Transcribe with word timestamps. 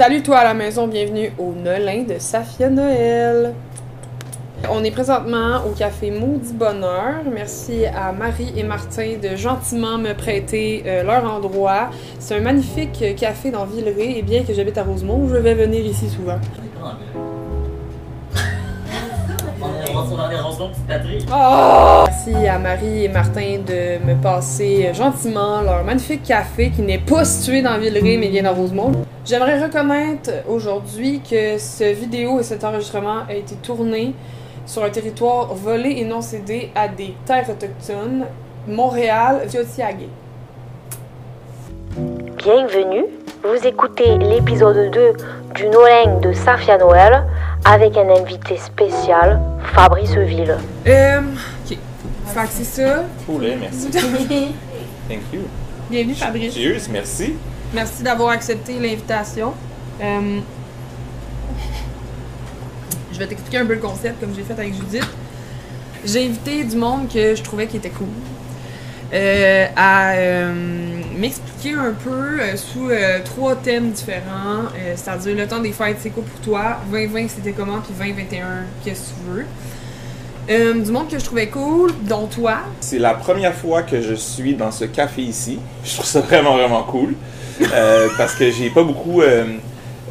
Salut 0.00 0.22
toi 0.22 0.38
à 0.38 0.44
la 0.44 0.54
maison, 0.54 0.86
bienvenue 0.86 1.30
au 1.38 1.52
Nolin 1.52 2.04
de 2.04 2.18
Safia 2.18 2.70
Noël. 2.70 3.52
On 4.70 4.82
est 4.82 4.90
présentement 4.90 5.58
au 5.68 5.72
café 5.72 6.10
Maudit 6.10 6.54
Bonheur. 6.54 7.16
Merci 7.30 7.84
à 7.84 8.10
Marie 8.10 8.50
et 8.56 8.62
Martin 8.62 9.16
de 9.22 9.36
gentiment 9.36 9.98
me 9.98 10.14
prêter 10.14 10.82
euh, 10.86 11.02
leur 11.02 11.30
endroit. 11.30 11.90
C'est 12.18 12.34
un 12.34 12.40
magnifique 12.40 13.14
café 13.14 13.50
dans 13.50 13.66
Villeray 13.66 14.16
et 14.16 14.22
bien 14.22 14.42
que 14.42 14.54
j'habite 14.54 14.78
à 14.78 14.84
Rosemont, 14.84 15.28
je 15.28 15.36
vais 15.36 15.52
venir 15.52 15.84
ici 15.84 16.08
souvent. 16.08 16.38
Oh! 21.30 22.04
Merci 22.06 22.48
à 22.48 22.58
Marie 22.58 23.04
et 23.04 23.08
Martin 23.10 23.58
de 23.66 24.02
me 24.02 24.14
passer 24.14 24.94
gentiment 24.94 25.60
leur 25.60 25.84
magnifique 25.84 26.22
café 26.22 26.70
qui 26.70 26.80
n'est 26.80 26.96
pas 26.96 27.26
situé 27.26 27.60
dans 27.60 27.76
Villeray 27.76 28.16
mais 28.16 28.30
bien 28.30 28.44
dans 28.44 28.54
Rosemont. 28.54 28.92
J'aimerais 29.30 29.62
reconnaître 29.62 30.32
aujourd'hui 30.48 31.20
que 31.20 31.56
ce 31.56 31.84
vidéo 31.84 32.40
et 32.40 32.42
cet 32.42 32.64
enregistrement 32.64 33.20
a 33.28 33.34
été 33.34 33.54
tourné 33.54 34.12
sur 34.66 34.82
un 34.82 34.90
territoire 34.90 35.54
volé 35.54 35.98
et 35.98 36.04
non 36.04 36.20
cédé 36.20 36.72
à 36.74 36.88
des 36.88 37.14
terres 37.24 37.48
autochtones, 37.48 38.26
Montréal, 38.66 39.42
Tiotiagé. 39.46 40.08
Bienvenue, 42.38 43.04
vous 43.44 43.64
écoutez 43.64 44.18
l'épisode 44.18 44.90
2 44.90 45.12
du 45.54 45.68
Nolin 45.68 46.18
de 46.18 46.32
Safia 46.32 46.76
Noël 46.78 47.24
avec 47.64 47.96
un 47.96 48.08
invité 48.08 48.56
spécial, 48.56 49.40
Fabrice 49.74 50.16
Ville. 50.16 50.56
Euh, 50.88 51.20
ok. 51.70 51.78
Fait 52.26 52.40
que 52.40 52.48
c'est 52.48 52.64
ça. 52.64 53.04
Cool, 53.26 53.44
hein, 53.44 53.58
merci. 53.60 53.90
Thank 55.08 55.20
you. 55.32 55.42
Bienvenue 55.88 56.14
Fabrice. 56.14 56.52
Cheers, 56.52 56.88
merci. 56.90 57.34
Merci 57.72 58.02
d'avoir 58.02 58.30
accepté 58.30 58.80
l'invitation. 58.80 59.52
Euh, 60.02 60.40
je 63.12 63.18
vais 63.18 63.26
t'expliquer 63.28 63.58
un 63.58 63.66
peu 63.66 63.74
le 63.74 63.80
concept 63.80 64.18
comme 64.20 64.34
j'ai 64.34 64.42
fait 64.42 64.54
avec 64.54 64.74
Judith. 64.74 65.06
J'ai 66.04 66.26
invité 66.26 66.64
du 66.64 66.76
monde 66.76 67.08
que 67.08 67.36
je 67.36 67.42
trouvais 67.42 67.68
qui 67.68 67.76
était 67.76 67.90
cool 67.90 68.08
euh, 69.12 69.66
à 69.76 70.12
euh, 70.14 70.52
m'expliquer 71.16 71.74
un 71.74 71.92
peu 71.92 72.40
sous 72.56 72.88
trois 73.24 73.54
thèmes 73.54 73.92
différents. 73.92 74.64
C'est-à-dire 74.96 75.36
le 75.36 75.46
temps 75.46 75.60
des 75.60 75.72
fêtes, 75.72 75.98
c'est 76.00 76.10
quoi 76.10 76.24
pour 76.24 76.40
toi? 76.40 76.78
2020, 76.90 77.28
c'était 77.28 77.52
comment? 77.52 77.80
Puis 77.80 77.94
2021, 77.96 78.46
qu'est-ce 78.84 79.00
que 79.00 79.14
tu 79.14 79.30
veux? 79.30 80.82
Du 80.82 80.90
monde 80.90 81.08
que 81.08 81.18
je 81.20 81.24
trouvais 81.24 81.48
cool, 81.48 81.92
dont 82.02 82.26
toi. 82.26 82.58
C'est 82.80 82.98
la 82.98 83.14
première 83.14 83.54
fois 83.54 83.82
que 83.82 84.00
je 84.00 84.14
suis 84.14 84.54
dans 84.54 84.72
ce 84.72 84.86
café 84.86 85.22
ici. 85.22 85.60
Je 85.84 85.94
trouve 85.94 86.06
ça 86.06 86.20
vraiment, 86.20 86.56
vraiment 86.56 86.82
cool. 86.82 87.14
Euh, 87.72 88.08
parce 88.16 88.34
que 88.34 88.50
j'ai 88.50 88.70
pas 88.70 88.82
beaucoup 88.82 89.22
euh, 89.22 89.44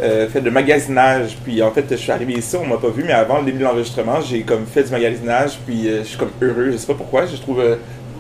euh, 0.01 0.27
fait 0.29 0.41
de 0.41 0.49
magasinage. 0.49 1.37
Puis 1.43 1.61
en 1.61 1.71
fait, 1.71 1.85
je 1.89 1.95
suis 1.95 2.11
arrivé 2.11 2.33
ici, 2.33 2.55
on 2.55 2.65
m'a 2.65 2.77
pas 2.77 2.89
vu, 2.89 3.03
mais 3.05 3.13
avant 3.13 3.39
le 3.39 3.45
début 3.45 3.59
de 3.59 3.63
l'enregistrement, 3.63 4.21
j'ai 4.21 4.41
comme 4.41 4.65
fait 4.65 4.83
du 4.83 4.91
magasinage. 4.91 5.59
Puis 5.65 5.87
je 5.99 6.03
suis 6.03 6.17
comme 6.17 6.31
heureux. 6.41 6.69
Je 6.71 6.77
sais 6.77 6.87
pas 6.87 6.93
pourquoi. 6.95 7.25
Je 7.25 7.37
trouve, 7.37 7.61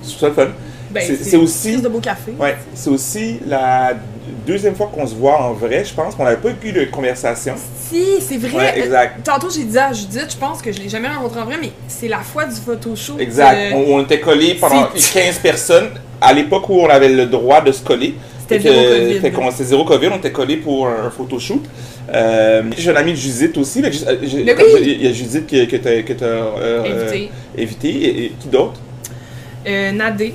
je 0.03 0.07
trouve 0.09 0.19
ça 0.19 0.27
le 0.27 0.33
fun. 0.33 0.47
Ben, 0.91 1.03
C'est- 1.21 1.37
aussi- 1.37 1.79
de 1.79 1.87
beau 1.87 1.99
café. 1.99 2.33
Ouais, 2.39 2.57
c'est 2.73 2.89
aussi 2.89 3.39
la 3.45 3.91
deuxième 4.47 4.73
fois 4.75 4.89
qu'on 4.91 5.05
se 5.05 5.13
voit 5.13 5.39
en 5.39 5.53
vrai, 5.53 5.85
je 5.85 5.93
pense. 5.93 6.15
qu'on 6.15 6.23
n'avait 6.23 6.37
pas 6.37 6.49
eu 6.63 6.71
de 6.71 6.85
conversation. 6.85 7.53
Si, 7.87 8.19
c'est 8.21 8.37
vrai. 8.37 8.57
Ouais, 8.57 8.79
exact. 8.79 9.23
Tantôt, 9.23 9.49
j'ai 9.51 9.65
dit 9.65 9.77
à 9.77 9.93
Judith, 9.93 10.25
je 10.31 10.37
pense 10.37 10.63
que 10.63 10.71
je 10.71 10.79
l'ai 10.79 10.89
jamais 10.89 11.07
rencontré 11.07 11.41
en 11.41 11.45
vrai, 11.45 11.57
mais 11.61 11.71
c'est 11.87 12.07
la 12.07 12.19
fois 12.21 12.45
du 12.45 12.55
photoshoot. 12.55 13.19
Exact. 13.19 13.55
euh, 13.55 13.75
On, 13.75 13.97
on 13.97 14.01
était 14.01 14.19
collés 14.19 14.55
pendant 14.59 14.89
c'est- 14.95 15.13
15 15.13 15.37
personnes 15.37 15.89
à 16.19 16.33
l'époque 16.33 16.67
où 16.69 16.79
on 16.81 16.89
avait 16.89 17.09
le 17.09 17.27
droit 17.27 17.61
de 17.61 17.71
se 17.71 17.83
coller. 17.83 18.15
C'était 18.49 18.69
zéro 18.69 18.81
COVID. 18.83 19.19
Fait 19.19 19.31
qu'on 19.31 19.51
c'était 19.51 19.63
zéro 19.65 19.85
COVID, 19.85 20.07
on 20.13 20.17
était 20.17 20.31
collés 20.31 20.57
pour 20.57 20.87
un 20.87 21.09
photoshoot. 21.09 21.61
Euh, 22.13 22.63
j'ai 22.77 22.89
un 22.91 22.95
ami 22.95 23.11
de 23.11 23.17
Judith 23.17 23.55
aussi. 23.57 23.83
je- 23.83 23.91
j'ai- 24.27 24.43
Mais 24.43 24.55
oui. 24.55 24.63
je- 24.77 24.83
Il 24.83 25.03
y 25.03 25.07
a 25.07 25.13
Judith 25.13 25.45
que, 25.47 25.65
que 25.65 26.13
t'as, 26.13 26.25
euh, 26.25 26.79
Invité. 26.83 27.29
euh, 27.57 27.63
invité. 27.63 27.87
Et, 27.89 28.25
et 28.25 28.29
qui 28.39 28.47
d'autre? 28.47 28.79
euh, 29.67 29.91
Nadé. 29.91 30.33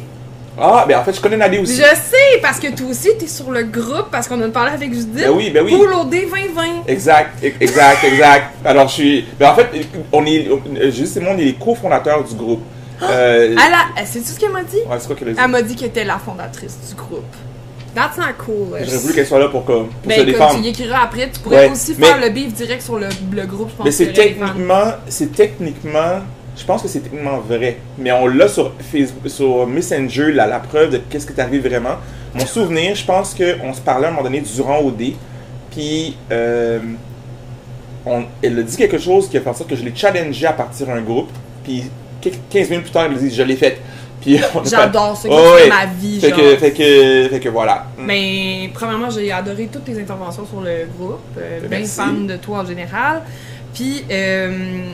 Ah, 0.57 0.85
ben 0.87 0.97
en 0.99 1.03
fait, 1.03 1.13
je 1.17 1.21
connais 1.21 1.37
Nadé 1.37 1.57
Je 1.57 1.63
aussi. 1.63 1.75
sais, 1.79 2.39
parce 2.41 2.61
que 2.61 2.69
toi 2.77 2.87
aussi, 2.89 3.09
t'es 3.19 3.27
sur 3.27 3.51
le 3.51 3.65
groupe, 3.65 4.07
parce 4.13 4.29
qu'on 4.29 4.41
a 4.41 4.49
parlé 4.51 4.71
avec 4.71 4.91
Judith. 4.95 5.13
Ben 5.17 5.31
oui, 5.31 5.51
ben 5.51 5.65
oui. 5.65 5.73
Pour 5.73 5.85
l'OD 5.89 6.11
2020. 6.11 6.85
Exact, 6.87 7.43
e- 7.43 7.51
exact, 7.61 8.05
exact. 8.05 8.45
Alors, 8.65 8.87
je 8.87 8.93
suis. 8.93 9.25
Ben 9.41 9.51
en 9.51 9.55
fait, 9.57 9.67
on 10.13 10.25
est. 10.25 10.49
Judith 10.93 11.17
et 11.17 11.21
moi, 11.21 11.33
on 11.35 11.39
est 11.39 11.45
les 11.47 11.55
cofondateurs 11.55 12.23
du 12.23 12.35
groupe. 12.37 12.63
Euh, 13.03 13.51
Elle 13.51 13.59
a... 13.59 14.07
Sais-tu 14.07 14.27
ce 14.29 14.39
qu'elle 14.39 14.53
m'a 14.53 14.63
dit? 14.63 14.77
ouais, 14.77 14.97
c'est 15.01 15.09
quoi 15.09 15.17
qu'elle 15.17 15.31
a 15.31 15.33
dit? 15.33 15.39
Elle 15.43 15.51
m'a 15.51 15.63
dit 15.63 15.75
qu'elle 15.75 15.89
était 15.89 16.05
la 16.05 16.19
fondatrice 16.19 16.79
du 16.89 16.95
groupe. 16.95 17.25
That's 17.95 18.17
not 18.19 18.35
cool. 18.45 18.77
J'aurais 18.83 18.97
voulu 18.99 19.15
qu'elle 19.15 19.27
soit 19.27 19.39
là 19.39 19.49
pour, 19.49 19.65
comme, 19.65 19.87
pour 19.89 20.09
Ben 20.09 20.19
se 20.21 20.25
défendre. 20.25 20.57
tu 20.57 20.63
y 20.65 20.69
écriras 20.69 21.03
après. 21.05 21.31
Tu 21.31 21.41
pourrais 21.41 21.67
Ouais, 21.67 21.71
aussi 21.73 21.95
mais- 21.99 22.07
faire 22.07 22.21
le 22.21 22.31
beef 22.31 22.53
direct 22.53 22.83
sur 22.83 22.99
le, 22.99 23.07
le 23.33 23.47
groupe, 23.47 23.69
je 23.71 23.75
pense. 23.77 23.85
Mais 23.85 23.93
c'est 23.93 24.13
techniquement, 24.13 24.85
c'est 25.09 25.33
techniquement, 25.33 26.21
je 26.57 26.65
pense 26.65 26.83
que 26.83 26.89
c'est 26.89 27.01
techniquement 27.01 27.39
vrai. 27.39 27.79
Mais 27.99 28.11
on 28.11 28.27
l'a 28.27 28.49
sur 28.49 28.73
Facebook, 28.93 29.29
sur 29.29 29.67
Messenger, 29.69 30.33
la, 30.33 30.47
la 30.49 30.59
preuve 30.59 30.91
de 30.91 30.99
qu'est-ce 31.09 31.27
qui 31.27 31.33
est 31.35 31.41
arrivé 31.41 31.69
vraiment. 31.69 31.97
Mon 32.35 32.47
souvenir, 32.47 32.97
je 32.97 33.05
pense 33.05 33.33
qu'on 33.35 33.73
se 33.73 33.81
parlait 33.81 34.07
à 34.07 34.09
un 34.09 34.13
moment 34.13 34.25
donné 34.25 34.41
durant 34.41 34.81
OD, 34.81 35.13
puis 35.71 36.17
euh, 36.33 36.81
on- 38.07 38.25
elle 38.43 38.59
a 38.59 38.63
dit 38.63 38.77
quelque 38.77 38.99
chose 38.99 39.29
qui 39.29 39.37
a 39.37 39.41
fait 39.41 39.51
en 39.51 39.55
sorte 39.55 39.71
que 39.71 39.77
je 39.77 39.85
l'ai 39.85 39.95
challengé 39.95 40.47
à 40.47 40.53
partir 40.53 40.87
d'un 40.87 41.01
groupe, 41.01 41.31
puis 41.63 41.85
quelques- 42.21 42.41
15 42.51 42.71
minutes 42.71 42.85
plus 42.85 42.93
tard, 42.93 43.05
elle 43.05 43.13
me 43.13 43.19
dit 43.19 43.33
je 43.33 43.43
l'ai 43.43 43.57
fait. 43.57 43.79
Puis 44.25 44.41
J'adore 44.65 45.17
ça, 45.17 45.29
Oh, 45.31 45.55
ouais. 45.55 45.69
ma 45.69 45.87
vie. 45.87 46.19
fait 46.21 46.31
genre. 46.31 46.39
que, 46.39 46.57
fait 46.57 46.73
que, 46.73 47.29
fait 47.31 47.41
que 47.41 47.49
voilà. 47.51 47.87
Mm. 47.99 48.05
Mais 48.07 48.71
premièrement, 48.73 49.11
j'ai 49.11 49.31
adoré 49.31 49.69
toutes 49.73 49.85
tes 49.85 50.01
interventions 50.01 50.47
sur 50.47 50.61
le 50.63 50.87
groupe. 50.99 51.21
Euh, 51.39 51.61
bien 51.61 51.79
Merci. 51.81 51.97
fan 51.97 52.27
de 52.27 52.37
toi 52.37 52.61
en 52.61 52.67
général. 52.67 53.23
Puis, 53.75 54.05
euh, 54.11 54.87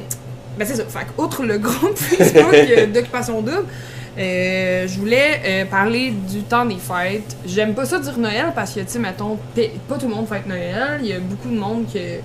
ben 0.59 0.67
c'est 0.67 0.75
ça. 0.77 0.85
Fait 0.89 1.07
outre 1.17 1.45
le 1.45 1.59
groupe 1.59 1.97
Facebook 1.97 2.93
d'Occupation 2.93 3.41
Double, 3.41 3.65
euh, 4.19 4.89
je 4.89 4.99
voulais 4.99 5.41
euh, 5.45 5.65
parler 5.67 6.11
du 6.29 6.41
temps 6.43 6.65
des 6.65 6.77
fêtes. 6.77 7.37
J'aime 7.47 7.75
pas 7.75 7.85
ça 7.85 7.99
dire 8.01 8.19
Noël 8.19 8.47
parce 8.55 8.73
que, 8.73 8.81
tu 8.81 8.87
sais, 8.89 8.99
mettons, 8.99 9.39
pas 9.89 9.97
tout 9.97 10.09
le 10.09 10.15
monde 10.15 10.27
fête 10.29 10.47
Noël. 10.47 10.99
Il 11.03 11.09
y 11.09 11.13
a 11.13 11.21
beaucoup 11.21 11.49
de 11.51 11.59
monde 11.59 11.85
que. 11.93 12.17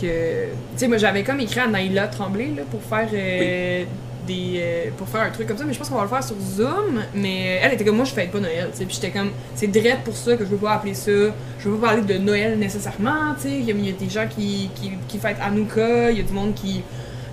que 0.00 0.46
tu 0.46 0.48
sais, 0.76 0.88
moi, 0.88 0.96
j'avais 0.98 1.22
comme 1.22 1.38
écrit 1.40 1.60
à 1.60 1.68
Naïla 1.68 2.08
Tremblay 2.08 2.48
là, 2.56 2.62
pour 2.70 2.82
faire. 2.82 3.08
euh, 3.14 3.84
Des, 4.26 4.54
euh, 4.56 4.84
pour 4.96 5.08
faire 5.08 5.20
un 5.22 5.30
truc 5.30 5.46
comme 5.46 5.56
ça, 5.58 5.64
mais 5.64 5.72
je 5.72 5.78
pense 5.78 5.88
qu'on 5.88 5.96
va 5.96 6.02
le 6.02 6.08
faire 6.08 6.24
sur 6.24 6.36
Zoom. 6.40 7.02
Mais 7.14 7.60
elle 7.62 7.72
était 7.74 7.84
comme 7.84 7.96
moi, 7.96 8.04
je 8.04 8.12
fête 8.12 8.30
pas 8.30 8.40
Noël, 8.40 8.68
tu 8.72 8.78
sais. 8.78 8.84
Puis 8.84 8.94
j'étais 9.00 9.10
comme, 9.16 9.30
c'est 9.54 9.66
direct 9.68 10.02
pour 10.04 10.16
ça 10.16 10.36
que 10.36 10.44
je 10.44 10.50
veux 10.50 10.56
pas 10.56 10.72
appeler 10.74 10.94
ça. 10.94 11.10
Je 11.58 11.68
veux 11.68 11.76
pas 11.76 11.88
parler 11.88 12.02
de 12.02 12.18
Noël 12.18 12.58
nécessairement, 12.58 13.34
tu 13.36 13.42
sais. 13.48 13.50
Il 13.58 13.64
y, 13.64 13.70
a- 13.70 13.74
il 13.74 13.86
y 13.86 13.90
a 13.90 13.92
des 13.92 14.08
gens 14.08 14.26
qui, 14.28 14.70
qui, 14.74 14.92
qui 15.06 15.18
fêtent 15.18 15.36
Hanouka, 15.42 16.10
il 16.10 16.16
y 16.18 16.20
a 16.20 16.24
du 16.24 16.32
monde 16.32 16.54
qui. 16.54 16.74
Tu 16.76 16.82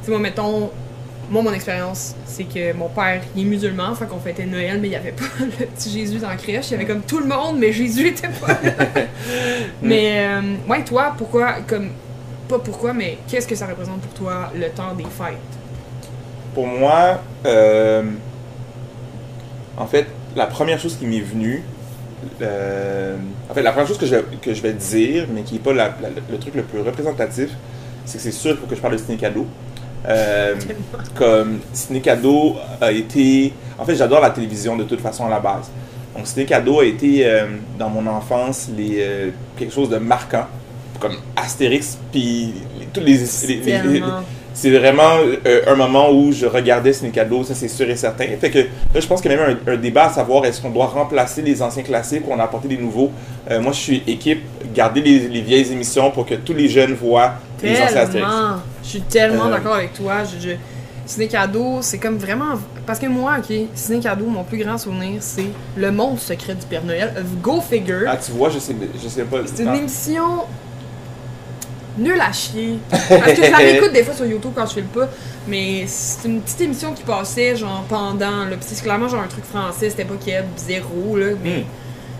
sais, 0.05 0.11
moi, 0.11 0.19
mettons, 0.19 0.69
moi, 1.31 1.41
mon 1.41 1.53
expérience, 1.53 2.15
c'est 2.25 2.43
que 2.43 2.73
mon 2.73 2.89
père, 2.89 3.21
il 3.35 3.41
est 3.41 3.45
musulman, 3.45 3.95
fait 3.95 4.05
qu'on 4.05 4.19
fêtait 4.19 4.45
Noël, 4.45 4.77
mais 4.81 4.89
il 4.89 4.91
y 4.91 4.95
avait 4.95 5.13
pas 5.13 5.23
le 5.39 5.65
petit 5.65 5.89
Jésus 5.89 6.19
dans 6.19 6.29
la 6.29 6.35
crèche. 6.35 6.67
Il 6.69 6.71
y 6.71 6.75
avait 6.75 6.85
comme 6.85 7.01
tout 7.01 7.19
le 7.19 7.25
monde, 7.25 7.57
mais 7.57 7.71
Jésus 7.71 8.09
était 8.09 8.27
pas 8.27 8.47
là. 8.49 8.55
mais, 9.81 10.27
euh, 10.27 10.41
ouais, 10.69 10.83
toi, 10.83 11.13
pourquoi, 11.17 11.55
comme, 11.67 11.89
pas 12.47 12.59
pourquoi, 12.59 12.93
mais 12.93 13.17
qu'est-ce 13.27 13.47
que 13.47 13.55
ça 13.55 13.65
représente 13.67 14.01
pour 14.01 14.13
toi, 14.13 14.51
le 14.55 14.69
temps 14.69 14.93
des 14.93 15.03
fêtes? 15.05 15.37
Pour 16.53 16.67
moi, 16.67 17.19
euh, 17.45 18.03
en 19.77 19.85
fait, 19.87 20.05
la 20.35 20.45
première 20.45 20.79
chose 20.79 20.95
qui 20.97 21.05
m'est 21.05 21.19
venue, 21.21 21.63
euh, 22.41 23.15
en 23.49 23.53
fait, 23.53 23.61
la 23.63 23.71
première 23.71 23.87
chose 23.87 23.97
que 23.97 24.05
je, 24.05 24.15
que 24.41 24.53
je 24.53 24.61
vais 24.61 24.73
dire, 24.73 25.27
mais 25.33 25.41
qui 25.41 25.55
n'est 25.55 25.59
pas 25.59 25.73
la- 25.73 25.93
la- 26.01 26.09
le 26.31 26.37
truc 26.37 26.55
le 26.55 26.63
plus 26.63 26.81
représentatif, 26.81 27.49
c'est 28.05 28.17
que 28.17 28.23
c'est 28.23 28.31
sûr 28.31 28.51
qu'il 28.51 28.59
faut 28.61 28.67
que 28.67 28.75
je 28.75 28.81
parle 28.81 28.93
de 28.93 28.99
Ciné 28.99 29.17
Cadeau. 29.17 29.45
Euh, 30.07 30.55
comme 31.15 31.59
Ciné 31.71 32.01
Cadeau 32.01 32.55
a 32.81 32.91
été. 32.91 33.53
En 33.79 33.85
fait, 33.85 33.95
j'adore 33.95 34.19
la 34.21 34.31
télévision 34.31 34.75
de 34.75 34.83
toute 34.83 34.99
façon 35.01 35.25
à 35.25 35.29
la 35.29 35.39
base. 35.39 35.69
Donc, 36.15 36.27
Ciné 36.27 36.45
Cadeau 36.45 36.81
a 36.81 36.85
été, 36.85 37.25
euh, 37.25 37.47
dans 37.79 37.89
mon 37.89 38.05
enfance, 38.07 38.69
les, 38.77 39.31
quelque 39.57 39.73
chose 39.73 39.89
de 39.89 39.97
marquant, 39.97 40.45
comme 40.99 41.15
Astérix, 41.35 41.97
puis 42.11 42.53
tous 42.93 42.99
les, 42.99 43.17
les- 43.17 43.47
les- 43.47 43.55
les- 43.55 43.99
Tellement. 44.01 44.07
C'est 44.53 44.69
vraiment 44.71 45.17
euh, 45.45 45.61
un 45.67 45.75
moment 45.75 46.11
où 46.11 46.31
je 46.31 46.45
regardais 46.45 46.91
Cadeau, 47.11 47.43
ça 47.43 47.55
c'est 47.55 47.67
sûr 47.67 47.89
et 47.89 47.95
certain. 47.95 48.25
Fait 48.39 48.51
que 48.51 48.59
là, 48.59 48.99
je 48.99 49.07
pense 49.07 49.21
qu'il 49.21 49.31
y 49.31 49.33
a 49.33 49.37
même 49.37 49.57
un, 49.67 49.71
un 49.73 49.77
débat 49.77 50.05
à 50.05 50.09
savoir 50.09 50.45
est-ce 50.45 50.61
qu'on 50.61 50.69
doit 50.69 50.85
remplacer 50.87 51.41
les 51.41 51.61
anciens 51.61 51.83
classiques 51.83 52.27
ou 52.27 52.33
en 52.33 52.39
apporter 52.39 52.67
des 52.67 52.77
nouveaux? 52.77 53.11
Euh, 53.49 53.59
moi, 53.59 53.71
je 53.71 53.79
suis 53.79 54.03
équipe, 54.07 54.43
garder 54.73 55.01
les, 55.01 55.27
les 55.27 55.41
vieilles 55.41 55.71
émissions 55.71 56.11
pour 56.11 56.25
que 56.25 56.35
tous 56.35 56.53
les 56.53 56.67
jeunes 56.69 56.93
voient 56.93 57.33
les 57.63 57.71
anciens 57.71 57.85
Astérix. 57.85 58.11
Tellement. 58.13 58.55
Je 58.83 58.87
suis 58.89 59.01
tellement 59.01 59.47
Euh, 59.47 59.51
d'accord 59.51 59.75
avec 59.75 59.93
toi. 59.93 60.13
Je, 60.23 60.49
je... 60.49 60.55
Ciné 61.05 61.27
cadeau, 61.27 61.79
c'est 61.81 61.97
comme 61.97 62.17
vraiment. 62.17 62.53
Parce 62.85 62.97
que 62.97 63.07
moi, 63.07 63.33
ok, 63.39 63.53
ciné 63.75 63.99
cadeau, 63.99 64.25
mon 64.27 64.43
plus 64.45 64.57
grand 64.59 64.77
souvenir, 64.77 65.17
c'est 65.19 65.47
le 65.75 65.91
monde 65.91 66.17
secret 66.17 66.55
du 66.55 66.65
Père 66.65 66.83
Noël. 66.85 67.13
Go 67.41 67.59
figure. 67.59 68.03
Ah, 68.07 68.15
tu 68.15 68.31
vois, 68.31 68.49
je 68.49 68.59
sais, 68.59 68.73
je 69.03 69.09
sais 69.09 69.23
pas. 69.23 69.39
c'est 69.45 69.63
une 69.63 69.69
Ah. 69.69 69.75
émission 69.75 70.23
nulle 71.97 72.19
à 72.21 72.31
chier. 72.31 72.79
Parce 72.89 73.33
que 73.33 73.43
je 73.45 73.51
la 73.51 73.57
réécoute 73.69 73.91
des 73.93 74.03
fois 74.03 74.13
sur 74.13 74.25
YouTube 74.25 74.51
quand 74.55 74.65
je 74.67 74.73
fais 74.73 74.81
le 74.81 74.87
pas. 74.87 75.09
Mais 75.47 75.83
c'est 75.87 76.27
une 76.27 76.41
petite 76.41 76.61
émission 76.61 76.93
qui 76.93 77.03
passait 77.03 77.55
genre 77.55 77.83
pendant. 77.89 78.45
Là, 78.45 78.51
Puis 78.51 78.61
c'est 78.65 78.81
clairement 78.83 79.07
genre 79.07 79.21
un 79.21 79.27
truc 79.27 79.43
français, 79.45 79.89
c'était 79.89 80.05
pas 80.05 80.15
Keb 80.23 80.45
zéro, 80.57 81.15
là. 81.17 81.27
Mais 81.43 81.59
Hmm. 81.59 81.63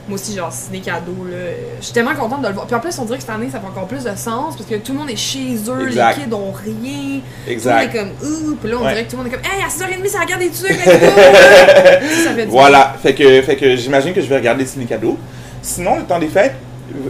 Moi 0.09 0.15
aussi, 0.19 0.35
genre, 0.35 0.51
c'est 0.51 0.69
des 0.69 0.81
cadeaux, 0.81 1.15
là. 1.31 1.37
Je 1.79 1.85
suis 1.85 1.93
tellement 1.93 2.13
contente 2.13 2.41
de 2.41 2.47
le 2.49 2.53
voir. 2.53 2.65
Puis 2.67 2.75
en 2.75 2.81
plus, 2.81 2.99
on 2.99 3.05
dirait 3.05 3.19
que 3.19 3.23
cette 3.23 3.33
année, 3.33 3.47
ça 3.49 3.61
fait 3.61 3.67
encore 3.67 3.87
plus 3.87 4.03
de 4.03 4.13
sens 4.17 4.53
parce 4.57 4.69
que 4.69 4.75
tout 4.75 4.91
le 4.91 4.97
monde 4.99 5.09
est 5.09 5.15
chez 5.15 5.55
eux, 5.69 5.87
Exact. 5.87 6.17
les 6.17 6.23
kids 6.25 6.33
ont 6.33 6.51
rien. 6.51 7.21
Exact. 7.47 7.89
Tout 7.89 7.97
le 7.97 8.03
monde 8.03 8.11
est 8.11 8.17
comme, 8.19 8.29
ouh, 8.51 8.55
puis 8.57 8.69
là, 8.69 8.77
on 8.81 8.83
Ouais. 8.83 8.89
dirait 8.89 9.05
que 9.05 9.11
tout 9.11 9.15
le 9.15 9.23
monde 9.23 9.31
est 9.31 9.35
comme, 9.37 9.45
hey, 9.45 9.63
à 9.63 9.69
6h30, 9.69 10.05
ça 10.09 10.19
regarde 10.19 10.41
des 10.41 10.49
trucs, 10.49 10.77
ça 10.83 12.33
fait 12.35 12.45
Voilà, 12.47 12.95
fait 13.01 13.13
que, 13.15 13.41
fait 13.43 13.55
que 13.55 13.77
j'imagine 13.77 14.13
que 14.13 14.19
je 14.19 14.27
vais 14.27 14.35
regarder 14.35 14.65
ces 14.65 14.83
cadeaux. 14.83 15.17
Sinon, 15.61 15.95
le 15.97 16.03
temps 16.03 16.19
des 16.19 16.27
fêtes, 16.27 16.55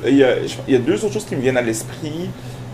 il 0.05 0.17
y 0.17 0.23
a, 0.23 0.35
il 0.67 0.73
y 0.73 0.75
a 0.75 0.79
deux 0.79 1.03
autres 1.03 1.13
choses 1.13 1.25
qui 1.25 1.35
me 1.35 1.41
viennent 1.41 1.57
à 1.57 1.61
l'esprit. 1.63 2.29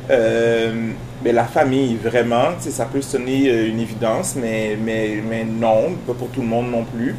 Euh, 0.09 0.91
mais 1.23 1.31
la 1.33 1.43
famille, 1.43 1.97
vraiment, 1.97 2.49
ça 2.59 2.85
peut 2.85 3.01
sonner 3.01 3.49
euh, 3.49 3.67
une 3.67 3.79
évidence, 3.79 4.35
mais, 4.35 4.77
mais, 4.81 5.21
mais 5.27 5.43
non, 5.43 5.91
pas 6.07 6.13
pour 6.13 6.29
tout 6.29 6.41
le 6.41 6.47
monde 6.47 6.71
non 6.71 6.83
plus. 6.83 7.15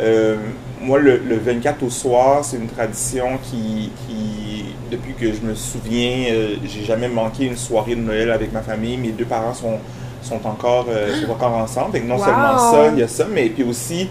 Euh, 0.00 0.36
moi, 0.80 0.98
le, 0.98 1.18
le 1.18 1.36
24 1.36 1.82
au 1.82 1.90
soir, 1.90 2.44
c'est 2.44 2.56
une 2.56 2.68
tradition 2.68 3.38
qui, 3.42 3.92
qui, 4.06 4.64
depuis 4.90 5.14
que 5.14 5.32
je 5.32 5.40
me 5.42 5.54
souviens, 5.54 6.24
euh, 6.32 6.56
j'ai 6.64 6.82
jamais 6.84 7.08
manqué 7.08 7.44
une 7.44 7.56
soirée 7.56 7.94
de 7.94 8.00
Noël 8.00 8.30
avec 8.32 8.52
ma 8.52 8.62
famille. 8.62 8.96
Mes 8.96 9.10
deux 9.10 9.26
parents 9.26 9.54
sont, 9.54 9.78
sont, 10.22 10.44
encore, 10.46 10.86
sont 11.24 11.30
encore 11.30 11.56
ensemble. 11.56 12.00
Que 12.00 12.06
non 12.06 12.16
Wow! 12.16 12.24
seulement 12.24 12.58
ça, 12.58 12.88
il 12.92 12.98
y 12.98 13.02
a 13.02 13.08
ça, 13.08 13.26
mais 13.30 13.50
puis 13.50 13.62
aussi, 13.64 14.08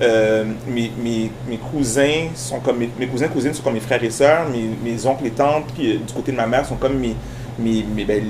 euh, 0.00 0.44
mes, 0.68 0.92
mes, 1.02 1.30
mes 1.48 1.56
cousins 1.56 2.28
sont 2.34 2.60
comme 2.60 2.78
mes, 2.78 2.90
mes 2.98 3.08
cousins 3.08 3.26
cousines 3.26 3.52
sont 3.52 3.62
comme 3.64 3.74
mes 3.74 3.80
frères 3.80 4.02
et 4.02 4.10
sœurs, 4.10 4.48
mes, 4.48 4.68
mes 4.84 5.06
oncles 5.06 5.26
et 5.26 5.30
tantes, 5.30 5.64
puis 5.74 5.92
euh, 5.92 5.98
du 6.06 6.12
côté 6.12 6.30
de 6.30 6.36
ma 6.36 6.46
mère 6.46 6.64
sont 6.64 6.76
comme 6.76 6.98
mes 6.98 7.16
mes, 7.58 7.84
mes, 7.94 8.04
ben, 8.04 8.22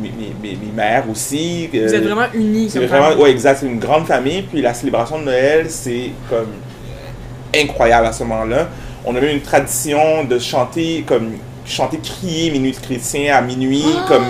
mes, 0.00 0.10
mes, 0.42 0.56
mères 0.74 1.04
aussi. 1.10 1.68
Vous 1.68 1.94
êtes 1.94 2.02
vraiment 2.04 2.26
unis 2.34 2.70
c'est 2.70 2.86
vraiment, 2.86 3.14
ouais, 3.20 3.30
exact. 3.30 3.58
C'est 3.60 3.66
une 3.66 3.78
grande 3.78 4.06
famille. 4.06 4.42
Puis 4.42 4.62
la 4.62 4.74
célébration 4.74 5.18
de 5.18 5.24
Noël, 5.24 5.66
c'est 5.68 6.10
comme 6.28 6.48
incroyable 7.54 8.06
à 8.06 8.12
ce 8.12 8.22
moment-là. 8.24 8.68
On 9.04 9.14
a 9.16 9.20
eu 9.20 9.28
une 9.30 9.40
tradition 9.40 10.24
de 10.24 10.38
chanter, 10.38 11.04
comme 11.06 11.32
chanter, 11.66 11.98
crier 11.98 12.50
Minuit 12.50 12.72
chrétien 12.72 13.34
à 13.34 13.40
minuit. 13.42 13.84
Ah! 13.96 14.04
Comme, 14.08 14.24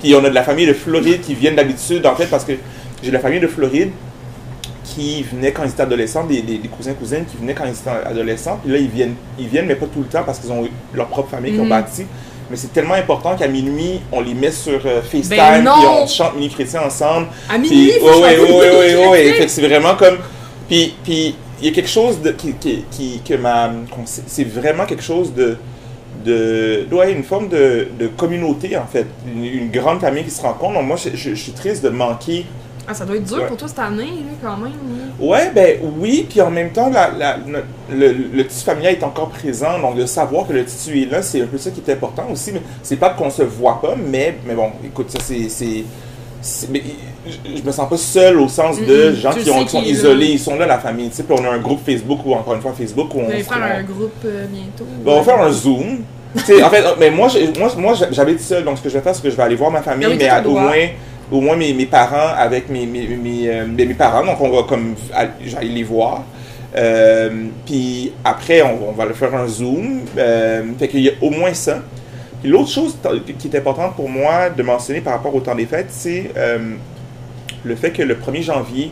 puis 0.00 0.14
on 0.14 0.24
a 0.24 0.28
de 0.28 0.34
la 0.34 0.42
famille 0.42 0.66
de 0.66 0.74
Floride 0.74 1.20
qui 1.22 1.34
viennent 1.34 1.56
d'habitude, 1.56 2.04
en 2.06 2.14
fait, 2.14 2.26
parce 2.26 2.44
que 2.44 2.52
j'ai 3.02 3.08
de 3.08 3.14
la 3.14 3.20
famille 3.20 3.40
de 3.40 3.46
Floride 3.46 3.90
qui 4.84 5.22
venaient 5.24 5.52
quand 5.52 5.64
ils 5.64 5.70
étaient 5.70 5.82
adolescents, 5.82 6.24
des, 6.24 6.42
des, 6.42 6.58
des 6.58 6.68
cousins 6.68 6.92
cousines 6.94 7.24
qui 7.24 7.36
venaient 7.38 7.54
quand 7.54 7.64
ils 7.64 7.72
étaient 7.72 7.90
adolescents. 8.08 8.58
Puis 8.62 8.72
là, 8.72 8.78
ils 8.78 8.88
viennent, 8.88 9.14
ils 9.38 9.48
viennent, 9.48 9.66
mais 9.66 9.74
pas 9.74 9.86
tout 9.86 10.00
le 10.00 10.06
temps 10.06 10.22
parce 10.24 10.38
qu'ils 10.38 10.52
ont 10.52 10.64
eu 10.64 10.70
leur 10.94 11.08
propre 11.08 11.30
famille 11.30 11.52
qui 11.54 11.60
ont 11.60 11.64
Mhm. 11.64 11.68
bâti. 11.70 12.06
Mais 12.50 12.56
c'est 12.56 12.72
tellement 12.72 12.94
important 12.94 13.34
qu'à 13.36 13.48
minuit, 13.48 14.00
on 14.12 14.20
les 14.20 14.34
met 14.34 14.50
sur 14.52 14.80
euh, 14.86 15.02
FaceTime, 15.02 15.36
Ben 15.36 15.62
puis 15.62 15.86
on 16.02 16.06
chante 16.06 16.34
Minuit 16.34 16.48
chrétien 16.50 16.82
ensemble. 16.82 17.26
À 17.48 17.58
minuit, 17.58 17.90
Puis, 17.90 18.00
faut 18.00 18.06
ouais, 18.22 18.38
ouais, 18.38 19.08
ouais. 19.08 19.32
Fait 19.32 19.44
que 19.46 19.50
c'est 19.50 19.66
vraiment 19.66 19.94
comme. 19.96 20.18
Puis, 20.68 20.94
puis 21.02 21.34
il 21.60 21.66
y 21.66 21.68
a 21.70 21.72
quelque 21.72 21.88
chose 21.90 22.20
de, 22.22 22.30
qui, 22.32 22.52
qui, 22.54 22.84
qui- 22.90 23.20
que 23.26 23.34
ma. 23.34 23.70
c'est- 24.04 24.24
C'est 24.28 24.44
vraiment 24.44 24.84
quelque 24.86 25.02
chose 25.02 25.32
de. 25.34 25.56
de 26.24 26.86
ouais, 26.92 27.12
une 27.12 27.24
forme 27.24 27.48
de, 27.48 27.88
de 27.98 28.06
communauté, 28.08 28.76
en 28.76 28.86
fait. 28.86 29.06
Une, 29.26 29.44
une 29.44 29.70
grande 29.70 30.00
famille 30.00 30.24
qui 30.24 30.30
se 30.30 30.42
rencontre. 30.42 30.74
Donc, 30.74 30.86
moi, 30.86 30.96
je, 30.96 31.10
je- 31.16 31.30
je 31.30 31.40
suis 31.42 31.52
triste 31.52 31.82
de 31.84 31.88
manquer. 31.90 32.46
Ah, 32.88 32.94
ça 32.94 33.04
doit 33.04 33.16
être 33.16 33.24
dur 33.24 33.38
Ouais. 33.38 33.46
pour 33.48 33.56
toi 33.56 33.66
cette 33.68 33.78
année, 33.80 34.04
là, 34.04 34.32
quand 34.42 34.56
même. 34.58 34.72
là. 34.72 35.26
Ouais, 35.26 35.50
ben 35.54 35.78
oui, 35.98 36.26
puis 36.28 36.40
en 36.40 36.50
même 36.50 36.70
temps, 36.70 36.88
la, 36.88 37.10
la- 37.18 37.36
le, 37.90 38.12
le, 38.32 38.46
tissu 38.46 38.64
familial 38.64 38.92
est 38.94 39.02
encore 39.04 39.30
présent, 39.30 39.78
donc 39.80 39.96
de 39.96 40.06
savoir 40.06 40.46
que 40.46 40.52
le 40.52 40.64
tissu 40.64 41.02
est 41.02 41.10
là, 41.10 41.20
c'est 41.22 41.42
un 41.42 41.46
peu 41.46 41.58
ça 41.58 41.70
qui 41.70 41.80
est 41.86 41.92
important 41.92 42.26
aussi. 42.32 42.52
Mais 42.52 42.62
c'est 42.82 42.96
pas 42.96 43.10
qu'on 43.10 43.30
se 43.30 43.42
voit 43.42 43.80
pas, 43.80 43.94
mais, 43.96 44.36
mais 44.46 44.54
bon, 44.54 44.70
écoute, 44.84 45.10
ça 45.10 45.18
c'est. 45.20 45.84
mais 46.70 46.82
je, 47.26 47.58
je 47.58 47.62
me 47.62 47.72
sens 47.72 47.88
pas 47.88 47.96
seul 47.96 48.38
au 48.38 48.48
sens 48.48 48.80
de 48.80 49.12
gens 49.14 49.32
tu 49.32 49.40
qui, 49.40 49.50
ont- 49.50 49.64
qui 49.64 49.70
sont 49.70 49.82
isolés, 49.82 50.26
ils 50.32 50.38
sont 50.38 50.54
là, 50.56 50.66
la 50.66 50.78
famille. 50.78 51.08
Tu 51.10 51.16
sais, 51.16 51.24
on 51.28 51.44
a 51.44 51.48
un 51.50 51.58
groupe 51.58 51.80
Facebook 51.84 52.20
ou 52.24 52.34
encore 52.34 52.54
une 52.54 52.60
fois 52.60 52.72
Facebook 52.72 53.12
où 53.14 53.20
on. 53.20 53.30
Se- 53.30 53.42
faire 53.42 53.62
un 53.62 53.82
groupe 53.82 54.12
euh, 54.24 54.46
bientôt. 54.48 54.86
ben, 55.04 55.12
on 55.12 55.16
va 55.16 55.22
faire 55.24 55.40
un 55.42 55.50
Zoom. 55.50 56.02
En 56.36 56.70
fait, 56.70 56.84
mais 57.00 57.10
moi, 57.10 57.28
moi, 57.58 57.72
moi 57.78 57.94
j'habite 58.12 58.40
seul, 58.40 58.62
donc 58.64 58.78
ce 58.78 58.82
que 58.82 58.88
je 58.90 58.94
vais 58.94 59.00
faire, 59.00 59.14
c'est 59.14 59.22
que 59.22 59.30
je 59.30 59.36
vais 59.36 59.42
aller 59.42 59.56
voir 59.56 59.70
ma 59.70 59.82
famille, 59.82 60.06
oui, 60.06 60.16
mais 60.18 60.28
à- 60.28 60.46
au 60.46 60.52
moins, 60.52 60.86
au 61.30 61.40
moins 61.40 61.56
mes, 61.56 61.72
mes 61.74 61.86
parents 61.86 62.34
avec 62.36 62.68
mes, 62.68 62.86
mes, 62.86 63.06
mes, 63.08 63.48
euh, 63.48 63.66
mes- 63.66 63.86
mes 63.86 63.94
parents, 63.94 64.24
donc 64.24 64.40
on 64.40 64.50
va 64.50 64.62
comme 64.64 64.94
j'aille 65.44 65.70
les 65.70 65.82
voir. 65.82 66.22
Euh, 66.76 67.46
puis 67.64 68.12
après, 68.24 68.62
on, 68.62 68.90
on 68.90 68.92
va 68.92 69.06
le 69.06 69.14
faire 69.14 69.34
un 69.34 69.46
Zoom. 69.46 70.00
Euh, 70.18 70.62
fait 70.78 70.88
qu'il 70.88 71.00
y 71.00 71.08
a 71.08 71.12
au 71.20 71.30
moins 71.30 71.54
ça. 71.54 71.78
Puis 72.42 72.50
l'autre 72.50 72.68
chose 72.70 72.96
qui 73.38 73.48
est 73.48 73.56
importante 73.56 73.96
pour 73.96 74.08
moi 74.10 74.50
de 74.50 74.62
mentionner 74.62 75.00
par 75.00 75.14
rapport 75.14 75.34
au 75.34 75.40
temps 75.40 75.54
des 75.54 75.64
fêtes, 75.66 75.86
c'est 75.90 76.30
euh, 76.36 76.74
le 77.64 77.76
fait 77.76 77.90
que 77.92 78.02
le 78.02 78.14
1er 78.14 78.42
janvier, 78.42 78.90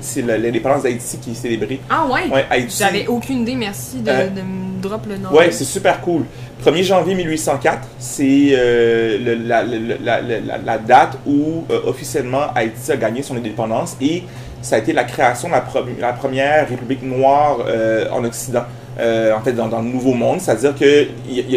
c'est 0.00 0.22
l'indépendance 0.22 0.84
d'Haïti 0.84 1.18
qui 1.18 1.32
est 1.32 1.34
célébrée. 1.34 1.80
Ah 1.90 2.06
ouais? 2.06 2.28
Ouais, 2.32 2.46
Haïti. 2.48 2.76
J'avais 2.78 3.06
aucune 3.08 3.42
idée, 3.42 3.56
merci 3.56 3.96
de, 3.96 4.10
de 4.10 4.40
me 4.42 4.73
drop 4.88 5.06
le 5.06 5.16
nom. 5.18 5.30
Ouais, 5.32 5.50
c'est 5.50 5.64
super 5.64 6.00
cool. 6.00 6.22
1er 6.64 6.82
janvier 6.82 7.14
1804, 7.14 7.78
c'est 7.98 8.48
euh, 8.52 9.36
la, 9.44 9.62
le- 9.62 9.96
la- 10.02 10.20
la- 10.20 10.40
la- 10.40 10.58
la 10.58 10.78
date 10.78 11.18
où 11.26 11.64
euh, 11.70 11.80
officiellement 11.86 12.46
Haïti 12.54 12.90
a 12.92 12.96
gagné 12.96 13.22
son 13.22 13.36
indépendance 13.36 13.96
et 14.00 14.22
ça 14.62 14.76
a 14.76 14.78
été 14.78 14.92
la 14.92 15.04
création 15.04 15.48
de 15.48 15.52
la, 15.52 15.60
pre- 15.60 15.84
la 16.00 16.12
première 16.14 16.68
république 16.68 17.02
noire 17.02 17.58
euh, 17.66 18.06
en 18.10 18.24
Occident. 18.24 18.64
En 18.96 19.40
fait, 19.42 19.52
dans, 19.52 19.66
dans 19.66 19.82
le 19.82 19.88
Nouveau 19.88 20.12
Monde, 20.14 20.40
c'est-à-dire 20.40 20.72
que 20.78 21.08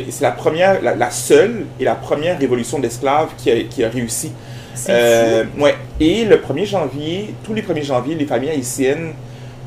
c'est 0.10 0.24
la 0.24 0.32
première, 0.32 0.82
la, 0.82 1.12
seule 1.12 1.66
et 1.80 1.84
la 1.84 1.94
première 1.94 2.40
révolution 2.40 2.80
d'esclaves 2.80 3.30
qui 3.38 3.52
a, 3.52 3.62
qui 3.70 3.84
a 3.84 3.90
réussi. 3.90 4.32
Euh, 4.90 5.44
ouais. 5.60 5.76
Et 6.00 6.26
le 6.26 6.38
1er 6.38 6.66
janvier, 6.66 7.36
tous 7.44 7.54
les 7.54 7.62
1er 7.62 7.84
janvier, 7.84 8.16
les 8.16 8.26
familles 8.26 8.50
haïtiennes 8.50 9.12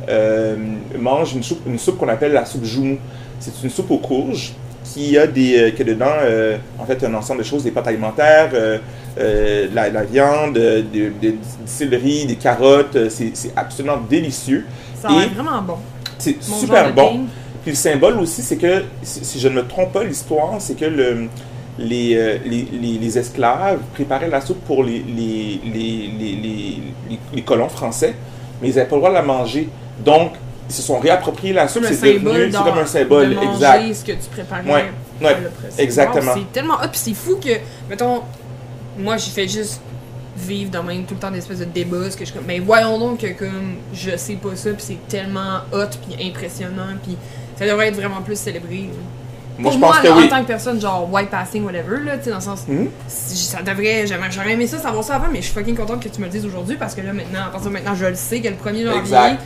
euh, 0.09 0.57
mangent 0.99 1.35
une 1.35 1.45
soupe, 1.45 1.61
une 1.65 1.79
soupe 1.79 1.97
qu'on 1.99 2.09
appelle 2.09 2.33
la 2.33 2.45
soupe 2.45 2.65
joumou. 2.65 2.99
C'est 3.41 3.53
une 3.65 3.71
soupe 3.71 3.91
aux 3.91 3.99
courges 3.99 4.53
qui 4.85 5.17
a, 5.19 5.27
des, 5.27 5.59
euh, 5.59 5.71
qui 5.71 5.83
a 5.83 5.85
dedans 5.85 6.07
euh, 6.23 6.57
en 6.79 6.85
fait 6.85 7.03
un 7.05 7.15
ensemble 7.15 7.41
de 7.41 7.45
choses, 7.45 7.65
des 7.65 7.71
pâtes 7.71 7.89
alimentaires, 7.89 8.51
euh, 8.55 8.79
euh, 9.19 9.67
la, 9.75 9.89
la 9.91 10.05
viande, 10.05 10.55
de- 10.55 10.83
de- 10.93 11.09
du 11.31 11.39
céleri, 11.67 12.27
des 12.27 12.37
carottes. 12.37 12.97
C'est 13.09 13.33
absolument 13.57 13.99
délicieux. 14.09 14.65
Ça 15.01 15.09
vraiment 15.35 15.63
bon. 15.63 15.77
C'est 16.19 16.43
super 16.43 16.89
de 16.89 16.93
bon. 16.93 17.09
thing. 17.13 17.27
Puis 17.63 17.71
le 17.73 17.77
symbole 17.77 18.19
aussi, 18.21 18.43
c'est 18.43 18.57
que, 18.57 18.85
si 19.03 19.25
si 19.25 19.39
je 19.41 19.49
ne 19.49 19.55
me 19.55 19.67
trompe 19.67 19.93
pas, 19.93 20.05
l'histoire, 20.05 20.55
c'est 20.59 20.75
que 20.75 20.87
le, 20.87 21.29
les, 21.79 22.39
les, 22.45 22.67
les- 22.73 22.99
les 22.99 23.19
esclaves 23.19 23.79
préparaient 23.95 24.29
la 24.29 24.41
soupe 24.41 24.65
pour 24.65 24.83
les, 24.85 24.99
les, 25.17 25.61
les, 25.65 26.11
les, 26.19 26.37
les- 26.43 26.83
les- 27.11 27.19
les 27.35 27.43
colons 27.43 27.69
français, 27.69 28.15
mais 28.61 28.69
ils 28.69 28.75
n'avaient 28.75 28.89
pas 28.89 28.97
le 28.97 29.01
droit 29.01 29.11
de 29.11 29.15
la 29.15 29.23
manger. 29.23 29.69
Donc, 30.05 30.33
ils 30.71 30.75
se 30.75 30.83
sont 30.83 30.99
réappropriés 30.99 31.53
la 31.53 31.69
soupe, 31.69 31.85
c'est 31.85 32.19
devenu, 32.19 32.51
c'est 32.53 32.59
comme 32.59 32.79
un 32.79 32.87
symbole, 32.87 33.31
de 33.31 33.35
manger 33.35 33.51
exact. 33.53 33.95
ce 33.95 34.05
que 34.05 34.13
tu 34.13 34.29
préparais. 34.31 34.63
Ouais, 34.65 34.91
ouais, 35.21 35.37
le 35.43 35.83
exactement. 35.83 36.33
Wow, 36.33 36.39
c'est 36.39 36.53
tellement 36.53 36.75
hot, 36.75 36.89
puis 36.91 37.01
c'est 37.03 37.15
fou 37.15 37.37
que, 37.43 37.51
mettons, 37.89 38.23
moi 38.99 39.17
j'ai 39.17 39.31
fait 39.31 39.49
juste 39.49 39.81
vivre 40.37 40.71
dans 40.71 40.83
même 40.85 41.05
tout 41.05 41.15
le 41.15 41.21
temps 41.21 41.31
d'espèces 41.31 41.59
de 41.59 41.65
débats, 41.65 42.11
ce 42.11 42.17
que 42.17 42.25
je 42.25 42.33
mais 42.47 42.61
voyons 42.61 42.99
donc 42.99 43.19
que 43.19 43.27
comme 43.39 43.75
je 43.93 44.17
sais 44.17 44.35
pas 44.35 44.55
ça, 44.55 44.71
puis 44.71 44.83
c'est 44.83 45.09
tellement 45.09 45.59
hot, 45.73 45.87
puis 46.07 46.29
impressionnant, 46.29 46.95
puis 47.03 47.17
ça 47.59 47.67
devrait 47.67 47.89
être 47.89 47.97
vraiment 47.97 48.23
plus 48.23 48.39
célébré. 48.39 48.83
là. 48.91 48.95
Moi, 49.59 49.65
Pour 49.65 49.73
je 49.73 49.79
moi, 49.79 49.89
pense 49.93 50.01
que 50.01 50.09
oui. 50.19 50.25
en 50.25 50.29
tant 50.29 50.41
que 50.41 50.47
personne, 50.47 50.81
genre 50.81 51.07
white 51.13 51.29
passing, 51.29 51.63
whatever, 51.67 52.03
là, 52.03 52.17
tu 52.17 52.25
sais, 52.25 52.31
dans 52.31 52.37
le 52.37 52.43
sens, 52.43 52.61
Mhm. 52.67 52.89
ça 53.07 53.61
devrait, 53.61 54.07
j'aurais 54.07 54.53
aimé 54.53 54.67
ça 54.67 54.79
savoir 54.79 55.05
ça 55.05 55.17
avant, 55.17 55.27
mais 55.31 55.41
je 55.43 55.47
suis 55.47 55.53
fucking 55.53 55.77
contente 55.77 56.03
que 56.03 56.09
tu 56.09 56.19
me 56.21 56.25
le 56.27 56.31
dises 56.31 56.47
aujourd'hui 56.47 56.77
parce 56.79 56.95
que 56.95 57.03
là, 57.03 57.13
maintenant, 57.13 57.41
à 57.49 57.51
partir 57.51 57.69
de 57.69 57.75
maintenant, 57.75 57.95
je 57.95 58.07
le 58.07 58.15
sais 58.15 58.41
que 58.41 58.49
le 58.49 58.55
1er 58.55 58.87
janvier. 58.87 59.37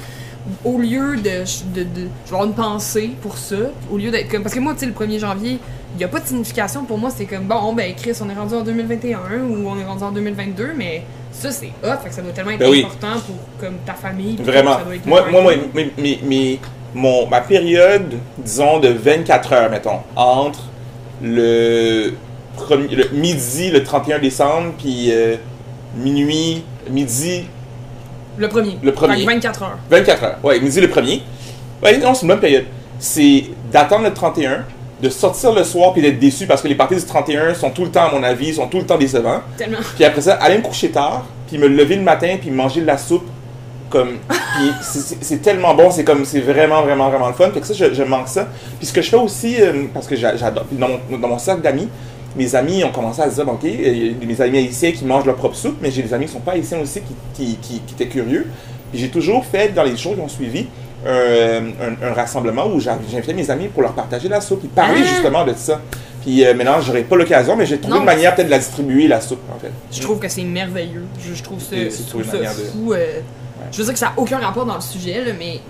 Au 0.65 0.79
lieu 0.79 1.17
de, 1.17 1.45
de, 1.75 1.83
de- 1.85 2.09
Je 2.27 2.31
vais 2.31 2.37
avoir 2.37 2.45
une 2.45 2.55
pensée 2.55 3.11
pour 3.23 3.39
ça, 3.39 3.57
au 3.91 3.97
lieu 3.97 4.11
d'être 4.11 4.29
comme. 4.31 4.43
Parce 4.43 4.55
que 4.55 4.61
moi, 4.61 4.75
tu 4.75 4.81
sais, 4.81 4.87
le 4.87 4.93
1er 4.93 5.19
janvier, 5.19 5.59
il 5.95 5.99
n'y 5.99 6.05
a 6.05 6.09
pas 6.09 6.21
de 6.21 6.27
signification 6.27 6.85
pour 6.85 6.99
moi, 6.99 7.11
c'est 7.17 7.25
comme, 7.25 7.45
bon, 7.45 7.73
ben, 7.73 7.95
Chris, 7.95 8.13
on 8.21 8.29
est 8.29 8.35
rendu 8.35 8.55
en 8.55 8.63
2021 8.63 9.19
ou 9.49 9.69
on 9.69 9.79
est 9.79 9.85
rendu 9.85 10.03
en 10.05 10.11
2022, 10.13 10.73
mais 10.77 11.03
ça, 11.33 11.51
c'est 11.51 11.71
hot, 11.83 11.97
fait 12.03 12.09
que 12.11 12.15
ça 12.15 12.23
doit 12.23 12.33
tellement 12.33 12.51
être 12.53 12.59
Ben 12.61 12.71
oui. 12.71 12.85
important 12.85 13.21
pour 13.27 13.37
comme 13.61 13.77
ta 13.87 13.95
famille. 13.95 14.37
Vraiment. 14.43 14.79
ça 14.79 14.85
doit 14.85 14.95
être 14.97 15.07
Moi, 15.07 15.25
moi, 15.31 15.41
moi, 15.43 15.53
mes- 15.99 16.61
mon, 16.95 17.27
ma 17.29 17.41
période, 17.41 18.15
disons, 18.39 18.79
de 18.81 18.89
24 18.89 19.53
heures, 19.53 19.71
mettons, 19.71 19.99
entre 20.15 20.61
le, 21.23 22.13
premier- 22.57 22.95
le 22.95 23.09
midi, 23.13 23.71
le 23.71 23.83
31 23.83 24.19
décembre, 24.19 24.73
puis 24.79 25.11
euh, 25.11 25.37
minuit, 25.97 26.63
midi, 26.91 27.47
Le 28.37 28.49
premier. 28.49 28.79
Le 28.83 28.93
premier. 28.93 29.15
Fait 29.17 29.21
que 29.25 29.27
24 29.27 29.63
heures. 29.63 29.79
24 29.91 30.25
heures. 30.25 30.37
Ouais, 30.43 30.61
midi 30.61 30.81
le 30.81 30.89
premier. 30.89 31.23
Ouais, 31.83 31.99
non, 31.99 32.15
c'est 32.15 32.23
une 32.23 32.29
bonne 32.29 32.41
période. 32.41 32.65
C'est 32.99 33.45
d'attendre 33.73 34.05
le 34.05 34.13
31, 34.15 34.65
de 35.03 35.09
sortir 35.11 35.53
le 35.53 35.65
soir 35.65 35.93
puis 35.93 36.03
d'être 36.03 36.19
déçu 36.19 36.47
parce 36.47 36.63
que 36.63 36.69
les 36.69 36.75
parties 36.75 36.97
du 36.97 37.05
31 37.05 37.55
sont 37.55 37.71
tout 37.71 37.85
le 37.85 37.91
temps, 37.91 38.05
à 38.09 38.13
mon 38.13 38.23
avis, 38.23 38.55
sont 38.55 38.67
tout 38.69 38.79
le 38.79 38.87
temps 38.87 38.97
décevants. 38.99 39.41
Tellement. 39.57 39.79
Puis 39.95 40.05
après 40.05 40.21
ça, 40.23 40.35
aller 40.35 40.59
me 40.59 40.63
coucher 40.63 40.91
tard, 40.91 41.25
puis 41.49 41.59
me 41.59 41.69
lever 41.69 41.97
le 41.97 42.03
matin, 42.03 42.37
puis 42.41 42.51
manger 42.51 42.81
de 42.81 42.87
la 42.87 42.99
soupe. 42.99 43.27
Comme, 43.91 44.17
puis 44.29 44.71
c'est- 45.21 45.41
tellement 45.43 45.75
bon, 45.75 45.91
c'est 45.91 46.03
comme, 46.05 46.25
c'est 46.25 46.41
vraiment, 46.41 46.83
vraiment, 46.83 47.11
vraiment 47.11 47.29
le 47.29 47.35
fun. 47.35 47.51
Fait 47.53 47.61
que 47.61 47.67
ça, 47.67 47.75
je, 47.75 47.95
je 47.95 48.03
manque 48.03 48.27
ça. 48.29 48.49
Puis 48.79 48.87
ce 48.89 48.93
que 48.93 49.03
je 49.03 49.11
fais 49.11 49.17
aussi, 49.17 49.57
euh, 49.61 49.85
parce 49.93 50.07
que 50.09 50.17
j'a- 50.17 50.37
j'adore, 50.37 50.65
puis 50.65 50.77
dans 50.77 50.89
mon, 50.89 51.19
dans 51.19 51.29
mon 51.29 51.39
cercle 51.39 51.61
d'amis, 51.63 51.89
mes 52.37 52.55
amis 52.55 52.83
ont 52.85 52.91
commencé 52.93 53.21
à 53.23 53.31
se 53.31 53.35
dire, 53.37 53.45
bon, 53.45 53.53
ok, 53.53 53.65
il 53.65 54.07
y 54.07 54.11
a 54.23 54.27
mes 54.27 54.41
amis 54.41 54.59
haïtiens 54.59 54.93
qui 54.93 55.05
mangent 55.05 55.25
leur 55.27 55.37
propre 55.37 55.57
soupe, 55.57 55.77
mais 55.81 55.91
j'ai 55.91 56.03
des 56.03 56.13
amis 56.15 56.27
qui 56.27 56.33
sont 56.33 56.41
pas 56.41 56.53
haïtiens 56.53 56.79
aussi 56.81 57.01
qui, 57.01 57.15
qui, 57.35 57.57
qui, 57.57 57.81
qui 57.81 57.95
étaient 57.95 58.09
curieux. 58.09 58.47
J'ai 58.93 59.09
toujours 59.09 59.45
fait, 59.45 59.75
dans 59.75 59.83
les 59.83 59.97
jours 59.97 60.15
qui 60.15 60.21
ont 60.21 60.29
suivi, 60.29 60.67
un, 61.07 61.11
un- 61.11 62.11
un 62.11 62.13
rassemblement 62.15 62.67
où 62.67 62.77
invité 62.89 63.35
mes 63.35 63.51
amis 63.51 63.69
pour 63.69 63.83
leur 63.83 63.93
partager 63.93 64.29
la 64.29 64.41
soupe, 64.41 64.61
puis 64.61 64.69
parler 64.69 65.01
Ah. 65.05 65.09
justement 65.09 65.45
de 65.45 65.53
ça. 65.55 65.81
Puis 66.23 66.45
euh, 66.45 66.55
maintenant, 66.55 66.81
j'aurais 66.81 67.03
pas 67.03 67.17
l'occasion, 67.17 67.55
mais 67.57 67.67
j'ai 67.67 67.77
trouvé 67.79 67.95
Non. 67.95 68.01
une 68.01 68.07
manière 68.07 68.35
peut-être 68.35 68.47
de 68.47 68.51
la 68.53 68.59
distribuer, 68.59 69.07
la 69.09 69.21
soupe, 69.21 69.41
en 69.55 69.59
fait. 69.59 69.71
Je 69.93 70.01
trouve 70.01 70.19
que 70.19 70.29
c'est 70.29 70.43
merveilleux. 70.45 71.05
Je, 71.21 71.35
je 71.35 71.43
trouve 71.43 71.61
ça, 71.61 71.77
je 71.77 72.09
trouve 72.09 72.25
ça 72.25 72.39
de- 72.39 72.45
fou. 72.47 72.95
euh, 72.95 73.21
Je 73.71 73.79
veux 73.79 73.85
dire 73.85 73.93
que 73.93 73.99
ça 73.99 74.07
n'a 74.07 74.13
aucun 74.17 74.39
rapport 74.39 74.65
dans 74.65 74.77
le 74.77 74.81
sujet, 74.81 75.23
là, 75.23 75.33
mais 75.39 75.61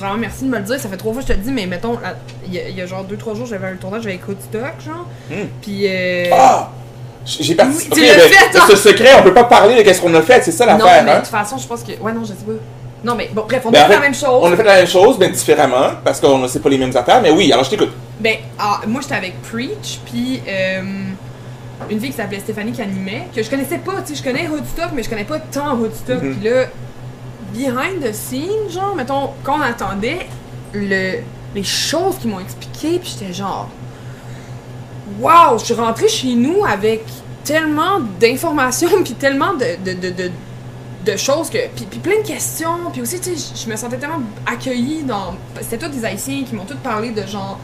vraiment 0.00 0.16
merci 0.16 0.44
de 0.44 0.48
me 0.48 0.58
le 0.58 0.64
dire. 0.64 0.80
Ça 0.80 0.88
fait 0.88 0.96
trois 0.96 1.12
fois 1.12 1.22
que 1.22 1.28
je 1.28 1.32
te 1.32 1.38
le 1.38 1.44
dis, 1.44 1.52
mais 1.52 1.66
mettons, 1.66 1.98
il 2.46 2.54
y, 2.54 2.58
a- 2.58 2.68
il 2.68 2.74
y 2.76 2.80
a 2.80 2.86
genre 2.86 3.04
deux, 3.04 3.16
trois 3.16 3.34
jours, 3.34 3.46
j'avais 3.46 3.68
un 3.68 3.76
tournage 3.76 4.06
avec 4.06 4.26
Woodstock, 4.26 4.74
genre. 4.84 5.06
Hmm. 5.30 5.46
Puis. 5.62 5.86
Euh... 5.86 6.30
Ah! 6.32 6.70
J'ai 7.26 7.54
parti. 7.54 7.86
Oui, 7.92 8.00
ben, 8.00 8.18
fait, 8.20 8.58
ce 8.70 8.76
secret, 8.76 9.10
on 9.18 9.22
peut 9.22 9.34
pas 9.34 9.44
parler 9.44 9.76
de 9.76 9.82
qu'est-ce 9.82 10.00
qu'on 10.00 10.14
a 10.14 10.22
fait, 10.22 10.42
c'est 10.42 10.52
ça 10.52 10.64
non, 10.66 10.78
l'affaire, 10.78 11.04
mais 11.04 11.10
hein? 11.10 11.14
de 11.16 11.20
toute 11.20 11.28
façon, 11.30 11.58
je 11.58 11.66
pense 11.66 11.82
que. 11.82 11.92
Ouais, 12.00 12.12
non, 12.12 12.22
je 12.22 12.28
sais 12.28 12.44
pas. 12.46 12.52
Non, 13.04 13.14
mais 13.14 13.30
bon, 13.32 13.44
bref, 13.46 13.62
on 13.64 13.70
Ben, 13.70 13.82
a 13.82 13.84
en 13.84 13.88
fait 13.88 13.94
la 13.94 14.00
même 14.00 14.14
chose. 14.14 14.40
On 14.42 14.52
a 14.52 14.56
fait 14.56 14.62
la 14.64 14.76
même 14.76 14.86
chose, 14.86 15.16
mais 15.18 15.28
différemment, 15.28 15.90
parce 16.04 16.18
qu'on 16.20 16.38
ne 16.38 16.48
sait 16.48 16.60
pas 16.60 16.68
les 16.70 16.78
mêmes 16.78 16.96
affaires, 16.96 17.20
mais 17.22 17.30
oui, 17.30 17.52
alors 17.52 17.64
je 17.64 17.70
t'écoute. 17.70 17.92
Ben, 18.18 18.36
ah, 18.58 18.80
moi, 18.86 19.00
j'étais 19.02 19.14
avec 19.14 19.40
Preach, 19.42 20.00
puis 20.06 20.42
euh, 20.48 20.82
une 21.90 22.00
fille 22.00 22.10
qui 22.10 22.16
s'appelait 22.16 22.40
Stéphanie 22.40 22.72
qui 22.72 22.82
animait, 22.82 23.26
que 23.34 23.42
je 23.42 23.48
connaissais 23.48 23.78
pas, 23.78 23.92
tu 24.04 24.14
sais, 24.14 24.16
je 24.16 24.22
connais 24.22 24.48
Woodstock, 24.48 24.90
mais 24.94 25.02
je 25.02 25.08
connais 25.10 25.24
pas 25.24 25.38
tant 25.38 25.76
Woodstock. 25.76 26.22
Mhm. 26.22 26.36
Puis 26.36 26.48
là, 26.50 26.66
behind 27.52 28.02
the 28.02 28.12
scenes, 28.12 28.70
genre, 28.70 28.94
mettons, 28.94 29.30
quand 29.44 29.58
on 29.58 29.62
attendait, 29.62 30.26
le, 30.72 31.20
les 31.54 31.64
choses 31.64 32.16
qu'ils 32.18 32.30
m'ont 32.30 32.40
expliquées, 32.40 32.98
puis 32.98 33.14
j'étais 33.18 33.32
genre, 33.32 33.68
waouh, 35.20 35.58
je 35.58 35.64
suis 35.66 35.74
rentrée 35.74 36.08
chez 36.08 36.34
nous 36.34 36.64
avec 36.64 37.02
tellement 37.44 38.00
d'informations, 38.20 38.88
puis 39.04 39.14
tellement 39.14 39.54
de, 39.54 39.92
de, 39.92 40.10
de, 40.10 40.30
de, 41.04 41.16
choses 41.16 41.50
que. 41.50 41.58
Puis, 41.74 41.86
puis 41.90 41.98
plein 41.98 42.20
de 42.22 42.26
questions, 42.26 42.90
puis 42.92 43.00
aussi, 43.02 43.18
tu 43.20 43.34
sais, 43.36 43.52
je- 43.56 43.64
je 43.64 43.70
me 43.70 43.76
sentais 43.76 43.96
tellement 43.96 44.20
accueillie 44.46 45.02
dans. 45.02 45.34
C'était 45.60 45.78
tous 45.78 45.88
des 45.92 46.04
Haïtiens 46.04 46.44
qui 46.44 46.54
m'ont 46.54 46.64
tous 46.64 46.76
parlé 46.76 47.10
de 47.10 47.26
genre, 47.26 47.58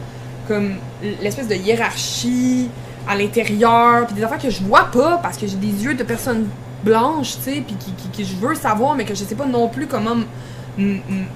comme 0.47 0.75
l'espèce 1.21 1.47
de 1.47 1.55
hiérarchie 1.55 2.69
à 3.07 3.15
l'intérieur, 3.15 4.05
puis 4.07 4.15
des 4.15 4.23
affaires 4.23 4.39
que 4.39 4.49
je 4.49 4.61
vois 4.63 4.85
pas 4.91 5.17
parce 5.23 5.37
que 5.37 5.47
j'ai 5.47 5.55
des 5.55 5.83
yeux 5.83 5.93
de 5.93 6.03
personnes 6.03 6.47
blanches, 6.83 7.37
tu 7.37 7.41
sais, 7.43 7.63
puis 7.65 7.75
qui, 7.79 7.91
qui, 7.93 8.09
qui 8.09 8.25
je 8.25 8.35
veux 8.35 8.55
savoir, 8.55 8.95
mais 8.95 9.05
que 9.05 9.15
je 9.15 9.23
sais 9.23 9.35
pas 9.35 9.45
non 9.45 9.67
plus 9.67 9.87
comment 9.87 10.15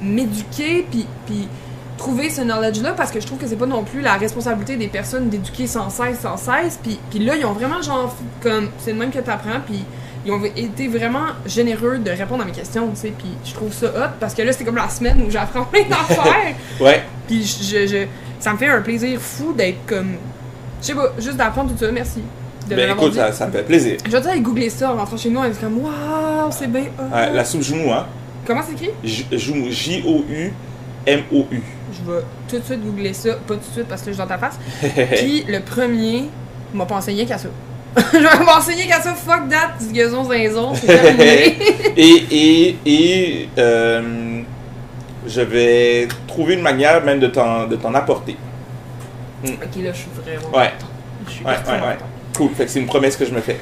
m'éduquer, 0.02 0.86
puis, 0.90 1.06
puis 1.26 1.48
trouver 1.98 2.30
ce 2.30 2.42
knowledge-là, 2.42 2.94
parce 2.94 3.12
que 3.12 3.20
je 3.20 3.28
trouve 3.28 3.40
que 3.40 3.48
c'est 3.48 3.56
pas 3.56 3.66
non 3.66 3.84
plus 3.84 4.02
la 4.02 4.14
responsabilité 4.14 4.76
des 4.78 4.88
personnes 4.88 5.30
d'éduquer 5.30 5.68
sans 5.68 5.90
cesse, 5.90 6.20
sans 6.22 6.38
cesse, 6.38 6.80
puis, 6.82 7.00
puis 7.10 7.20
là, 7.20 7.36
ils 7.36 7.46
ont 7.46 7.54
vraiment 7.54 7.82
genre, 7.82 8.16
comme, 8.42 8.70
c'est 8.80 8.92
le 8.94 8.98
même 9.00 9.12
que 9.12 9.20
t'apprends, 9.20 9.60
puis 9.66 9.84
ils 10.26 10.32
ont 10.32 10.44
été 10.56 10.88
vraiment 10.88 11.26
généreux 11.46 11.98
de 11.98 12.12
répondre 12.12 12.44
à 12.44 12.46
mes 12.46 12.52
questions, 12.52 12.90
tu 12.92 12.96
sais, 13.02 13.14
puis 13.18 13.28
je 13.46 13.54
trouve 13.54 13.74
ça 13.74 13.88
hot, 13.88 14.10
parce 14.20 14.34
que 14.34 14.42
là, 14.42 14.52
c'est 14.54 14.64
comme 14.64 14.76
la 14.78 14.90
semaine 14.90 15.22
où 15.22 15.30
j'apprends 15.30 15.66
plein 15.66 15.84
d'affaires, 15.90 16.56
Ouais. 16.80 17.04
puis 17.28 17.44
je, 17.44 17.86
je- 17.88 18.08
ça 18.40 18.54
me 18.54 18.58
fait 18.58 18.70
un 18.70 18.82
plaisir 18.82 19.20
fou 19.22 19.54
d'être 19.54 19.86
comme. 19.86 20.14
Je 20.82 20.88
sais 20.88 20.96
pas, 20.96 21.12
juste 21.20 21.38
d'apprendre 21.38 21.72
tout 21.72 21.78
ça, 21.78 21.92
merci. 21.92 22.22
De 22.70 22.76
Ben 22.76 22.92
écoute, 22.92 23.14
ça, 23.16 23.32
ça 23.32 23.48
me 23.48 23.52
fait 23.52 23.64
plaisir. 23.64 23.98
Je 24.06 24.12
vais 24.12 24.22
dire 24.22 24.40
googler 24.42 24.70
ça 24.70 24.94
en 24.94 24.98
rentrant 24.98 25.18
chez 25.18 25.30
nous, 25.30 25.40
on 25.40 25.44
est 25.44 25.60
comme 25.60 25.80
waouh, 25.80 26.52
c'est 26.52 26.68
bien. 26.72 26.84
Ouais, 27.14 27.32
la 27.34 27.44
soupe 27.44 27.64
Joumou, 27.64 27.92
hein? 27.92 28.06
Comment 28.46 28.62
c'est 28.66 28.74
écrit? 28.74 28.92
Joumou, 29.38 29.70
J-O-U-M-O-U. 29.72 31.62
Je 31.94 32.12
vais 32.12 32.22
tout 32.48 32.60
de 32.60 32.64
suite 32.64 32.84
googler 32.84 33.14
ça, 33.14 33.34
pas 33.48 33.56
tout 33.56 33.60
de 33.60 33.74
suite 33.74 33.88
parce 33.88 34.02
que 34.02 34.08
je 34.08 34.14
suis 34.14 34.22
dans 34.22 34.28
ta 34.28 34.38
face. 34.38 34.58
Puis 35.16 35.44
le 35.48 35.60
premier 35.60 36.26
m'a 36.74 36.86
pas 36.86 36.96
enseigné 36.96 37.26
qu'à 37.26 37.38
ça. 37.38 37.50
je 37.98 38.18
vais 38.20 38.46
m'enseigner 38.46 38.88
qu'à 38.88 39.02
ça, 39.02 39.14
fuck 39.14 39.50
that, 39.50 39.84
du 39.84 39.92
gazon 39.92 40.24
zinzon, 40.24 40.74
c'est 40.76 40.88
terminé. 41.02 41.58
et 41.98 42.26
et, 42.32 42.78
et 42.86 43.50
euh, 43.58 44.42
je 45.28 45.42
vais 45.42 46.08
trouver 46.28 46.54
une 46.54 46.62
manière 46.62 47.04
même 47.04 47.20
de 47.20 47.28
t'en 47.28 47.94
apporter. 47.94 48.38
ok, 49.44 49.52
là, 49.84 49.92
je 49.92 49.98
suis 49.98 50.10
vraiment. 50.24 50.58
Ouais. 50.58 50.72
Je 51.28 51.32
suis 51.32 51.46
Ouais, 51.46 51.52
ouais, 51.52 51.72
ouais. 51.74 51.98
Cool. 52.36 52.52
Fait 52.52 52.66
que 52.66 52.72
c'est 52.72 52.80
une 52.80 52.88
promesse 52.88 53.16
que 53.16 53.26
je 53.26 53.34
me 53.34 53.42
fais. 53.42 53.58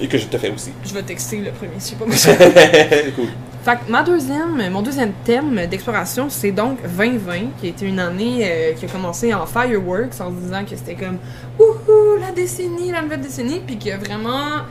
Et 0.00 0.08
que 0.08 0.16
je 0.16 0.26
te 0.26 0.38
fais 0.38 0.50
aussi. 0.50 0.72
Je 0.84 0.94
vais 0.94 1.02
texter 1.02 1.38
le 1.38 1.50
premier, 1.50 1.72
je 1.78 1.82
sais 1.82 1.96
pas 1.96 2.06
moi. 2.06 2.14
cool. 3.16 3.28
Fait 3.62 3.76
que 3.76 3.90
ma 3.90 4.02
deuxième, 4.02 4.70
mon 4.70 4.80
deuxième 4.80 5.12
thème 5.24 5.66
d'exploration, 5.66 6.30
c'est 6.30 6.52
donc 6.52 6.78
2020, 6.82 7.58
qui 7.60 7.66
a 7.66 7.68
été 7.68 7.86
une 7.86 7.98
année 7.98 8.38
euh, 8.42 8.72
qui 8.72 8.86
a 8.86 8.88
commencé 8.88 9.34
en 9.34 9.44
fireworks 9.44 10.18
en 10.20 10.30
se 10.30 10.36
disant 10.40 10.64
que 10.64 10.74
c'était 10.76 10.94
comme 10.94 11.18
Wouhou, 11.58 12.18
la 12.18 12.32
décennie, 12.32 12.90
la 12.90 13.02
nouvelle 13.02 13.20
décennie, 13.20 13.60
puis 13.66 13.76
qui 13.76 13.92
a 13.92 13.98
vraiment 13.98 14.62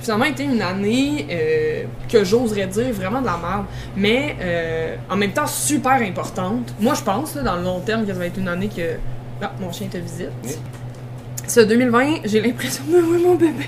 finalement 0.00 0.24
été 0.24 0.44
une 0.44 0.62
année 0.62 1.26
euh, 1.30 1.84
que 2.08 2.24
j'oserais 2.24 2.66
dire 2.66 2.92
vraiment 2.92 3.20
de 3.20 3.26
la 3.26 3.36
merde, 3.36 3.64
mais 3.96 4.36
euh, 4.40 4.96
en 5.10 5.16
même 5.16 5.32
temps 5.32 5.46
super 5.46 6.00
importante. 6.00 6.72
Moi, 6.80 6.94
je 6.94 7.02
pense, 7.02 7.34
là, 7.34 7.42
dans 7.42 7.56
le 7.56 7.62
long 7.62 7.80
terme, 7.80 8.06
que 8.06 8.12
ça 8.12 8.18
va 8.18 8.26
être 8.26 8.38
une 8.38 8.48
année 8.48 8.68
que. 8.68 8.96
Ah, 9.42 9.52
mon 9.60 9.70
chien 9.72 9.88
te 9.88 9.98
visite. 9.98 10.30
Oui. 10.44 10.52
Ce 11.46 11.60
2020, 11.60 12.20
j'ai 12.24 12.40
l'impression 12.40 12.84
de 12.88 13.00
oui, 13.00 13.22
mon 13.22 13.34
bébé. 13.34 13.66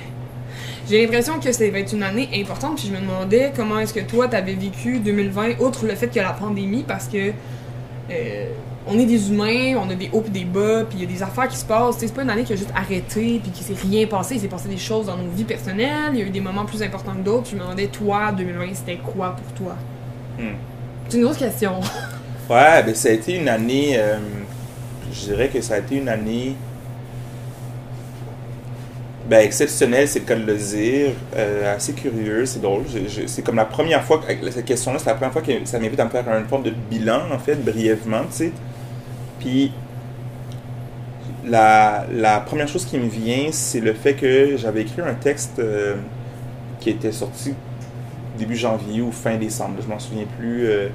J'ai 0.89 1.03
l'impression 1.03 1.41
que 1.41 1.51
ça 1.51 1.69
va 1.71 1.79
être 1.81 1.93
une 1.93 2.03
année 2.03 2.29
importante, 2.35 2.77
puis 2.77 2.89
je 2.89 2.93
me 2.93 3.01
demandais 3.01 3.53
comment 3.57 3.81
est-ce 3.81 3.93
que 3.93 4.01
toi 4.01 4.29
t'avais 4.29 4.55
vécu 4.55 5.01
2020, 5.01 5.61
outre 5.61 5.85
le 5.85 5.95
fait 5.97 6.07
qu'il 6.07 6.17
y 6.17 6.25
a 6.25 6.29
la 6.29 6.35
pandémie, 6.35 6.85
parce 6.87 7.09
que 7.09 7.33
euh, 8.11 8.47
on 8.87 8.97
est 8.97 9.05
des 9.05 9.31
humains, 9.31 9.75
on 9.85 9.91
a 9.91 9.95
des 9.97 10.09
hauts 10.13 10.23
et 10.25 10.31
des 10.31 10.45
bas, 10.45 10.85
puis 10.89 10.99
il 10.99 11.01
y 11.01 11.05
a 11.05 11.13
des 11.13 11.23
affaires 11.25 11.49
qui 11.49 11.57
se 11.57 11.65
passent. 11.65 11.97
C'est 11.99 12.15
pas 12.15 12.23
une 12.23 12.31
année 12.31 12.45
qui 12.45 12.53
a 12.53 12.57
juste 12.57 12.71
arrêté, 12.75 13.41
puis 13.43 13.51
qui 13.53 13.65
s'est 13.65 13.75
rien 13.75 14.07
passé. 14.07 14.37
Il 14.37 14.41
s'est 14.41 14.47
passé 14.47 14.69
des 14.69 14.77
choses 14.77 15.07
dans 15.07 15.17
nos 15.17 15.29
vies 15.29 15.43
personnelles. 15.43 16.13
Il 16.13 16.21
y 16.21 16.23
a 16.23 16.27
eu 16.27 16.31
des 16.31 16.41
moments 16.41 16.65
plus 16.65 16.81
importants 16.83 17.15
que 17.15 17.25
d'autres. 17.25 17.49
Je 17.51 17.57
me 17.57 17.63
demandais, 17.63 17.89
toi, 17.89 18.31
2020, 18.31 18.67
c'était 18.75 18.99
quoi 18.99 19.35
pour 19.35 19.53
toi? 19.55 19.75
Hmm. 20.39 20.55
C'est 21.09 21.17
une 21.17 21.25
grosse 21.25 21.39
question. 21.39 21.81
Ouais, 22.49 22.83
ben 22.85 22.95
ça 22.95 23.09
a 23.09 23.13
été 23.13 23.35
une 23.35 23.49
année. 23.49 23.95
euh, 23.99 24.19
je 25.13 25.21
dirais 25.27 25.49
que 25.49 25.61
ça 25.61 25.75
a 25.75 25.79
été 25.79 25.97
une 25.97 26.09
année. 26.09 26.55
Ben, 29.29 29.41
exceptionnelle, 29.45 30.07
c'est 30.07 30.21
le 30.21 30.25
cas 30.25 30.37
de 30.37 30.45
le 30.45 30.55
dire. 30.57 31.11
assez 31.75 31.93
curieux, 31.95 32.47
c'est 32.47 32.61
drôle. 32.61 32.85
C'est 33.27 33.43
comme 33.43 33.57
la 33.57 33.65
première 33.65 34.05
fois, 34.05 34.19
que- 34.21 34.51
cette 34.51 34.65
question-là, 34.65 34.99
c'est 34.99 35.07
la 35.07 35.15
première 35.15 35.33
fois 35.33 35.43
que 35.43 35.53
ça 35.65 35.79
m'invite 35.81 35.99
à 36.01 36.05
me 36.05 36.11
faire 36.11 36.25
une 36.39 36.47
forme 36.47 36.63
de 36.63 36.71
bilan, 36.71 37.23
en 37.33 37.39
fait, 37.39 37.57
brièvement, 37.57 38.23
tu 38.31 38.37
sais. 38.37 38.53
Puis, 39.41 39.73
la, 41.45 42.07
la 42.13 42.41
première 42.41 42.69
chose 42.69 42.85
qui 42.85 42.99
me 42.99 43.09
vient, 43.09 43.49
c'est 43.53 43.81
le 43.81 43.95
fait 43.95 44.15
que 44.15 44.57
j'avais 44.57 44.83
écrit 44.83 45.03
un 45.03 45.15
texte 45.15 45.59
euh, 45.59 45.97
qui 46.81 46.91
était 46.91 47.13
sorti 47.13 47.55
début 48.39 48.57
janvier 48.57 49.03
ou 49.03 49.13
fin 49.13 49.37
décembre, 49.37 49.77
je 49.83 49.89
m'en 49.89 49.99
souviens 49.99 50.27
plus, 50.39 50.67
euh, 50.67 50.89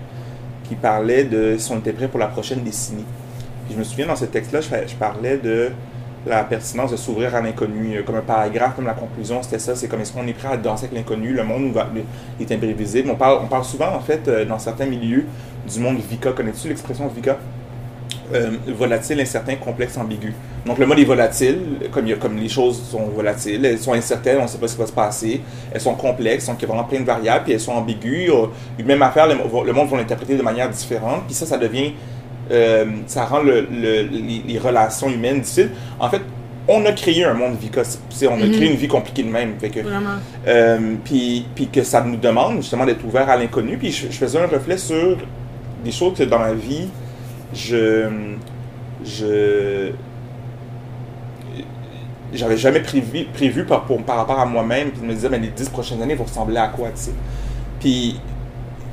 qui 0.63 0.75
parlait 0.75 1.23
de 1.25 1.57
si 1.57 1.71
on 1.71 1.79
était 1.79 1.93
prêt 1.93 2.07
pour 2.07 2.19
la 2.19 2.27
prochaine 2.27 2.63
décennie. 2.63 3.05
Puis 3.65 3.73
je 3.75 3.79
me 3.79 3.83
souviens 3.83 4.07
dans 4.07 4.15
ce 4.15 4.25
texte-là, 4.25 4.61
je, 4.61 4.69
je 4.87 4.95
parlais 4.95 5.37
de 5.37 5.71
la 6.25 6.43
pertinence 6.43 6.91
de 6.91 6.97
s'ouvrir 6.97 7.33
à 7.35 7.41
l'inconnu, 7.41 7.95
euh, 7.95 8.03
comme 8.03 8.15
un 8.15 8.21
paragraphe, 8.21 8.75
comme 8.75 8.85
la 8.85 8.93
conclusion, 8.93 9.41
c'était 9.41 9.59
ça, 9.59 9.75
c'est 9.75 9.87
comme 9.87 10.01
est-ce 10.01 10.13
qu'on 10.13 10.27
est 10.27 10.33
prêt 10.33 10.49
à 10.49 10.57
danser 10.57 10.85
avec 10.85 10.97
l'inconnu, 10.97 11.33
le 11.33 11.43
monde 11.43 11.73
est 12.39 12.51
imprévisible. 12.51 13.09
On 13.11 13.15
parle, 13.15 13.39
on 13.43 13.47
parle 13.47 13.63
souvent, 13.63 13.93
en 13.95 13.99
fait, 14.01 14.27
euh, 14.27 14.45
dans 14.45 14.59
certains 14.59 14.85
milieux, 14.85 15.25
du 15.71 15.79
monde 15.79 15.97
VICA. 15.97 16.31
Connais-tu 16.31 16.67
l'expression 16.67 17.07
VICA? 17.07 17.37
Euh, 18.33 18.51
volatile, 18.77 19.19
incertain, 19.19 19.55
complexe, 19.55 19.97
ambigu. 19.97 20.33
Donc 20.65 20.77
le 20.77 20.85
mode 20.85 20.99
est 20.99 21.03
volatile, 21.05 21.59
comme, 21.91 22.07
il 22.07 22.17
comme 22.17 22.37
les 22.37 22.47
choses 22.47 22.81
sont 22.81 23.07
volatiles, 23.07 23.65
elles 23.65 23.79
sont 23.79 23.93
incertaines, 23.93 24.37
on 24.39 24.43
ne 24.43 24.47
sait 24.47 24.57
pas 24.57 24.67
ce 24.67 24.75
qui 24.75 24.79
va 24.79 24.87
se 24.87 24.93
passer, 24.93 25.41
elles 25.71 25.81
sont 25.81 25.95
complexes, 25.95 26.45
donc 26.45 26.55
il 26.59 26.61
y 26.61 26.65
a 26.65 26.67
vraiment 26.67 26.85
plein 26.85 26.99
de 27.01 27.05
variables, 27.05 27.43
puis 27.43 27.53
elles 27.53 27.59
sont 27.59 27.73
ambiguës. 27.73 28.29
Euh, 28.29 28.45
Une 28.79 28.85
même 28.85 29.01
affaire, 29.01 29.27
le, 29.27 29.33
le 29.33 29.73
monde 29.73 29.89
va 29.89 29.97
l'interpréter 29.97 30.35
de 30.35 30.41
manière 30.41 30.69
différente, 30.69 31.23
puis 31.25 31.33
ça, 31.33 31.45
ça 31.45 31.57
devient, 31.57 31.93
euh, 32.49 32.85
ça 33.07 33.25
rend 33.25 33.41
le- 33.41 33.67
le- 33.71 34.01
les, 34.11 34.43
les 34.47 34.59
relations 34.59 35.09
humaines 35.09 35.41
difficiles. 35.41 35.71
En 35.99 36.09
fait, 36.09 36.21
on 36.67 36.85
a 36.85 36.91
créé 36.91 37.23
un 37.25 37.33
monde 37.33 37.55
VICA, 37.59 37.81
c'est- 38.09 38.27
on 38.27 38.35
a 38.41 38.45
Mhm. 38.45 38.51
créé 38.51 38.69
une 38.71 38.77
vie 38.77 38.87
compliquée 38.87 39.23
de 39.23 39.29
même. 39.29 39.53
Fait 39.59 39.69
que, 39.69 39.79
Vraiment. 39.81 40.09
euh, 40.47 40.95
puis, 41.03 41.45
que 41.71 41.83
ça 41.83 42.01
nous 42.01 42.17
demande 42.17 42.57
justement 42.57 42.85
d'être 42.85 43.03
ouvert 43.05 43.29
à 43.29 43.35
l'inconnu. 43.37 43.77
Puis 43.77 43.91
je, 43.91 44.07
je 44.07 44.17
faisais 44.17 44.39
un 44.39 44.47
reflet 44.47 44.77
sur 44.77 45.17
des 45.83 45.91
choses 45.91 46.17
que 46.17 46.23
dans 46.23 46.39
ma 46.39 46.53
vie, 46.53 46.87
je. 47.53 48.07
je 49.03 49.91
j'avais 52.33 52.55
jamais 52.57 52.79
prévu, 52.79 53.25
prévu 53.33 53.65
par, 53.65 53.83
pour- 53.83 54.01
par 54.03 54.15
rapport 54.15 54.39
à 54.39 54.45
moi-même, 54.45 54.91
puis 54.91 55.01
de 55.01 55.05
me 55.05 55.13
disais, 55.13 55.27
mais 55.29 55.39
les 55.39 55.49
dix 55.49 55.67
prochaines 55.67 56.01
années 56.01 56.15
vont 56.15 56.23
ressembler 56.23 56.57
à 56.57 56.67
quoi, 56.67 56.87
tu 56.95 57.01
sais? 57.01 57.11
Puis, 57.79 58.19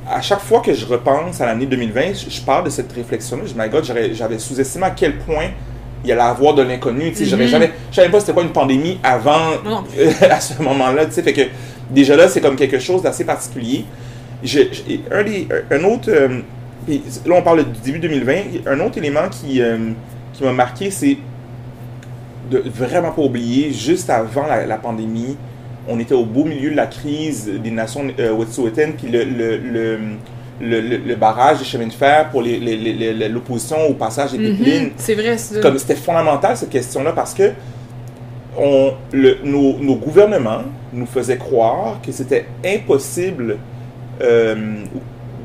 à 0.09 0.21
chaque 0.21 0.39
fois 0.41 0.61
que 0.61 0.73
je 0.73 0.85
repense 0.85 1.39
à 1.41 1.45
l'année 1.45 1.65
2020, 1.65 2.01
je, 2.13 2.29
je 2.29 2.41
parle 2.41 2.63
de 2.65 2.69
cette 2.69 2.91
réflexion-là, 2.91 3.43
je 3.45 3.53
me 3.53 3.59
dis, 3.59 3.65
my 3.65 3.69
God, 3.69 3.83
j'avais 4.13 4.39
sous-estimé 4.39 4.85
à 4.85 4.89
quel 4.91 5.17
point 5.19 5.45
il 6.03 6.09
y 6.09 6.11
allait 6.13 6.21
avoir 6.21 6.53
de 6.53 6.61
l'inconnu, 6.63 7.09
tu 7.11 7.17
sais, 7.17 7.25
j'aurais 7.25 7.43
Mhm. 7.43 7.49
jamais, 7.49 7.71
je 7.91 7.95
savais 7.97 8.09
pas 8.09 8.19
c'était 8.19 8.33
quoi 8.33 8.43
une 8.43 8.51
pandémie 8.53 8.99
avant, 9.03 9.51
à 10.29 10.39
ce 10.39 10.61
moment-là, 10.61 11.05
tu 11.05 11.11
sais, 11.13 11.21
fait 11.23 11.33
que 11.33 11.41
déjà 11.89 12.15
là, 12.15 12.27
c'est 12.27 12.41
comme 12.41 12.55
quelque 12.55 12.79
chose 12.79 13.01
d'assez 13.01 13.25
particulier. 13.25 13.85
Je- 14.43 14.61
un, 15.11 15.23
des, 15.23 15.47
un 15.71 15.83
autre, 15.83 16.09
euh, 16.09 16.39
là 17.25 17.35
on 17.35 17.41
parle 17.41 17.65
du 17.69 17.79
début 17.81 17.99
2020, 17.99 18.33
un 18.67 18.79
autre 18.79 18.97
élément 18.97 19.27
qui, 19.29 19.61
euh, 19.61 19.77
qui 20.33 20.43
m'a 20.43 20.53
marqué, 20.53 20.89
c'est 20.89 21.17
de 22.49 22.63
vraiment 22.65 23.11
pas 23.11 23.21
oublier, 23.21 23.71
juste 23.73 24.09
avant 24.09 24.47
la, 24.47 24.65
la 24.65 24.77
pandémie, 24.77 25.37
on 25.89 25.99
était 25.99 26.13
au 26.13 26.25
beau 26.25 26.43
milieu 26.45 26.71
de 26.71 26.75
la 26.75 26.87
crise 26.87 27.49
des 27.63 27.71
nations 27.71 28.05
euh, 28.19 28.31
wet'suwet'en, 28.31 28.91
puis 28.97 29.09
le, 29.11 29.23
le, 29.23 29.57
le, 29.57 29.97
le, 30.61 30.81
le- 30.81 30.97
le 30.97 31.15
barrage 31.15 31.59
des 31.59 31.65
chemins 31.65 31.87
de 31.87 31.93
fer 31.93 32.29
pour 32.29 32.41
les- 32.41 32.59
les- 32.59 32.75
les- 32.77 33.13
les- 33.13 33.29
l'opposition 33.29 33.77
au 33.89 33.93
passage 33.93 34.31
des 34.33 34.37
pipelines. 34.51 34.91
C'est 34.97 35.15
vrai, 35.15 35.37
ça. 35.37 35.59
Comme 35.61 35.77
c'était 35.79 35.95
fondamental 35.95 36.55
cette 36.57 36.69
question-là 36.69 37.11
parce 37.13 37.33
que 37.33 37.51
on, 38.57 38.93
le- 39.13 39.37
nos, 39.43 39.77
nos 39.79 39.95
gouvernements 39.95 40.63
nous 40.91 41.05
faisaient 41.05 41.37
croire 41.37 41.99
que 42.05 42.11
c'était 42.11 42.45
impossible 42.65 43.57
euh, 44.21 44.55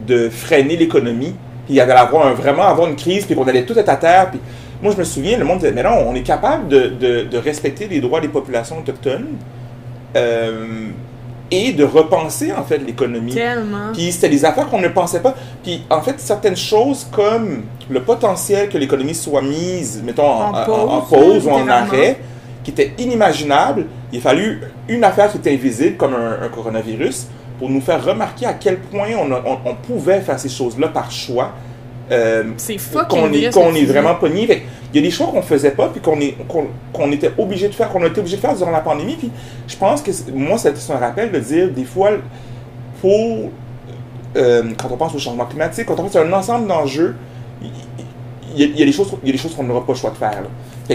de 0.07 0.29
freiner 0.29 0.77
l'économie, 0.77 1.35
puis 1.67 1.75
il 1.75 1.77
y 1.77 1.81
allait 1.81 1.93
avoir 1.93 2.27
un- 2.27 2.33
vraiment 2.35 2.65
avoir 2.65 2.89
une 2.89 2.97
crise, 2.97 3.25
puis 3.25 3.35
qu'on 3.35 3.47
allait 3.47 3.65
tout 3.65 3.79
être 3.79 3.89
à 3.89 3.97
terre. 3.97 4.31
Puis 4.31 4.41
moi, 4.83 4.93
je 4.93 4.99
me 4.99 5.05
souviens, 5.05 5.39
le 5.39 5.45
monde 5.45 5.59
disait, 5.61 5.73
mais 5.73 5.83
non, 5.83 6.05
on 6.09 6.15
est 6.15 6.23
capable 6.23 6.69
de, 6.69 6.89
de- 6.89 7.23
de 7.23 7.39
respecter 7.39 7.87
les 7.87 8.01
droits 8.01 8.21
des 8.21 8.29
populations 8.29 8.79
autochtones 8.79 9.29
euh, 10.17 10.89
et 11.51 11.73
de 11.73 11.85
repenser 11.85 12.53
en 12.53 12.65
fait 12.65 12.79
l'économie. 12.79 13.35
Tellement. 13.35 13.93
Puis 13.93 14.11
c'était 14.13 14.29
des 14.31 14.45
affaires 14.45 14.69
qu'on 14.69 14.81
ne 14.81 14.89
pensait 14.89 15.21
pas. 15.21 15.35
Puis 15.63 15.83
en 15.91 16.01
fait, 16.01 16.19
certaines 16.19 16.57
choses 16.57 17.07
comme 17.13 17.63
le 17.91 18.01
potentiel 18.03 18.69
que 18.69 18.79
l'économie 18.79 19.15
soit 19.15 19.43
mise, 19.43 20.03
mettons, 20.05 20.23
en, 20.27 20.53
pause, 20.65 20.75
en 20.91 21.01
pause 21.03 21.47
ou 21.47 21.51
en 21.51 21.59
arrêt, 21.69 22.19
qui 22.65 22.71
était 22.71 22.95
inimaginable, 22.99 23.87
il 24.13 24.19
a 24.19 24.23
fallu 24.23 24.61
une 24.89 25.05
affaire 25.05 25.31
qui 25.31 25.37
était 25.37 25.53
invisible, 25.53 25.97
comme 25.97 26.15
un, 26.15 26.45
un 26.45 26.49
coronavirus, 26.49 27.27
pour 27.59 27.69
nous 27.69 27.81
faire 27.83 28.03
remarquer 28.05 28.47
à 28.47 28.55
quel 28.55 28.79
point 28.79 29.09
on, 29.21 29.31
a- 29.33 29.43
on- 29.47 29.71
on 29.71 29.75
pouvait 29.75 30.21
faire 30.23 30.39
ces 30.41 30.49
choses-là 30.49 30.89
par 30.89 31.11
choix. 31.11 31.53
Euh, 32.11 32.45
C'est 32.57 32.77
qu'on 33.09 33.33
est, 33.33 33.85
vraiment 33.85 34.15
pogné. 34.15 34.63
Il 34.93 34.97
y 34.97 34.99
a 34.99 35.03
des 35.03 35.11
choix 35.11 35.27
qu'on 35.29 35.43
faisait 35.43 35.73
pas, 35.73 35.89
puis 35.89 36.01
qu'on 36.01 37.11
était 37.13 37.31
obligé 37.37 37.69
de 37.69 37.75
faire, 37.75 37.89
qu'on 37.89 38.03
a 38.03 38.07
été 38.07 38.21
obligé 38.21 38.37
de 38.37 38.41
faire 38.41 38.55
durant 38.55 38.71
la 38.71 38.81
pandémie. 38.81 39.17
Puis 39.17 39.31
je 39.67 39.77
pense 39.77 40.03
que 40.03 40.13
c'est- 40.13 40.33
moi, 40.33 40.57
c'est 40.59 40.77
c'est 40.77 40.93
un 40.93 40.99
rappel 40.99 41.33
de 41.33 41.39
dire, 41.41 41.71
des 41.71 41.85
fois, 41.85 42.11
pour 43.01 43.51
euh, 44.37 44.63
quand 44.77 44.89
on 44.91 44.97
pense 44.97 45.15
au 45.15 45.19
changement 45.19 45.47
climatique, 45.47 45.87
quand 45.87 45.95
on 45.99 46.05
pense 46.05 46.17
à 46.17 46.23
un 46.23 46.33
ensemble 46.33 46.67
d'enjeux, 46.67 47.15
il 47.63 47.69
y, 48.61 48.65
a- 48.65 48.67
il 48.67 48.79
y 48.79 48.83
a 48.83 48.87
des 48.87 48.93
choses, 48.93 49.13
il 49.23 49.29
y 49.29 49.31
a 49.31 49.33
des 49.33 49.39
choses 49.39 49.55
qu'on 49.55 49.65
n'aura 49.65 49.85
pas 49.87 49.93
le 49.93 49.99
choix 49.99 50.11
de 50.11 50.17
faire. 50.17 50.43
Ah 50.91 50.95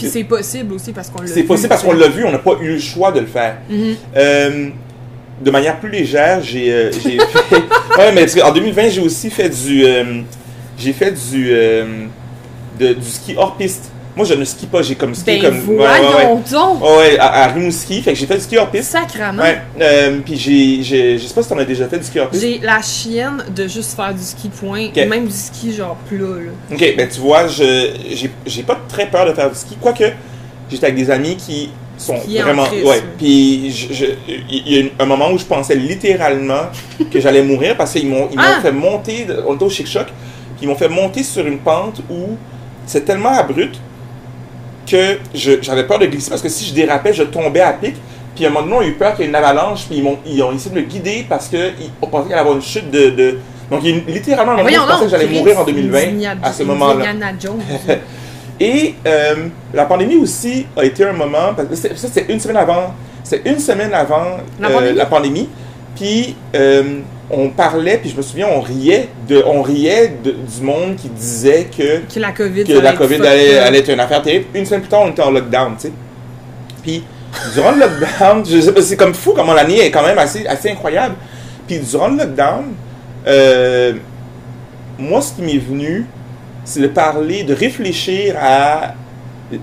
c'est 0.00 0.24
possible 0.24 0.72
aussi 0.74 0.92
parce 0.92 1.10
qu'on 1.10 1.20
l'a 1.20 1.28
c'est 1.28 1.42
vu, 1.42 1.46
possible 1.46 1.68
parce 1.68 1.82
qu'on 1.82 1.92
l'a 1.92 2.08
vu, 2.08 2.24
on 2.24 2.32
n'a 2.32 2.38
pas 2.38 2.54
eu 2.60 2.68
le 2.72 2.78
choix 2.78 3.12
de 3.12 3.20
le 3.20 3.26
faire. 3.26 3.58
Mhm. 3.68 3.94
Euh, 4.16 4.68
de 5.42 5.50
manière 5.50 5.78
plus 5.80 5.90
légère, 5.90 6.40
j'ai 6.42 6.72
euh, 6.72 6.90
fait. 6.92 7.18
ouais, 7.98 8.12
mais 8.14 8.26
qu'en 8.26 8.52
2020, 8.52 8.88
j'ai 8.90 9.00
aussi 9.00 9.30
fait 9.30 9.48
du. 9.48 9.84
euh, 9.84 10.20
j'ai 10.78 10.92
fait 10.92 11.12
du. 11.12 11.48
euh, 11.52 12.06
de- 12.78 12.94
du 12.94 13.06
ski 13.08 13.34
hors 13.36 13.56
piste. 13.56 13.90
Moi, 14.14 14.26
je 14.26 14.34
ne 14.34 14.44
skie 14.44 14.66
pas, 14.66 14.82
j'ai 14.82 14.94
comme 14.94 15.14
ski 15.14 15.24
Ben 15.24 15.40
comme. 15.40 15.68
ouais, 15.70 15.78
ouais, 15.86 16.26
donc! 16.52 16.82
Ouais, 16.82 16.96
ouais, 16.98 17.18
à, 17.18 17.44
à 17.44 17.46
Rimouski, 17.48 18.02
fait 18.02 18.12
que 18.12 18.18
j'ai 18.18 18.26
fait 18.26 18.34
du 18.36 18.42
ski 18.42 18.58
hors 18.58 18.70
piste. 18.70 18.90
Sacrament! 18.90 19.40
Ouais, 19.42 19.62
euh, 19.80 20.18
puis 20.22 20.36
j'ai, 20.36 20.82
j'ai, 20.82 21.16
je 21.18 21.26
sais 21.26 21.32
pas 21.32 21.42
si 21.42 21.48
t'en 21.48 21.56
as 21.56 21.64
déjà 21.64 21.88
fait 21.88 21.98
du 21.98 22.04
ski 22.04 22.18
hors 22.20 22.28
piste. 22.28 22.42
J'ai 22.42 22.58
la 22.58 22.82
chienne 22.82 23.42
de 23.56 23.66
juste 23.66 23.96
faire 23.96 24.12
du 24.12 24.22
ski 24.22 24.50
point, 24.50 24.88
même 24.94 25.24
du 25.26 25.32
ski 25.32 25.72
genre 25.74 25.96
plat 26.10 26.18
là. 26.18 26.50
Ok, 26.70 26.94
ben 26.94 27.08
tu 27.08 27.20
vois, 27.20 27.46
je, 27.46 27.88
j'ai, 28.10 28.30
j'ai 28.44 28.62
pas 28.62 28.78
très 28.86 29.06
peur 29.06 29.24
de 29.26 29.32
faire 29.32 29.48
du 29.50 29.56
ski, 29.56 29.78
quoique 29.80 30.04
j'étais 30.70 30.84
avec 30.86 30.96
des 30.96 31.10
amis 31.10 31.36
qui 31.36 31.70
sont 32.02 32.16
vraiment. 32.44 32.64
Ouais, 32.84 33.02
puis 33.18 33.68
il 34.50 34.72
y 34.72 34.80
a 34.80 34.84
un 35.02 35.06
moment 35.06 35.30
où 35.32 35.38
je 35.38 35.44
pensais 35.44 35.74
littéralement 35.74 36.62
que 37.10 37.20
j'allais 37.20 37.42
mourir 37.42 37.76
parce 37.76 37.92
qu'ils 37.92 38.08
m'ont, 38.08 38.28
ils 38.30 38.36
m'ont 38.36 38.42
Ah! 38.58 38.60
fait 38.60 38.72
monter, 38.72 39.26
on 39.46 39.54
était 39.54 39.64
au 39.64 39.70
Chic 39.70 39.86
Choc, 39.86 40.06
ils 40.60 40.68
m'ont 40.68 40.74
fait 40.76 40.88
monter 40.88 41.22
sur 41.22 41.46
une 41.46 41.58
pente 41.58 42.00
où 42.10 42.36
c'est 42.86 43.04
tellement 43.04 43.30
abrupt 43.32 43.76
que 44.86 45.18
j'avais 45.34 45.84
peur 45.86 45.98
de 45.98 46.06
glisser 46.06 46.30
parce 46.30 46.42
que 46.42 46.48
si 46.48 46.66
je 46.66 46.74
dérapais, 46.74 47.12
je 47.12 47.22
tombais 47.22 47.60
à 47.60 47.72
pic. 47.72 47.94
Puis 48.34 48.46
à 48.46 48.48
un 48.48 48.50
moment 48.50 48.64
donné, 48.66 48.76
on 48.76 48.80
a 48.80 48.86
eu 48.86 48.92
peur 48.94 49.14
qu'il 49.14 49.24
y 49.24 49.26
ait 49.26 49.28
une 49.28 49.34
avalanche, 49.36 49.84
puis 49.86 49.98
ils, 49.98 50.02
m'ont, 50.02 50.18
ils 50.26 50.42
ont 50.42 50.52
essayé 50.52 50.74
de 50.74 50.80
me 50.80 50.86
guider 50.86 51.26
parce 51.28 51.48
qu'ils 51.48 51.60
pensaient 52.00 52.24
qu'il 52.28 52.32
allait 52.32 52.36
y 52.36 52.40
avoir 52.40 52.54
une 52.56 52.62
chute 52.62 52.90
de. 52.90 53.10
de- 53.10 53.38
Donc 53.70 53.80
il 53.84 53.90
y 53.90 53.92
a 53.92 53.96
une- 53.98 54.06
littéralement 54.06 54.52
un 54.52 54.56
moment 54.56 54.68
où 54.68 54.72
je 54.72 54.76
pensais 54.86 55.04
que 55.04 55.10
j'allais 55.10 55.26
mourir 55.26 55.58
en 55.60 55.64
2020 55.64 55.98
Indiana- 56.08 56.40
à 56.42 56.52
ce 56.52 56.62
moment-là. 56.62 56.94
Et 58.64 58.94
euh, 59.06 59.34
la 59.74 59.86
pandémie 59.86 60.14
aussi 60.16 60.66
a 60.76 60.84
été 60.84 61.04
un 61.04 61.12
moment, 61.12 61.52
parce 61.56 61.66
que 61.68 61.74
c'est- 61.74 61.96
ça 61.96 62.06
c'était 62.12 62.32
une 62.32 62.38
semaine 62.38 62.58
avant, 62.58 62.94
c'est 63.24 63.42
une 63.44 63.58
semaine 63.58 63.92
avant 63.92 64.36
La 64.60 64.68
euh, 64.68 64.72
pandémie? 64.72 64.96
la 64.96 65.06
pandémie. 65.06 65.48
Puis 65.96 66.36
euh, 66.54 67.00
on 67.28 67.48
parlait, 67.48 67.98
puis 67.98 68.10
je 68.10 68.16
me 68.16 68.22
souviens, 68.22 68.46
on 68.54 68.60
riait 68.60 69.08
de, 69.28 69.42
on 69.44 69.62
riait 69.62 70.12
de- 70.22 70.30
du 70.30 70.62
monde 70.62 70.94
qui 70.96 71.08
disait 71.08 71.66
que 71.76 72.02
que 72.14 72.20
la 72.20 72.30
COVID, 72.30 72.62
que 72.64 72.72
la 72.74 72.78
allait 72.78 72.88
être 72.90 72.98
COVID 72.98 73.26
allait, 73.26 73.78
être 73.78 73.88
une 73.90 73.98
affaire 74.00 74.22
terrible. 74.22 74.44
Une 74.54 74.64
semaine 74.64 74.82
plus 74.82 74.90
tard, 74.90 75.02
on 75.06 75.10
était 75.10 75.22
en 75.22 75.30
lockdown, 75.32 75.74
tu 75.76 75.88
sais. 75.88 75.92
Puis, 76.84 77.02
durant 77.54 77.72
le 77.72 77.80
lockdown, 77.80 78.44
je 78.48 78.60
sais 78.60 78.72
pas, 78.72 78.82
c'est 78.82 78.96
comme 78.96 79.14
fou 79.14 79.32
comment 79.34 79.54
l'année 79.54 79.80
est 79.80 79.90
quand 79.90 80.04
même 80.04 80.18
assez, 80.18 80.46
assez 80.46 80.70
incroyable. 80.70 81.16
Puis, 81.66 81.78
durant 81.80 82.08
le 82.08 82.18
lockdown, 82.18 82.64
moi, 84.98 85.20
ce 85.20 85.32
qui 85.34 85.42
m'est 85.42 85.58
venu, 85.58 86.06
c'est 86.64 86.80
de 86.80 86.86
parler, 86.88 87.42
de 87.44 87.54
réfléchir 87.54 88.36
à 88.40 88.94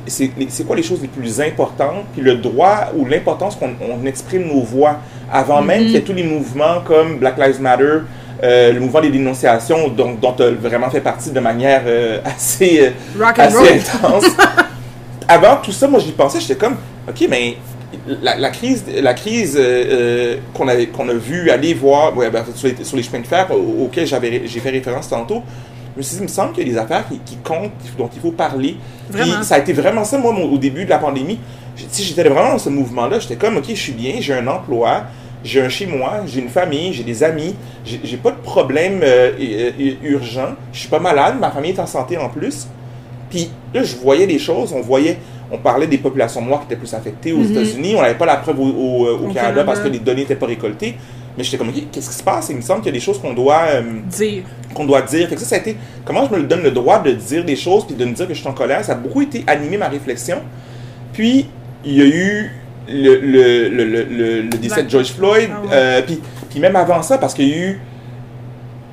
c'est 0.06 0.30
quoi 0.68 0.76
les 0.76 0.84
choses 0.84 1.02
les 1.02 1.08
plus 1.08 1.42
importantes, 1.42 2.06
puis 2.14 2.22
le 2.22 2.36
droit 2.36 2.92
ou 2.96 3.06
l'importance 3.06 3.56
qu'on 3.56 3.72
on 3.82 4.06
exprime 4.06 4.44
nos 4.48 4.62
voix 4.62 4.98
avant 5.32 5.64
même 5.64 5.80
Mhm. 5.80 5.86
qu'il 5.86 5.94
y 5.94 5.98
ait 5.98 6.02
tous 6.02 6.14
les 6.14 6.24
mouvements 6.24 6.82
comme 6.86 7.18
Black 7.18 7.40
Lives 7.40 7.60
Matter, 7.60 8.00
euh, 8.44 8.72
le 8.72 8.80
mouvement 8.80 9.02
des 9.02 9.10
dénonciations 9.10 9.88
dont, 9.88 10.14
dont 10.14 10.34
tu 10.34 10.44
as 10.44 10.52
vraiment 10.52 10.90
fait 10.92 11.02
partie 11.02 11.32
de 11.32 11.40
manière 11.40 11.82
euh, 11.88 12.20
assez, 12.24 12.82
euh, 12.84 12.90
Rock 13.20 13.40
and 13.40 13.42
assez 13.44 13.58
roll. 13.58 13.68
intense. 13.68 14.26
Avant 15.28 15.58
tout 15.64 15.72
ça, 15.72 15.88
moi 15.88 16.00
j'y 16.00 16.12
pensais, 16.12 16.40
j'étais 16.40 16.56
comme, 16.56 16.76
ok, 17.08 17.26
mais 17.30 17.56
la, 18.22 18.36
la 18.38 18.50
crise, 18.52 18.84
la 19.02 19.14
crise 19.16 19.60
qu'on 20.54 20.68
qu'on 20.94 21.10
a 21.10 21.14
vu 21.14 21.50
aller 21.50 21.74
voir 21.74 22.16
ouais, 22.16 22.30
ben, 22.30 22.44
sur, 22.56 22.68
les, 22.68 22.84
sur 22.84 22.96
les 22.98 23.04
chemins 23.04 23.20
de 23.22 23.28
fer 23.28 23.48
au- 23.52 23.86
auxquels 23.86 24.06
j'ai 24.08 24.60
fait 24.60 24.70
référence 24.70 25.10
tantôt, 25.10 25.42
je 25.96 25.98
me 26.00 26.02
suis 26.04 26.14
dit, 26.16 26.22
il 26.22 26.24
me 26.24 26.28
semble 26.28 26.54
qu'il 26.54 26.68
y 26.68 26.70
a 26.70 26.74
des 26.74 26.80
affaires 26.80 27.08
qui, 27.08 27.20
qui 27.20 27.38
comptent, 27.38 27.72
dont 27.98 28.10
il 28.14 28.20
faut 28.22 28.32
parler. 28.32 28.78
Ça 29.44 29.56
a 29.56 29.60
été 29.60 29.74
vraiment 29.74 30.04
ça, 30.04 30.18
moi, 30.18 30.34
au 30.34 30.58
début 30.58 30.86
de 30.86 30.90
la 30.90 31.00
pandémie. 31.00 31.40
Sais, 31.76 32.04
J'étais 32.04 32.24
vraiment 32.28 32.52
dans 32.54 32.58
ce 32.60 32.70
mouvement-là. 32.70 33.20
J'étais 33.20 33.36
comme, 33.38 33.58
OK, 33.58 33.66
je 33.70 33.74
suis 33.74 33.94
bien, 33.94 34.16
j'ai 34.20 34.34
un 34.34 34.48
emploi, 34.48 35.04
j'ai 35.44 35.62
un 35.62 35.70
chez 35.70 35.86
moi, 35.86 36.22
j'ai 36.28 36.42
une 36.42 36.50
famille, 36.50 36.94
j'ai 36.94 37.04
des 37.04 37.24
amis, 37.24 37.56
j'ai 37.86 38.18
pas 38.18 38.32
de 38.32 38.38
problème 38.38 39.00
euh, 39.04 39.32
euh, 39.40 39.72
euh, 39.80 39.92
urgent, 40.04 40.50
je 40.74 40.80
suis 40.80 40.90
pas 40.90 41.00
malade, 41.00 41.36
ma 41.40 41.50
famille 41.50 41.72
est 41.72 41.80
en 41.80 41.88
santé 41.88 42.18
en 42.18 42.28
plus. 42.30 42.68
Puis 43.30 43.50
là, 43.74 43.84
je 43.84 43.96
voyais 43.96 44.28
des 44.28 44.40
choses, 44.40 44.74
on 44.74 44.82
voyait, 44.82 45.18
on 45.52 45.58
parlait 45.58 45.88
des 45.88 45.98
populations 46.00 46.42
noires 46.44 46.60
qui 46.62 46.66
étaient 46.66 46.76
plus 46.80 46.94
affectées 46.94 47.32
aux 47.32 47.38
Mhm. 47.38 47.52
États-Unis, 47.52 47.96
on 47.98 48.02
n'avait 48.02 48.16
pas 48.18 48.26
la 48.26 48.36
preuve 48.38 48.60
au, 48.60 48.64
au- 48.66 49.08
au 49.08 49.14
Au 49.14 49.18
Canada, 49.28 49.40
Canada. 49.42 49.64
parce 49.66 49.80
que 49.80 49.88
les 49.88 50.00
données 50.00 50.22
n'étaient 50.22 50.36
pas 50.36 50.48
récoltées. 50.48 50.96
Mais 51.40 51.46
j'étais 51.46 51.58
comme, 51.58 51.72
qu'est-ce 51.72 52.10
qui 52.10 52.16
se 52.16 52.22
passe? 52.22 52.50
Il 52.50 52.58
me 52.58 52.62
semble 52.62 52.82
qu'il 52.82 52.88
y 52.88 52.96
a 52.98 53.00
des 53.00 53.04
choses 53.06 53.18
qu'on 53.22 53.32
doit, 53.34 53.62
euh, 53.76 53.82
Dire. 54.10 54.44
qu'on 54.74 54.84
doit 54.84 55.02
dire. 55.04 55.30
Fait 55.30 55.36
que 55.36 55.40
ça, 55.42 55.48
ça 55.48 55.56
a 55.56 55.60
été, 55.60 55.78
comment 56.04 56.28
je 56.30 56.36
me 56.38 56.44
donne 56.44 56.64
le 56.64 56.72
droit 56.72 57.00
de 57.00 57.12
dire 57.14 57.46
des 57.46 57.56
choses 57.56 57.88
puis 57.88 57.96
de 57.96 58.04
me 58.04 58.12
dire 58.12 58.28
que 58.28 58.34
je 58.34 58.40
suis 58.42 58.48
en 58.50 58.52
colère, 58.54 58.84
ça 58.84 58.92
a 58.92 58.96
beaucoup 58.96 59.22
été 59.22 59.46
animé 59.48 59.78
ma 59.78 59.88
réflexion. 59.88 60.40
Puis, 61.14 61.48
il 61.86 61.94
y 61.94 62.02
a 62.02 62.06
eu 62.06 62.52
le, 62.90 63.70
le, 63.70 64.42
décès 64.58 64.84
de 64.84 64.90
George 64.90 65.14
Floyd, 65.14 65.50
Ah 65.50 65.62
ouais. 65.62 65.68
euh, 65.72 66.02
puis, 66.02 66.20
puis 66.50 66.60
même 66.60 66.76
avant 66.76 67.02
ça, 67.04 67.18
parce 67.18 67.34
qu'il 67.34 67.48
y 67.48 67.54
a 67.54 67.58
eu 67.58 67.80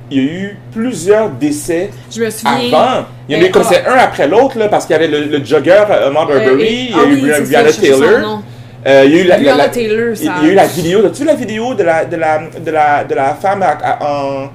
il 0.09 0.17
y 0.17 0.21
a 0.21 0.31
eu 0.31 0.57
plusieurs 0.71 1.29
décès 1.31 1.89
Je 2.09 2.23
me 2.23 2.29
souviens. 2.29 2.53
avant. 2.73 3.05
Il 3.27 3.35
y 3.35 3.39
en 3.41 3.43
a 3.43 3.47
eu 3.49 3.51
comme 3.51 3.63
ah. 3.65 3.69
c'est 3.69 3.85
un 3.85 3.95
après 3.95 4.25
l'autre, 4.29 4.57
là, 4.57 4.69
parce 4.69 4.85
qu'il 4.85 4.93
y 4.93 4.99
avait 4.99 5.09
le, 5.09 5.43
jogger 5.43 5.83
Ahmaud 5.89 6.31
Euh, 6.31 6.57
et- 6.59 6.85
il 6.85 6.91
y 6.91 6.93
ah 6.93 6.99
a 7.01 7.03
eu 7.03 7.13
oui, 7.15 7.21
Bri- 7.23 7.33
c'est 7.39 7.45
ça, 7.45 7.51
Breonna 7.51 7.67
je 7.67 7.73
cherchais 7.73 7.91
son 7.91 7.99
Taylor. 7.99 8.41
Euh, 8.87 9.03
il 9.05 9.15
y 9.15 9.19
a 9.19 9.21
eu 9.21 9.27
la, 9.27 9.37
la- 9.37 9.43
Breonna 9.43 9.63
la- 9.63 9.69
Taylor, 9.69 10.09
il 10.11 10.17
ça. 10.17 10.23
il 10.41 10.45
y 10.45 10.49
a 10.49 10.51
eu 10.51 10.55
la 10.55 10.65
vidéo, 10.67 11.05
as-tu 11.05 11.21
vu 11.21 11.27
la 11.27 11.35
vidéo 11.35 11.73
de 11.73 11.83
la, 11.83 12.05
de 12.05 12.15
la, 12.15 12.39
de 12.63 12.71
la, 12.71 13.03
de 13.03 13.15
la 13.15 13.33
femme 13.35 13.61
à, 13.63 13.69
à- 13.81 14.03
en, 14.05 14.49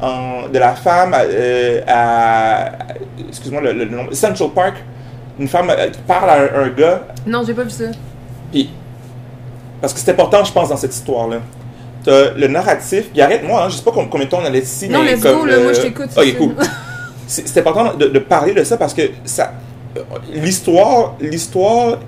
en- 0.00 0.48
de 0.48 0.58
la 0.58 0.74
femme 0.74 1.14
euh, 1.18 1.80
à- 1.86 2.70
excuse-moi 3.28 3.60
le, 3.60 3.72
le 3.72 3.84
nom, 3.86 4.06
Central 4.12 4.48
Park, 4.54 4.74
une 5.38 5.48
femme 5.48 5.70
euh, 5.70 5.88
qui 5.90 6.00
parle 6.00 6.30
à 6.30 6.34
un, 6.34 6.64
un 6.64 6.68
gars, 6.68 7.02
Non, 7.26 7.42
j'ai 7.46 7.54
pas 7.54 7.64
vu 7.64 7.70
ça. 7.70 7.84
puis 8.52 8.70
parce 9.80 9.92
que 9.92 10.00
c'est 10.00 10.10
important, 10.12 10.42
je 10.44 10.52
pense, 10.52 10.70
dans 10.70 10.76
cette 10.78 10.94
histoire-là. 10.94 11.38
T'as 12.04 12.30
le 12.36 12.48
narratif, 12.48 13.10
puis 13.12 13.20
arrête-moi, 13.20 13.64
hein, 13.64 13.68
je 13.68 13.76
sais 13.76 13.82
pas 13.82 13.90
com- 13.92 14.08
combien 14.10 14.24
de 14.26 14.30
temps 14.30 14.40
on 14.42 14.46
allait 14.46 14.60
ici, 14.60 14.88
Non, 14.88 15.02
mais 15.02 15.12
let's 15.12 15.22
comme, 15.22 15.40
go, 15.40 15.46
là, 15.46 15.58
moi, 15.58 15.72
je 15.74 15.80
t'écoute, 15.82 16.06
c'est 16.10 16.20
Ok, 16.20 16.36
cool. 16.38 16.54
C'est 17.26 17.58
important 17.60 17.94
de, 17.94 18.08
de 18.08 18.18
parler 18.18 18.52
de 18.52 18.62
ça 18.64 18.76
parce 18.76 18.92
que 18.92 19.00
ça, 19.24 19.52
l'histoire, 20.32 21.14
l'histoire 21.20 21.98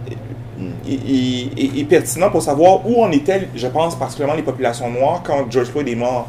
est, 0.89 1.81
est- 1.81 1.85
pertinente 1.85 2.33
pour 2.33 2.43
savoir 2.43 2.89
où 2.89 3.03
en 3.03 3.11
étaient, 3.13 3.49
je 3.55 3.67
pense, 3.67 3.95
particulièrement 3.97 4.37
les 4.37 4.43
populations 4.43 4.91
noires 4.91 5.23
quand 5.25 5.51
George 5.51 5.69
Floyd 5.69 5.89
est 5.89 5.95
mort. 5.95 6.29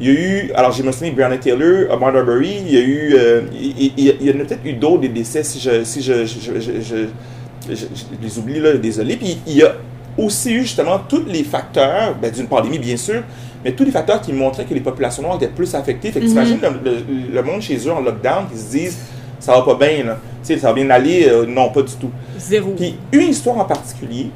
Il 0.00 0.06
y 0.06 0.10
a 0.10 0.12
eu, 0.20 0.52
alors 0.54 0.72
j'ai 0.72 0.82
mentionné 0.82 1.10
Breonna 1.10 1.38
Taylor, 1.38 1.90
Arbery, 1.90 2.56
il 2.66 2.72
y 2.74 2.76
a 2.76 2.80
eu, 2.80 3.14
euh, 3.14 3.42
il, 3.58 3.74
il- 3.78 3.92
il- 3.96 4.16
il 4.20 4.26
y 4.26 4.30
en 4.30 4.40
a 4.40 4.44
peut-être 4.44 4.64
eu 4.64 4.74
d'autres 4.74 5.00
des 5.02 5.08
décès 5.08 5.42
si 5.42 5.58
je, 5.58 5.84
si 5.84 6.02
je, 6.02 6.26
je, 6.26 6.38
je, 6.38 6.60
je- 6.60 6.80
je- 6.82 7.74
je- 7.74 7.74
je 7.74 8.04
les 8.22 8.38
oublie 8.38 8.60
là, 8.60 8.74
désolé. 8.74 9.16
Puis 9.16 9.38
il 9.46 9.54
y 9.56 9.62
a 9.62 9.74
aussi 10.18 10.52
eu 10.52 10.62
justement 10.62 10.98
tous 11.08 11.24
les 11.26 11.44
facteurs, 11.44 12.14
ben, 12.20 12.30
d'une 12.30 12.46
pandémie 12.46 12.78
bien 12.78 12.96
sûr, 12.98 13.22
mais 13.64 13.72
tous 13.72 13.84
les 13.84 13.90
facteurs 13.90 14.20
qui 14.20 14.32
montraient 14.32 14.64
que 14.66 14.74
les 14.74 14.80
populations 14.80 15.22
noires 15.22 15.36
étaient 15.36 15.48
plus 15.48 15.74
affectées. 15.74 16.10
Fait 16.12 16.20
que 16.20 16.26
t'imagines 16.26 16.58
le, 16.62 16.90
le- 16.90 17.34
le 17.34 17.42
monde 17.42 17.62
chez 17.62 17.76
eux 17.86 17.92
en 17.92 18.00
lockdown 18.00 18.44
qui 18.52 18.58
se 18.58 18.70
disent 18.70 18.98
ça 19.38 19.52
va 19.52 19.62
pas 19.62 19.74
bien 19.74 20.04
là, 20.04 20.18
tu 20.42 20.54
sais 20.54 20.58
ça 20.58 20.68
va 20.68 20.72
bien 20.74 20.88
aller, 20.90 21.26
Euh, 21.28 21.46
non 21.46 21.68
pas 21.70 21.82
du 21.82 21.94
tout. 21.94 22.10
Zéro. 22.38 22.70
Puis 22.76 22.96
une 23.12 23.28
histoire 23.30 23.58
en 23.58 23.64
particulier, 23.64 24.30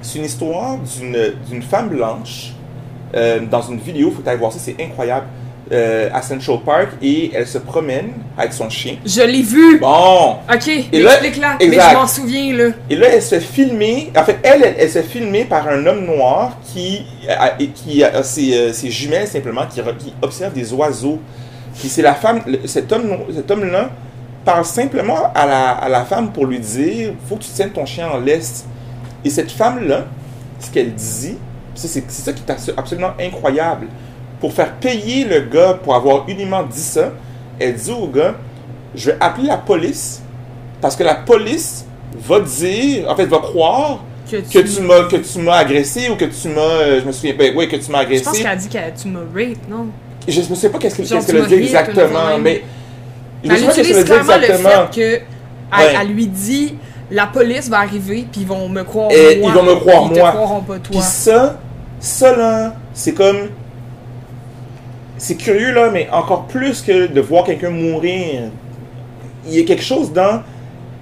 c'est 0.00 0.18
une 0.18 0.24
histoire 0.24 0.78
d'une 1.48 1.62
femme 1.62 1.88
blanche 1.88 2.52
euh, 3.14 3.40
dans 3.50 3.62
une 3.62 3.78
vidéo, 3.78 4.10
faut 4.10 4.26
aller 4.28 4.38
voir 4.38 4.52
ça, 4.52 4.58
c'est 4.60 4.76
incroyable. 4.82 5.26
euh, 5.70 6.10
à 6.12 6.20
Central 6.20 6.58
Park 6.66 6.88
et 7.00 7.30
elle 7.34 7.46
se 7.46 7.56
promène 7.56 8.10
avec 8.36 8.52
son 8.52 8.68
chien. 8.68 8.96
Je 9.06 9.22
l'ai 9.22 9.40
vu! 9.40 9.78
Bon! 9.78 10.36
Ok, 10.52 10.68
Et 10.92 11.00
là- 11.00 11.12
explique-la. 11.12 11.56
Mais 11.60 11.72
je 11.72 11.94
m'en 11.94 12.06
souviens, 12.06 12.54
là. 12.54 12.64
Et 12.90 12.96
là, 12.96 13.06
elle 13.14 13.22
se 13.22 13.36
fait 13.36 13.40
filmer. 13.40 14.10
En 14.14 14.22
fait, 14.24 14.38
elle, 14.42 14.62
elle, 14.64 14.74
elle 14.78 14.88
se 14.90 14.98
fait 14.98 15.08
filmer 15.20 15.44
par 15.46 15.66
un 15.68 15.86
homme 15.86 16.04
noir 16.04 16.58
qui 16.62 17.06
a, 17.26 17.50
qui 17.74 18.04
a 18.04 18.22
ses, 18.22 18.72
ses 18.74 18.90
jumelles 18.90 19.28
simplement, 19.28 19.62
qui, 19.66 19.80
qui 19.98 20.12
observe 20.20 20.52
des 20.52 20.74
oiseaux. 20.74 21.20
Puis 21.78 21.88
c'est 21.88 22.02
la 22.02 22.14
femme, 22.14 22.40
cet 22.66 22.92
homme, 22.92 23.08
no- 23.08 23.32
cet 23.34 23.50
homme-là 23.50 23.90
parle 24.44 24.64
simplement 24.64 25.32
à 25.34 25.46
la, 25.46 25.70
à 25.70 25.88
la 25.88 26.04
femme 26.04 26.32
pour 26.32 26.46
lui 26.46 26.58
dire, 26.58 27.12
faut 27.28 27.36
que 27.36 27.42
tu 27.44 27.50
tiennes 27.50 27.70
ton 27.70 27.86
chien 27.86 28.08
en 28.08 28.18
laisse. 28.18 28.64
Et 29.24 29.30
cette 29.30 29.50
femme-là, 29.52 30.04
ce 30.58 30.70
qu'elle 30.70 30.92
dit, 30.94 31.36
c'est 31.74 31.88
ça 32.10 32.32
qui 32.32 32.42
est 32.46 32.52
abso- 32.52 32.74
absolument 32.76 33.12
incroyable. 33.20 33.86
Pour 34.40 34.52
faire 34.52 34.72
payer 34.74 35.24
le 35.24 35.40
gars 35.42 35.74
pour 35.82 35.94
avoir 35.94 36.28
uniquement 36.28 36.64
dit 36.64 36.80
ça, 36.80 37.12
elle 37.58 37.74
dit 37.74 37.92
au 37.92 38.08
gars, 38.08 38.34
je 38.94 39.10
vais 39.10 39.16
appeler 39.20 39.46
la 39.46 39.56
police 39.58 40.20
parce 40.80 40.96
que 40.96 41.04
la 41.04 41.14
police 41.14 41.86
va 42.16 42.40
dire, 42.40 43.08
en 43.08 43.14
fait, 43.16 43.26
va 43.26 43.38
croire 43.38 44.00
Que 44.30 44.58
tu 44.58 44.80
m'as 44.82 45.04
que 45.04 45.16
tu 45.16 45.38
m'as 45.38 45.56
agressé 45.56 46.08
ou 46.10 46.16
que 46.16 46.24
tu 46.24 46.48
m'as, 46.48 46.60
euh, 46.60 47.00
je 47.00 47.06
me 47.06 47.12
souviens 47.12 47.34
pas, 47.34 47.50
ouais, 47.54 47.68
que 47.68 47.76
tu 47.76 47.90
m'as 47.90 48.02
Je 48.02 48.08
pense 48.08 48.18
agressé. 48.28 48.38
qu'elle 48.42 48.46
a 48.52 48.56
dit 48.56 48.68
que 48.68 49.00
tu 49.02 49.08
m'as 49.08 49.20
rape, 49.20 49.68
non? 49.70 49.86
Je 50.28 50.40
ne 50.40 50.54
sais 50.54 50.68
pas 50.70 50.78
qu'est-ce 50.78 50.96
que- 50.96 51.02
qu'est-ce 51.02 51.32
a 51.36 51.40
m'as 51.40 51.46
dit 51.46 51.54
exactement, 51.54 52.38
mais 52.40 52.62
je 53.44 53.50
Elle 53.50 53.58
sais 53.58 53.66
pas 53.66 53.72
qu'est-ce 53.72 53.90
a 53.90 54.02
dit 54.02 54.10
le 54.10 54.16
exactement. 54.18 54.68
fait 54.92 55.00
que 55.00 55.22
elle, 55.80 55.96
elle 56.00 56.08
lui 56.08 56.26
dit 56.26 56.76
la 57.10 57.26
police 57.26 57.68
va 57.68 57.78
arriver 57.80 58.26
puis 58.30 58.42
ils 58.42 58.46
vont 58.46 58.68
me 58.68 58.82
croire 58.84 59.10
Et 59.10 59.38
moi. 59.40 59.50
ils 59.50 59.54
vont 59.54 59.62
me 59.64 59.74
croire 59.80 60.08
ils 60.12 60.18
moi. 60.18 60.30
te 60.32 60.36
pas 60.66 60.78
toi. 60.78 60.80
Puis 60.90 61.00
ça, 61.00 61.58
ça 62.00 62.36
là, 62.36 62.74
c'est 62.94 63.12
comme. 63.12 63.48
C'est 65.18 65.36
curieux 65.36 65.72
là, 65.72 65.90
mais 65.92 66.08
encore 66.10 66.46
plus 66.46 66.82
que 66.82 67.06
de 67.06 67.20
voir 67.20 67.44
quelqu'un 67.44 67.70
mourir. 67.70 68.50
Il 69.46 69.54
y 69.54 69.60
a 69.60 69.64
quelque 69.64 69.82
chose 69.82 70.12
dans 70.12 70.42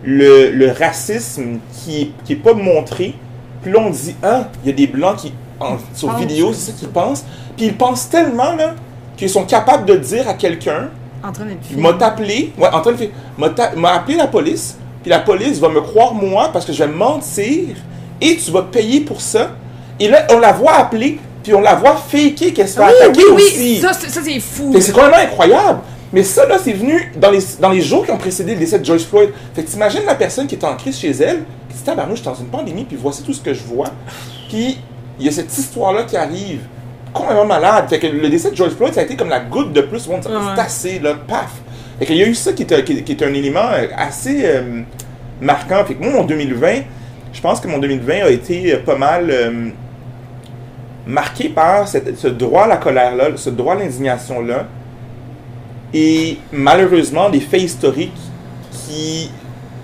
le, 0.03 0.51
le 0.51 0.71
racisme 0.73 1.59
qui, 1.73 2.13
qui 2.25 2.35
est 2.35 2.37
pas 2.37 2.53
montré. 2.55 3.15
Puis 3.63 3.73
là, 3.73 3.81
on 3.81 3.91
dit, 3.91 4.15
ah, 4.23 4.49
il 4.65 4.71
y 4.71 4.73
a 4.73 4.77
des 4.77 4.87
blancs 4.87 5.17
qui, 5.17 5.33
en, 5.59 5.77
sur 5.95 6.15
vidéo, 6.17 6.53
c'est 6.53 6.71
ça 6.73 6.79
qu'ils 6.79 6.89
pensent. 6.89 7.25
Puis 7.57 7.67
ils 7.67 7.77
pensent 7.77 8.09
tellement 8.11 8.55
là 8.57 8.75
qu'ils 9.21 9.31
sont 9.31 9.45
capables 9.45 9.85
de 9.87 9.95
dire 9.97 10.29
à 10.29 10.35
quelqu'un, 10.35 10.89
m'a 11.77 11.91
appelé, 12.01 12.53
ouais, 12.59 12.69
en 12.73 12.81
train 12.81 12.93
de 12.93 12.97
faire, 12.97 13.09
m'a 13.77 13.93
appelé 13.95 14.17
la 14.17 14.27
police, 14.27 14.77
puis 15.03 15.11
la 15.11 15.19
police 15.21 15.59
va 15.59 15.69
me 15.69 15.81
croire 15.83 16.15
moi 16.15 16.49
parce 16.53 16.65
que 16.65 16.73
je 16.73 16.83
vais 16.83 16.91
mentir, 16.91 17.77
et 18.21 18.37
tu 18.37 18.51
vas 18.51 18.63
payer 18.63 19.01
pour 19.01 19.21
ça. 19.21 19.51
Et 19.99 20.09
là, 20.09 20.27
on 20.31 20.39
la 20.39 20.53
voit 20.53 20.73
appeler, 20.73 21.19
puis 21.43 21.53
on 21.55 21.61
la 21.61 21.75
voit 21.75 21.97
faker 21.97 22.53
qu'elle 22.55 22.67
se 22.69 22.77
fait 22.77 22.83
Oui, 22.83 22.93
attaquer 23.03 23.21
oui, 23.29 23.43
aussi. 23.43 23.57
oui, 23.59 23.79
ça, 23.81 23.93
c'est- 23.93 24.09
ça, 24.09 24.21
c'est 24.25 24.41
fou. 24.41 24.75
C'est 24.81 24.93
complètement 24.93 25.19
incroyable. 25.19 25.81
Mais 26.13 26.23
ça, 26.25 26.47
là, 26.47 26.57
c'est 26.63 26.73
venu 26.73 27.13
dans 27.17 27.31
les, 27.31 27.41
dans 27.61 27.69
les 27.71 27.83
jours 27.83 28.05
qui 28.07 28.11
ont 28.11 28.17
précédé 28.19 28.55
le 28.55 28.59
décès 28.61 28.79
de 28.79 28.85
George 28.85 29.03
Floyd. 29.03 29.31
Fait 29.55 29.63
que 29.63 29.71
t'imagines 29.71 30.03
la 30.07 30.15
personne 30.17 30.47
qui 30.47 30.55
est 30.55 30.65
en 30.65 30.75
crise 30.77 30.99
chez 30.99 31.11
elle, 31.11 31.45
qui 31.69 31.77
dit, 31.77 31.83
tabarnouche, 31.85 32.19
je 32.19 32.23
suis 32.23 32.31
dans 32.31 32.37
une 32.37 32.47
pandémie, 32.49 32.85
puis 32.85 32.97
voici 33.01 33.23
tout 33.23 33.33
ce 33.35 33.41
que 33.43 33.53
je 33.55 33.63
vois. 33.63 33.89
Puis, 34.49 34.79
il 35.21 35.27
y 35.27 35.29
a 35.29 35.33
cette 35.33 35.57
histoire-là 35.57 36.03
qui 36.05 36.17
arrive, 36.17 36.61
complètement 37.13 37.47
malade. 37.47 37.87
Fait 37.89 37.99
que 37.99 38.07
le 38.07 38.29
décès 38.29 38.51
de 38.51 38.57
George 38.57 38.73
Floyd, 38.73 38.95
ça 38.95 39.01
a 39.01 39.05
été 39.05 39.17
comme 39.17 39.29
la 39.31 39.41
goutte 39.41 39.73
de 39.73 39.81
plus. 39.83 40.07
Ouais. 40.09 40.17
c'est 40.23 40.61
assez, 40.61 40.99
là, 40.99 41.15
paf. 41.27 41.51
Fait 41.99 42.07
qu'il 42.07 42.17
y 42.17 42.23
a 42.23 42.27
eu 42.27 42.35
ça 42.35 42.53
qui 42.53 42.63
est, 42.63 42.73
un- 42.73 42.83
qui 42.83 42.93
est- 42.99 43.03
qui 43.03 43.13
est 43.13 43.23
un 43.23 43.33
élément 43.35 43.69
euh, 43.73 43.87
assez 43.97 44.43
euh, 44.45 44.81
marquant. 45.41 45.85
Fait 45.85 45.95
que 45.95 46.03
moi, 46.03 46.13
mon 46.13 46.25
2020, 46.25 46.83
je 47.33 47.41
pense 47.41 47.61
que 47.61 47.69
mon 47.69 47.79
2020 47.79 48.25
a 48.25 48.31
été 48.31 48.73
euh, 48.75 48.79
pas 48.85 48.97
mal 48.97 49.27
euh, 49.31 49.69
marqué 51.07 51.49
par 51.49 51.89
cette- 51.89 52.17
ce 52.19 52.29
droit 52.29 52.65
à 52.65 52.69
la 52.69 52.77
colère-là, 52.77 53.29
ce 53.37 53.51
droit 53.51 53.75
à 53.75 53.79
l'indignation-là. 53.79 54.67
Et 55.93 56.39
malheureusement, 56.53 57.29
des 57.31 57.41
faits 57.41 57.63
historiques 57.63 58.17
qui 58.87 59.31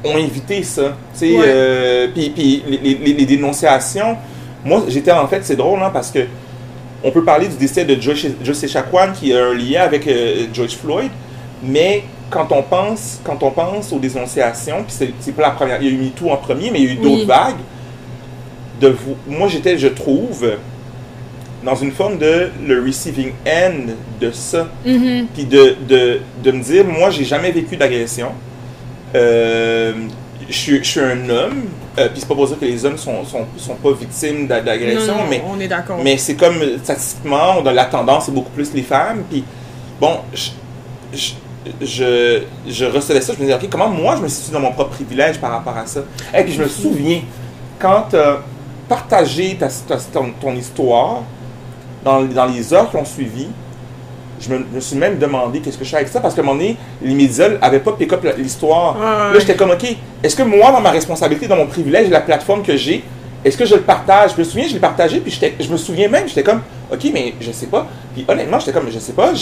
ont 0.05 0.17
évité 0.17 0.63
ça. 0.63 0.93
Tu 1.13 1.19
sais, 1.19 1.33
Ouais. 1.39 1.45
euh, 1.47 2.09
puis, 2.15 2.31
puis 2.31 2.63
les, 2.69 2.79
les- 2.95 3.13
les 3.15 3.27
dénonciations. 3.27 4.17
Moi, 4.65 4.85
j'étais 4.89 5.13
en 5.13 5.27
fait, 5.27 5.41
c'est 5.45 5.57
drôle, 5.57 5.81
hein, 5.83 5.91
parce 5.93 6.11
que 6.11 6.21
on 7.07 7.13
peut 7.13 7.23
parler 7.23 7.47
du 7.47 7.57
décès 7.57 7.85
de 7.85 8.01
Josh 8.01 8.25
Echaquan 8.65 9.13
qui 9.15 9.33
a 9.33 9.47
un 9.47 9.55
lien 9.55 9.83
avec 9.83 10.09
euh, 10.09 10.47
George 10.53 10.73
Floyd, 10.77 11.11
mais 11.63 12.03
quand 12.31 12.51
on 12.51 12.63
pense, 12.63 13.21
quand 13.23 13.41
on 13.45 13.53
pense 13.53 13.93
aux 13.93 14.01
dénonciations, 14.01 14.83
puis 14.85 15.09
c'est, 15.21 15.33
pas 15.33 15.43
la 15.43 15.51
première, 15.51 15.81
il 15.81 15.87
y 15.87 15.91
a 15.91 15.93
eu 15.93 15.97
MeToo 16.03 16.29
en 16.31 16.37
premier, 16.37 16.73
mais 16.73 16.81
il 16.81 16.85
y 16.85 16.89
a 16.89 16.93
eu 16.95 16.99
Oui. 16.99 17.03
d'autres 17.03 17.27
vagues. 17.27 17.55
De 18.81 18.89
vous, 18.89 19.17
moi, 19.29 19.47
j'étais, 19.49 19.79
je 19.79 19.87
trouve, 19.87 20.45
dans 21.65 21.77
une 21.77 21.93
forme 21.93 22.19
de 22.19 22.51
le 22.67 22.83
receiving 22.85 23.31
end 23.47 23.93
de 24.21 24.31
ça 24.33 24.67
Mhm. 24.85 25.27
puis 25.33 25.45
de, 25.45 25.77
de, 25.89 26.21
de 26.43 26.51
me 26.51 26.61
dire, 26.63 26.85
moi, 26.85 27.11
j'ai 27.11 27.25
jamais 27.25 27.53
vécu 27.53 27.77
d'agression. 27.77 28.33
Euh, 29.15 29.93
je, 30.49 30.55
suis, 30.57 30.79
je 30.79 30.89
suis 30.89 31.01
un 31.01 31.29
homme, 31.29 31.65
euh, 31.99 32.09
puis 32.09 32.21
c'est 32.21 32.29
pas 32.29 32.35
pour 32.35 32.47
dire 32.47 32.59
que 32.59 32.65
les 32.65 32.85
hommes 32.85 32.97
sont, 32.99 33.25
sont, 33.25 33.45
sont 33.57 33.75
pas 33.75 33.93
victimes 33.93 34.47
d'a- 34.47 34.61
d'agression, 34.61 35.15
mais, 35.29 35.43
on 35.47 35.59
est 35.61 35.69
d'accord. 35.69 35.99
mais 36.03 36.17
c'est 36.19 36.35
comme, 36.37 36.57
euh, 36.63 36.79
statistiquement, 36.83 37.57
on 37.61 37.67
a 37.67 37.73
la 37.73 37.87
tendance, 37.87 38.27
c'est 38.27 38.35
beaucoup 38.35 38.51
plus 38.51 38.73
les 38.75 38.83
femmes, 38.83 39.25
puis 39.31 39.43
bon, 40.01 40.19
je, 40.33 40.51
je, 41.13 41.33
je, 41.85 42.43
je 42.69 42.85
recevais 42.85 43.21
ça, 43.21 43.33
je 43.35 43.39
me 43.39 43.45
disais, 43.45 43.55
ok, 43.57 43.69
comment 43.71 43.89
moi, 43.89 44.17
je 44.17 44.23
me 44.23 44.29
situe 44.29 44.53
dans 44.53 44.61
mon 44.61 44.73
propre 44.73 44.91
privilège 44.91 45.39
par 45.39 45.51
rapport 45.51 45.77
à 45.77 45.87
ça? 45.87 46.01
Et 46.35 46.43
puis 46.45 46.53
je 46.53 46.63
me 46.63 46.69
souviens, 46.69 47.21
quand 47.79 48.07
tu 48.11 48.17
as 48.17 48.39
partagé 48.89 49.57
ta, 49.57 49.69
ta- 49.69 49.97
ton, 50.13 50.31
ton 50.41 50.55
histoire, 50.55 51.23
dans, 52.05 52.23
dans 52.23 52.47
les 52.47 52.73
heures 52.73 52.89
qui 52.89 52.97
ont 52.97 53.05
suivi, 53.05 53.49
je 54.41 54.49
me, 54.51 54.59
je 54.71 54.77
me 54.77 54.81
suis 54.81 54.97
même 54.97 55.19
demandé 55.19 55.61
qu'est-ce 55.61 55.79
que 55.79 55.85
je 55.85 55.91
fais 55.91 55.97
avec 55.97 56.09
ça, 56.09 56.21
parce 56.21 56.35
qu'à 56.35 56.43
un 56.43 56.45
moment 56.45 56.59
donné, 56.59 56.77
les 57.03 57.15
médias 57.15 57.49
n'avaient 57.49 57.81
pas 57.81 57.93
pick 57.93 58.13
up 58.13 58.23
la- 58.25 58.33
l'histoire. 58.33 58.97
Là, 59.33 59.39
j'étais 59.39 59.55
comme, 59.57 59.71
OK, 59.71 59.85
est-ce 60.23 60.37
que 60.37 60.43
moi, 60.43 60.71
dans 60.73 60.81
ma 60.81 60.91
responsabilité, 60.91 61.47
dans 61.47 61.57
mon 61.57 61.67
privilège, 61.67 62.09
la 62.11 62.21
plateforme 62.21 62.63
que 62.63 62.77
j'ai, 62.77 63.03
est-ce 63.45 63.57
que 63.57 63.65
je 63.65 63.75
le 63.77 63.81
partage? 63.83 64.33
Je 64.35 64.41
me 64.41 64.45
souviens, 64.45 64.67
je 64.69 64.75
l'ai 64.75 64.81
partagé, 64.81 65.21
puis 65.21 65.39
je 65.61 65.69
me 65.71 65.77
souviens 65.77 66.09
même, 66.09 66.27
j'étais 66.29 66.43
comme, 66.43 66.63
OK, 66.93 67.01
mais 67.13 67.35
je 67.41 67.51
sais 67.53 67.67
pas. 67.67 67.87
Puis 68.15 68.25
honnêtement, 68.29 68.59
j'étais 68.59 68.73
comme, 68.73 68.91
je 68.91 68.99
sais 68.99 69.13
pas, 69.13 69.33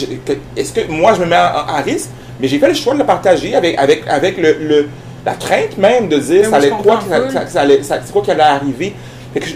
est-ce 0.57 0.73
que 0.73 0.91
moi, 0.91 1.15
je 1.15 1.21
me 1.21 1.27
mets 1.27 1.37
à, 1.37 1.65
à 1.69 1.81
risque? 1.81 2.11
Mais 2.41 2.49
j'ai 2.49 2.59
fait 2.59 2.69
le 2.69 2.75
choix 2.75 2.95
de 2.95 2.99
le 2.99 3.05
partager 3.07 3.55
avec, 3.55 3.79
avec, 3.79 4.03
avec 4.09 4.37
le, 4.39 4.57
le- 4.61 4.89
la 5.25 5.33
crainte 5.35 5.79
même 5.79 6.09
de 6.09 6.19
dire, 6.19 6.45
ça 6.51 6.57
allait 6.57 6.69
quoi, 6.83 6.97
comprends 6.97 6.99
que 6.99 7.09
ça- 7.11 7.21
full. 7.23 7.31
ça- 7.33 7.47
ça 7.47 7.61
allait- 7.63 7.83
ça- 7.83 8.01
c'est 8.05 8.13
quoi 8.13 8.23
qui 8.23 8.31
allait 8.31 8.43
arriver? 8.43 8.93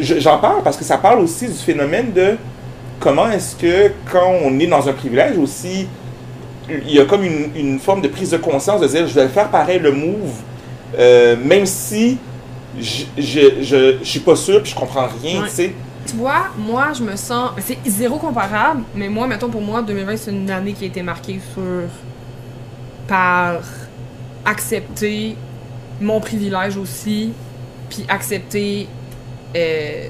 J'en 0.01 0.39
parle 0.39 0.63
parce 0.63 0.77
que 0.77 0.85
ça 0.85 0.97
parle 0.99 1.21
aussi 1.21 1.47
du 1.47 1.55
phénomène 1.55 2.13
de 2.13 2.37
comment 2.99 3.31
est-ce 3.31 3.57
que 3.57 3.93
quand 4.11 4.33
on 4.45 4.59
est 4.59 4.67
dans 4.67 4.89
un 4.89 4.93
privilège 4.93 5.37
aussi, 5.39 5.87
il 6.69 6.91
y 6.91 7.01
a 7.01 7.05
comme 7.05 7.25
une, 7.25 7.51
une 7.57 7.79
forme 7.79 8.03
de 8.03 8.09
prise 8.09 8.31
de 8.31 8.37
conscience 8.37 8.81
de 8.81 8.87
dire 8.89 9.07
je 9.07 9.15
vais 9.15 9.29
faire 9.29 9.49
pareil 9.51 9.79
le 9.79 9.93
move, 9.93 10.35
euh, 10.99 11.37
même 11.43 11.65
si 11.67 12.19
je, 12.79 13.05
je, 13.17 13.41
je, 13.63 13.97
je 14.01 14.05
suis 14.05 14.21
pas 14.21 14.37
sûr 14.37 14.63
puis 14.63 14.73
je 14.73 14.77
comprends 14.77 15.09
rien, 15.23 15.43
Ouais. 15.43 15.49
tu 15.49 15.55
sais. 15.55 15.73
Tu 16.07 16.17
vois, 16.17 16.47
moi, 16.57 16.89
je 16.97 17.03
me 17.03 17.17
sens. 17.17 17.51
C'est 17.59 17.77
zéro 17.87 18.17
comparable, 18.17 18.83
mais 18.95 19.11
moi, 19.11 19.27
mettons, 19.27 19.51
pour 19.51 19.61
moi, 19.61 19.83
2020, 19.83 20.17
c'est 20.17 20.31
une 20.31 20.51
année 20.51 20.73
qui 20.73 20.85
a 20.85 20.87
été 20.87 21.03
marquée 21.03 21.39
sur. 21.53 21.63
par 23.07 23.61
accepter 24.45 25.37
mon 26.01 26.21
privilège 26.21 26.77
aussi, 26.77 27.33
puis 27.91 28.05
accepter. 28.09 28.89
euh, 29.57 30.09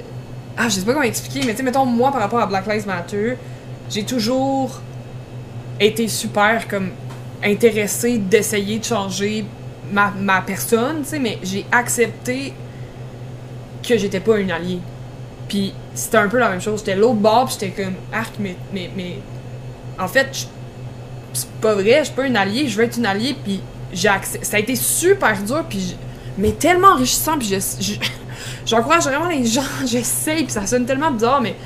Ah, 0.58 0.68
je 0.68 0.74
sais 0.74 0.80
pas 0.84 0.92
comment 0.92 1.04
expliquer, 1.04 1.46
mais 1.46 1.52
tu 1.52 1.58
sais, 1.58 1.62
mettons, 1.62 1.86
moi, 1.86 2.10
par 2.10 2.20
rapport 2.20 2.40
à 2.40 2.46
Black 2.46 2.66
Lives 2.66 2.86
Matter, 2.86 3.36
j'ai 3.88 4.02
toujours 4.04 4.80
été 5.78 6.08
super, 6.08 6.66
comme, 6.66 6.90
intéressée 7.44 8.18
d'essayer 8.18 8.80
de 8.80 8.84
changer 8.84 9.44
ma, 9.92 10.12
ma 10.18 10.40
personne, 10.40 11.02
tu 11.02 11.10
sais, 11.10 11.18
mais 11.20 11.38
j'ai 11.44 11.64
accepté 11.70 12.52
que 13.86 13.96
j'étais 13.96 14.20
pas 14.20 14.38
une 14.38 14.50
alliée. 14.50 14.80
Puis 15.48 15.72
c'était 15.94 16.18
un 16.18 16.28
peu 16.28 16.38
la 16.38 16.50
même 16.50 16.60
chose. 16.60 16.80
J'étais 16.80 16.96
l'autre 16.96 17.14
bord, 17.14 17.48
j'étais 17.48 17.70
comme 17.70 17.94
arc, 18.12 18.34
mais, 18.38 18.56
mais, 18.72 18.90
mais 18.96 19.18
en 19.98 20.08
fait, 20.08 20.48
c'est 21.32 21.50
pas 21.60 21.74
vrai, 21.74 21.98
je 22.00 22.04
suis 22.06 22.14
pas 22.14 22.26
une 22.26 22.36
alliée, 22.36 22.68
je 22.68 22.76
veux 22.76 22.84
être 22.84 22.98
une 22.98 23.06
alliée, 23.06 23.36
puis 23.44 23.60
j'ai 23.92 24.08
ça 24.42 24.56
a 24.56 24.60
été 24.60 24.76
super 24.76 25.40
dur, 25.42 25.64
puis 25.68 25.96
mais 26.36 26.52
tellement 26.52 26.88
enrichissant, 26.88 27.38
puis 27.38 27.48
je, 27.48 27.58
je- 27.82 27.98
j'encourage 28.68 29.04
vraiment 29.04 29.28
les 29.28 29.44
gens, 29.44 29.62
j'essaye, 29.86 30.44
puis 30.44 30.52
ça 30.52 30.66
sonne 30.66 30.86
tellement 30.86 31.10
bizarre, 31.10 31.40
mais 31.40 31.56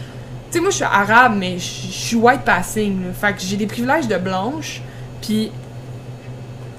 tu 0.50 0.58
sais, 0.58 0.60
moi 0.60 0.70
je 0.70 0.76
suis 0.76 0.84
arabe, 0.84 1.34
mais 1.36 1.58
je 1.58 1.64
suis 1.64 2.16
white 2.16 2.42
passing, 2.42 3.06
là. 3.06 3.12
fait 3.12 3.32
que 3.34 3.40
j'ai 3.40 3.56
des 3.56 3.66
privilèges 3.66 4.08
de 4.08 4.16
blanche, 4.16 4.80
puis 5.20 5.50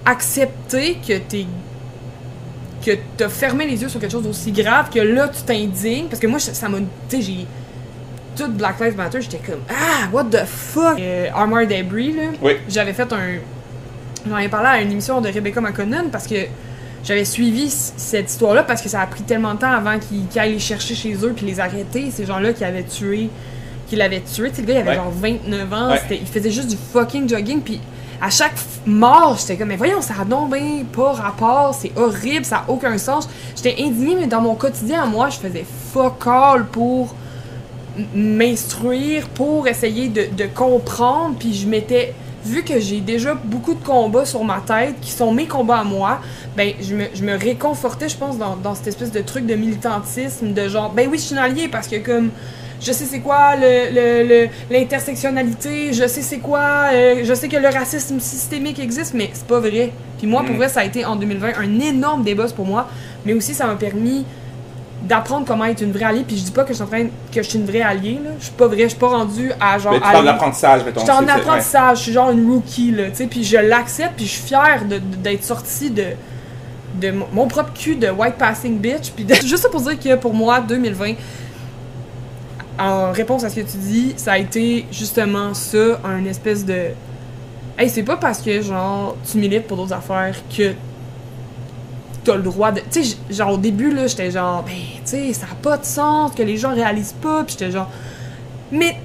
accepter 0.06 0.96
que 1.06 1.18
t'es 1.18 1.46
que 2.86 2.92
t'as 3.16 3.30
fermé 3.30 3.66
les 3.66 3.82
yeux 3.82 3.88
sur 3.88 4.00
quelque 4.00 4.12
chose 4.12 4.24
d'aussi 4.24 4.52
grave 4.52 4.90
que 4.94 5.00
là 5.00 5.30
tu 5.30 5.42
t'indignes 5.44 6.08
parce 6.10 6.20
que 6.20 6.28
moi 6.28 6.38
ça 6.40 6.68
m'a 6.68 6.80
tu 6.80 7.16
sais 7.16 7.22
j'ai 7.22 7.48
tout 8.36 8.52
Black 8.52 8.78
Lives 8.82 8.98
Matter 8.98 9.22
j'étais 9.22 9.38
comme 9.38 9.62
ah 9.70 10.10
what 10.12 10.26
the 10.26 10.44
fuck? 10.46 11.00
Euh, 11.00 11.30
Armor 11.34 11.66
Debris 11.66 12.12
là 12.12 12.24
Oui. 12.42 12.58
j'avais 12.68 12.92
fait 12.92 13.10
un 13.14 13.38
j'en 14.28 14.38
ai 14.38 14.50
parlé 14.50 14.68
à 14.68 14.82
une 14.82 14.92
émission 14.92 15.22
de 15.22 15.30
Rebecca 15.30 15.62
McConnell 15.62 16.10
parce 16.12 16.28
que 16.28 16.36
j'avais 17.04 17.26
suivi 17.26 17.70
cette 17.70 18.30
histoire-là 18.32 18.64
parce 18.64 18.82
que 18.82 18.90
ça 18.90 19.02
a 19.02 19.08
pris 19.08 19.24
tellement 19.24 19.54
de 19.56 19.60
temps 19.60 19.72
avant 19.72 20.00
qu'ils 20.00 20.26
qu'ils 20.28 20.40
aillent 20.42 20.54
les 20.54 20.60
chercher 20.60 20.96
chez 20.96 21.14
eux 21.24 21.34
puis 21.36 21.46
les 21.46 21.60
arrêter 21.60 22.10
ces 22.12 22.26
gens-là 22.26 22.54
qui 22.54 22.64
avaient 22.64 22.84
tué 22.84 23.30
qui 23.88 24.02
avait 24.02 24.22
tué. 24.22 24.50
Tu 24.50 24.56
sais, 24.56 24.62
le 24.62 24.68
gars, 24.70 24.74
il 24.76 24.78
avait 24.78 24.90
Ouais. 24.92 24.96
genre 24.96 25.12
29 25.12 25.74
ans. 25.74 25.92
Ouais. 25.92 26.00
Il 26.22 26.26
faisait 26.26 26.50
juste 26.50 26.70
du 26.70 26.78
fucking 26.94 27.28
jogging. 27.30 27.62
Puis 27.62 27.80
à 28.22 28.30
chaque 28.30 28.54
mort, 28.88 29.38
j'étais 29.40 29.58
comme, 29.58 29.68
mais 29.68 29.76
voyons, 29.76 30.02
ça 30.02 30.14
a 30.22 30.26
donc 30.26 30.50
ben 30.50 30.86
pas 30.86 31.12
rapport. 31.12 31.76
C'est 31.80 31.92
horrible, 31.98 32.46
ça 32.46 32.64
a 32.66 32.72
aucun 32.72 32.98
sens. 32.98 33.30
J'étais 33.56 33.76
indignée, 33.84 34.16
mais 34.20 34.26
dans 34.28 34.42
mon 34.42 34.56
quotidien, 34.56 35.04
à 35.04 35.06
moi, 35.06 35.30
je 35.30 35.38
faisais 35.38 35.66
fuck 35.94 36.26
all 36.26 36.66
pour 36.66 37.14
m'instruire, 38.16 39.28
pour 39.30 39.68
essayer 39.68 40.08
de, 40.10 40.28
de 40.36 40.46
comprendre. 40.46 41.36
Puis 41.38 41.54
je 41.54 41.68
m'étais. 41.68 42.14
Vu 42.46 42.64
que 42.64 42.78
j'ai 42.80 43.00
déjà 43.00 43.36
beaucoup 43.36 43.74
de 43.74 43.84
combats 43.84 44.26
sur 44.26 44.44
ma 44.44 44.60
tête, 44.60 44.96
qui 45.02 45.12
sont 45.12 45.32
mes 45.32 45.48
combats 45.48 45.78
à 45.80 45.84
moi, 45.86 46.20
ben, 46.58 46.74
je 46.82 46.94
me, 46.94 47.06
je 47.14 47.24
me 47.24 47.38
réconfortais, 47.38 48.10
je 48.10 48.18
pense, 48.18 48.38
dans, 48.38 48.58
dans 48.58 48.76
cette 48.76 48.88
espèce 48.88 49.12
de 49.12 49.22
truc 49.22 49.46
de 49.46 49.56
militantisme, 49.56 50.54
de 50.54 50.68
genre, 50.68 50.92
ben 50.92 51.08
oui, 51.10 51.18
je 51.18 51.24
suis 51.24 51.32
une 51.36 51.40
alliée 51.40 51.70
parce 51.70 51.88
que, 51.88 51.96
comme, 51.98 52.32
je 52.82 52.92
sais 52.92 53.06
c'est 53.06 53.22
quoi 53.22 53.56
le- 53.56 53.94
le- 53.94 54.28
le- 54.28 54.50
l'intersectionnalité, 54.70 55.94
je 55.94 56.06
sais 56.06 56.22
c'est 56.22 56.40
quoi, 56.40 56.90
euh, 56.94 57.22
je 57.24 57.34
sais 57.34 57.48
que 57.48 57.56
le 57.56 57.70
racisme 57.70 58.20
systémique 58.20 58.80
existe, 58.80 59.14
mais 59.14 59.30
c'est 59.34 59.48
pas 59.48 59.60
vrai. 59.62 59.92
Puis 60.18 60.28
moi, 60.28 60.42
pour 60.44 60.54
Mm. 60.56 60.58
vrai, 60.58 60.70
ça 60.70 60.82
a 60.82 60.84
été 60.84 61.06
en 61.06 61.16
2020 61.16 61.54
un 61.58 61.80
énorme 61.80 62.24
débat 62.24 62.48
pour 62.54 62.66
moi, 62.66 62.90
mais 63.26 63.34
aussi 63.34 63.54
ça 63.54 63.68
m'a 63.68 63.76
permis 63.76 64.26
d'apprendre 65.04 65.46
comment 65.46 65.66
être 65.66 65.82
une 65.82 65.92
vraie 65.92 66.06
alliée. 66.06 66.24
Puis 66.28 66.38
je 66.38 66.44
dis 66.44 66.52
pas 66.52 66.64
que 66.64 66.70
je 66.70 66.76
suis 66.76 66.84
en 66.84 66.88
train 66.88 67.04
que 67.32 67.42
je 67.42 67.50
suis 67.50 67.60
une 67.60 67.66
vraie 67.66 67.82
alliée, 67.82 68.20
là. 68.24 68.32
Je 68.40 68.46
suis 68.46 68.54
pas 68.54 68.68
je 68.72 68.88
suis 68.88 68.98
pas 68.98 69.08
rendue 69.10 69.52
à 69.60 69.78
genre. 69.78 69.92
Mais 69.94 70.00
tu 70.00 70.04
parles 70.12 70.26
d'apprentissage, 70.26 70.84
mettons. 70.86 71.00
J'étais 71.02 71.12
en 71.12 71.20
c'est- 71.20 71.26
c'est- 71.26 71.32
apprentissage, 71.32 71.98
je 71.98 72.04
suis 72.04 72.14
genre 72.14 72.32
une 72.32 72.50
rookie, 72.52 72.92
là, 72.92 73.10
tu 73.10 73.16
sais, 73.18 73.28
puis 73.28 73.44
je 73.44 73.58
l'accepte, 73.58 74.14
puis 74.16 74.26
je 74.26 74.32
suis 74.32 74.44
fière 74.44 74.84
d'être 75.22 75.44
sortie 75.44 75.90
de, 75.90 76.06
de 77.02 77.12
mon- 77.34 77.48
propre 77.48 77.74
cul 77.74 77.96
de 77.98 78.10
white 78.10 78.36
passing 78.36 78.78
bitch, 78.80 79.12
puis 79.16 79.26
de- 79.26 79.34
juste 79.46 79.70
pour 79.70 79.82
dire 79.82 80.00
que 80.00 80.16
pour 80.16 80.34
moi, 80.34 80.62
2020, 80.62 81.14
en 82.80 83.12
réponse 83.12 83.44
à 83.44 83.50
ce 83.50 83.56
que 83.56 83.62
tu 83.62 83.78
dis, 83.78 84.14
ça 84.18 84.34
a 84.34 84.38
été 84.38 84.86
justement 84.92 85.54
ça, 85.54 86.00
un 86.04 86.26
espèce 86.26 86.66
de... 86.66 86.88
Hey, 87.78 87.90
c'est 87.90 88.04
pas 88.04 88.18
parce 88.18 88.40
que, 88.42 88.62
genre, 88.62 89.16
tu 89.30 89.38
milites 89.38 89.68
pour 89.68 89.78
d'autres 89.78 89.94
affaires 89.94 90.36
que 90.56 90.74
t'as 92.24 92.36
le 92.36 92.44
droit 92.44 92.72
de... 92.72 92.82
Tu 92.92 93.04
sais, 93.04 93.18
genre, 93.30 93.54
au 93.54 93.58
début, 93.58 93.92
là, 93.92 94.08
j'étais 94.08 94.32
genre, 94.32 94.64
ben, 94.64 94.74
tu 94.74 95.02
sais, 95.06 95.34
ça 95.34 95.48
a 95.52 95.56
pas 95.56 95.78
de 95.78 95.86
sens, 95.86 96.32
que 96.34 96.44
les 96.44 96.58
gens 96.58 96.74
réalisent 96.74 97.16
pas, 97.22 97.44
puis 97.44 97.56
j'étais 97.58 97.72
genre... 97.72 97.90
Mais 98.72 98.98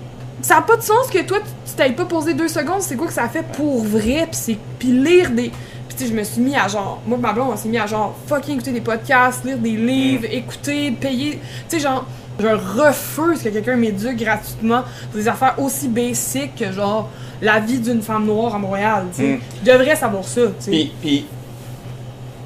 ça 0.43 0.59
a 0.59 0.63
pas 0.63 0.77
de 0.77 0.83
sens 0.83 1.09
que 1.13 1.23
toi, 1.23 1.39
tu 1.39 1.59
tu 1.69 1.75
t'ailles 1.75 1.95
pas 1.95 2.07
posé 2.07 2.35
deux 2.35 2.49
secondes, 2.49 2.81
c'est 2.81 2.97
quoi 2.97 3.07
que 3.07 3.13
ça 3.13 3.29
fait 3.29 3.45
pour 3.53 3.85
vrai, 3.85 4.27
puis 4.31 4.41
c'est... 4.41 4.59
Puis 4.79 4.89
lire 4.89 5.31
des... 5.31 5.51
Puis 5.89 5.97
tu 5.97 6.05
sais, 6.05 6.11
je 6.11 6.15
me 6.15 6.25
suis 6.25 6.41
mis 6.41 6.57
à 6.57 6.67
genre... 6.69 7.01
Moi, 7.07 7.19
ma 7.19 7.33
blonde, 7.33 7.51
on 7.53 7.57
s'est 7.57 7.69
mis 7.69 7.79
à 7.79 7.87
genre 7.87 8.17
fucking 8.27 8.55
écouter 8.55 8.73
des 8.73 8.81
podcasts, 8.81 9.45
lire 9.45 9.59
des 9.59 9.77
livres, 9.77 10.25
écouter, 10.31 10.91
payer... 10.93 11.41
Tu 11.69 11.77
sais, 11.77 11.81
genre... 11.81 12.07
Je 12.41 12.47
refuse 12.47 13.43
que 13.43 13.49
quelqu'un 13.49 13.75
m'éduque 13.75 14.17
gratuitement 14.17 14.83
pour 15.11 15.21
des 15.21 15.27
affaires 15.27 15.57
aussi 15.59 15.89
basiques 15.89 16.55
que 16.55 16.71
genre 16.71 17.11
la 17.43 17.59
vie 17.59 17.81
d'une 17.81 18.01
femme 18.01 18.27
noire 18.27 18.55
à 18.55 18.59
Montréal, 18.59 19.07
tu 19.11 19.23
sais. 19.23 19.29
Mm. 19.35 19.41
Je 19.65 19.73
devrais 19.73 19.97
savoir 19.97 20.25
ça, 20.25 20.43
tu 20.43 20.71
sais. 20.71 20.91
Puis, 21.01 21.27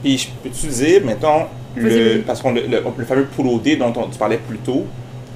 puis, 0.02 0.18
je 0.18 0.28
peux-tu 0.42 0.66
dire, 0.66 1.00
mettons, 1.04 1.44
le, 1.76 2.18
parce 2.26 2.42
qu'on 2.42 2.52
le, 2.52 2.62
le, 2.62 2.82
le 2.98 3.04
fameux 3.04 3.24
pool 3.24 3.46
OD 3.46 3.78
dont 3.78 3.92
on- 3.96 4.08
tu 4.08 4.18
parlais 4.18 4.36
plus 4.38 4.58
tôt, 4.58 4.84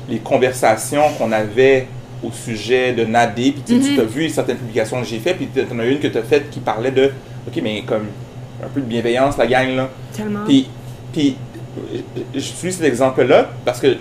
les 0.09 0.19
conversations 0.19 1.03
qu'on 1.19 1.33
avait 1.33 1.87
au 2.23 2.31
sujet 2.31 2.93
de 2.93 3.05
Nadé, 3.05 3.53
puis 3.53 3.63
tu 3.67 3.75
Mhm. 3.75 3.95
tu 3.95 4.01
as 4.01 4.05
vu 4.05 4.29
certaines 4.29 4.57
publications 4.57 5.01
que 5.01 5.07
j'ai 5.07 5.19
faites, 5.19 5.37
puis 5.37 5.49
tu 5.55 5.61
en 5.73 5.79
as 5.79 5.85
une 5.87 5.99
que 5.99 6.09
tu 6.09 6.19
as 6.19 6.23
faite 6.23 6.51
qui 6.51 6.61
parlait 6.61 6.91
de, 6.91 7.11
ok, 7.49 7.61
mais 7.63 7.83
comme 7.87 8.07
un 8.65 8.69
peu 8.69 8.81
de 8.81 8.87
bienveillance, 8.87 9.37
la 9.39 9.47
gang, 9.47 9.69
là. 9.77 9.89
Tellement. 10.15 10.41
Puis, 10.47 10.69
puis 11.13 11.37
je- 12.35 12.39
j'utilise 12.41 12.77
cet 12.79 12.87
exemple-là 12.87 13.51
parce 13.65 13.81
que, 13.81 13.97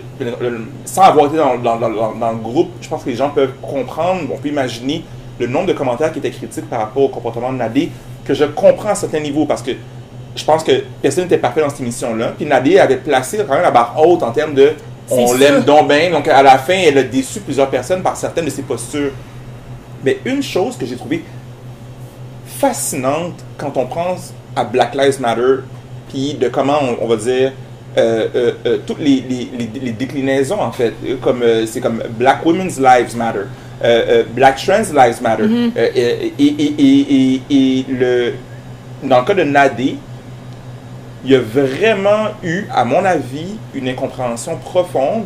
sans 0.86 1.02
avoir 1.04 1.28
été 1.28 1.38
dans- 1.38 1.58
dans- 1.58 1.78
dans- 1.78 2.16
dans 2.16 2.32
le 2.32 2.38
groupe, 2.38 2.70
je 2.82 2.88
pense 2.88 3.04
que 3.04 3.10
les 3.10 3.16
gens 3.16 3.30
peuvent 3.30 3.54
comprendre, 3.62 4.22
on 4.34 4.38
peut 4.38 4.50
imaginer 4.50 5.04
le 5.40 5.48
nombre 5.48 5.68
de 5.68 5.74
commentaires 5.74 6.12
qui 6.12 6.20
étaient 6.20 6.32
critiques 6.32 6.70
par 6.70 6.80
rapport 6.80 7.04
au 7.04 7.10
comportement 7.10 7.52
de 7.52 7.58
Nadé, 7.58 7.90
que 8.24 8.34
je 8.34 8.46
comprends 8.46 8.90
à 8.90 8.96
certains 8.96 9.20
niveaux 9.20 9.46
parce 9.46 9.62
que 9.62 9.72
je 10.36 10.44
pense 10.44 10.64
que 10.64 10.84
personne 11.02 11.24
n'était 11.24 11.38
parfait 11.38 11.62
dans 11.62 11.70
cette 11.70 11.80
émission-là. 11.82 12.34
Puis 12.38 12.46
Nadé 12.46 12.78
avait 12.80 12.98
placé 12.98 13.38
quand 13.48 13.54
même 13.54 13.62
la 13.64 13.72
barre 13.72 13.96
haute 13.98 14.22
en 14.24 14.32
termes 14.32 14.54
de 14.54 14.74
on 15.10 15.34
l'aime 15.40 15.64
donc 15.64 15.88
bien. 15.88 16.12
Donc 16.12 16.28
à 16.28 16.42
la 16.44 16.58
fin, 16.58 16.74
elle 16.74 16.98
a 16.98 17.04
déçu 17.04 17.40
plusieurs 17.40 17.70
personnes 17.70 18.02
par 18.02 18.18
certaines 18.18 18.46
de 18.46 18.50
ses 18.50 18.64
postures. 18.64 19.12
Mais 20.04 20.18
une 20.26 20.44
chose 20.44 20.78
que 20.78 20.86
j'ai 20.86 20.96
trouvée 20.96 21.24
fascinante 22.60 23.34
quand 23.58 23.76
on 23.78 23.86
pense 23.86 24.34
à 24.56 24.64
Black 24.64 24.96
Lives 24.96 25.20
Matter, 25.20 25.62
puis 26.10 26.36
de 26.36 26.48
comment 26.48 26.80
on, 26.82 27.06
on 27.06 27.08
va 27.08 27.16
dire 27.18 27.52
euh, 27.98 28.28
euh, 28.36 28.52
euh, 28.66 28.78
toutes 28.86 29.00
les, 29.00 29.24
les- 29.28 29.50
les- 29.58 29.80
les 29.80 29.92
déclinaisons 29.92 30.60
en 30.60 30.72
fait, 30.72 30.94
comme 31.22 31.44
c'est 31.66 31.80
comme 31.82 32.04
Black 32.18 32.46
Women's 32.46 32.78
Lives 32.80 33.16
Matter, 33.16 33.46
Black 34.34 34.58
Trans 34.64 34.84
Lives 34.94 35.22
Matter, 35.22 35.44
et, 35.96 36.34
et, 36.40 36.76
et- 36.80 37.42
et 37.50 37.86
le 37.90 38.34
dans 39.04 39.20
le 39.20 39.26
cas 39.26 39.34
de 39.34 39.44
Nadé, 39.44 39.98
il 41.26 41.32
y 41.32 41.36
a 41.36 41.40
vraiment 41.40 42.28
eu, 42.44 42.66
à 42.74 42.86
mon 42.86 43.04
avis, 43.04 43.56
une 43.74 43.88
incompréhension 43.90 44.58
profonde 44.58 45.26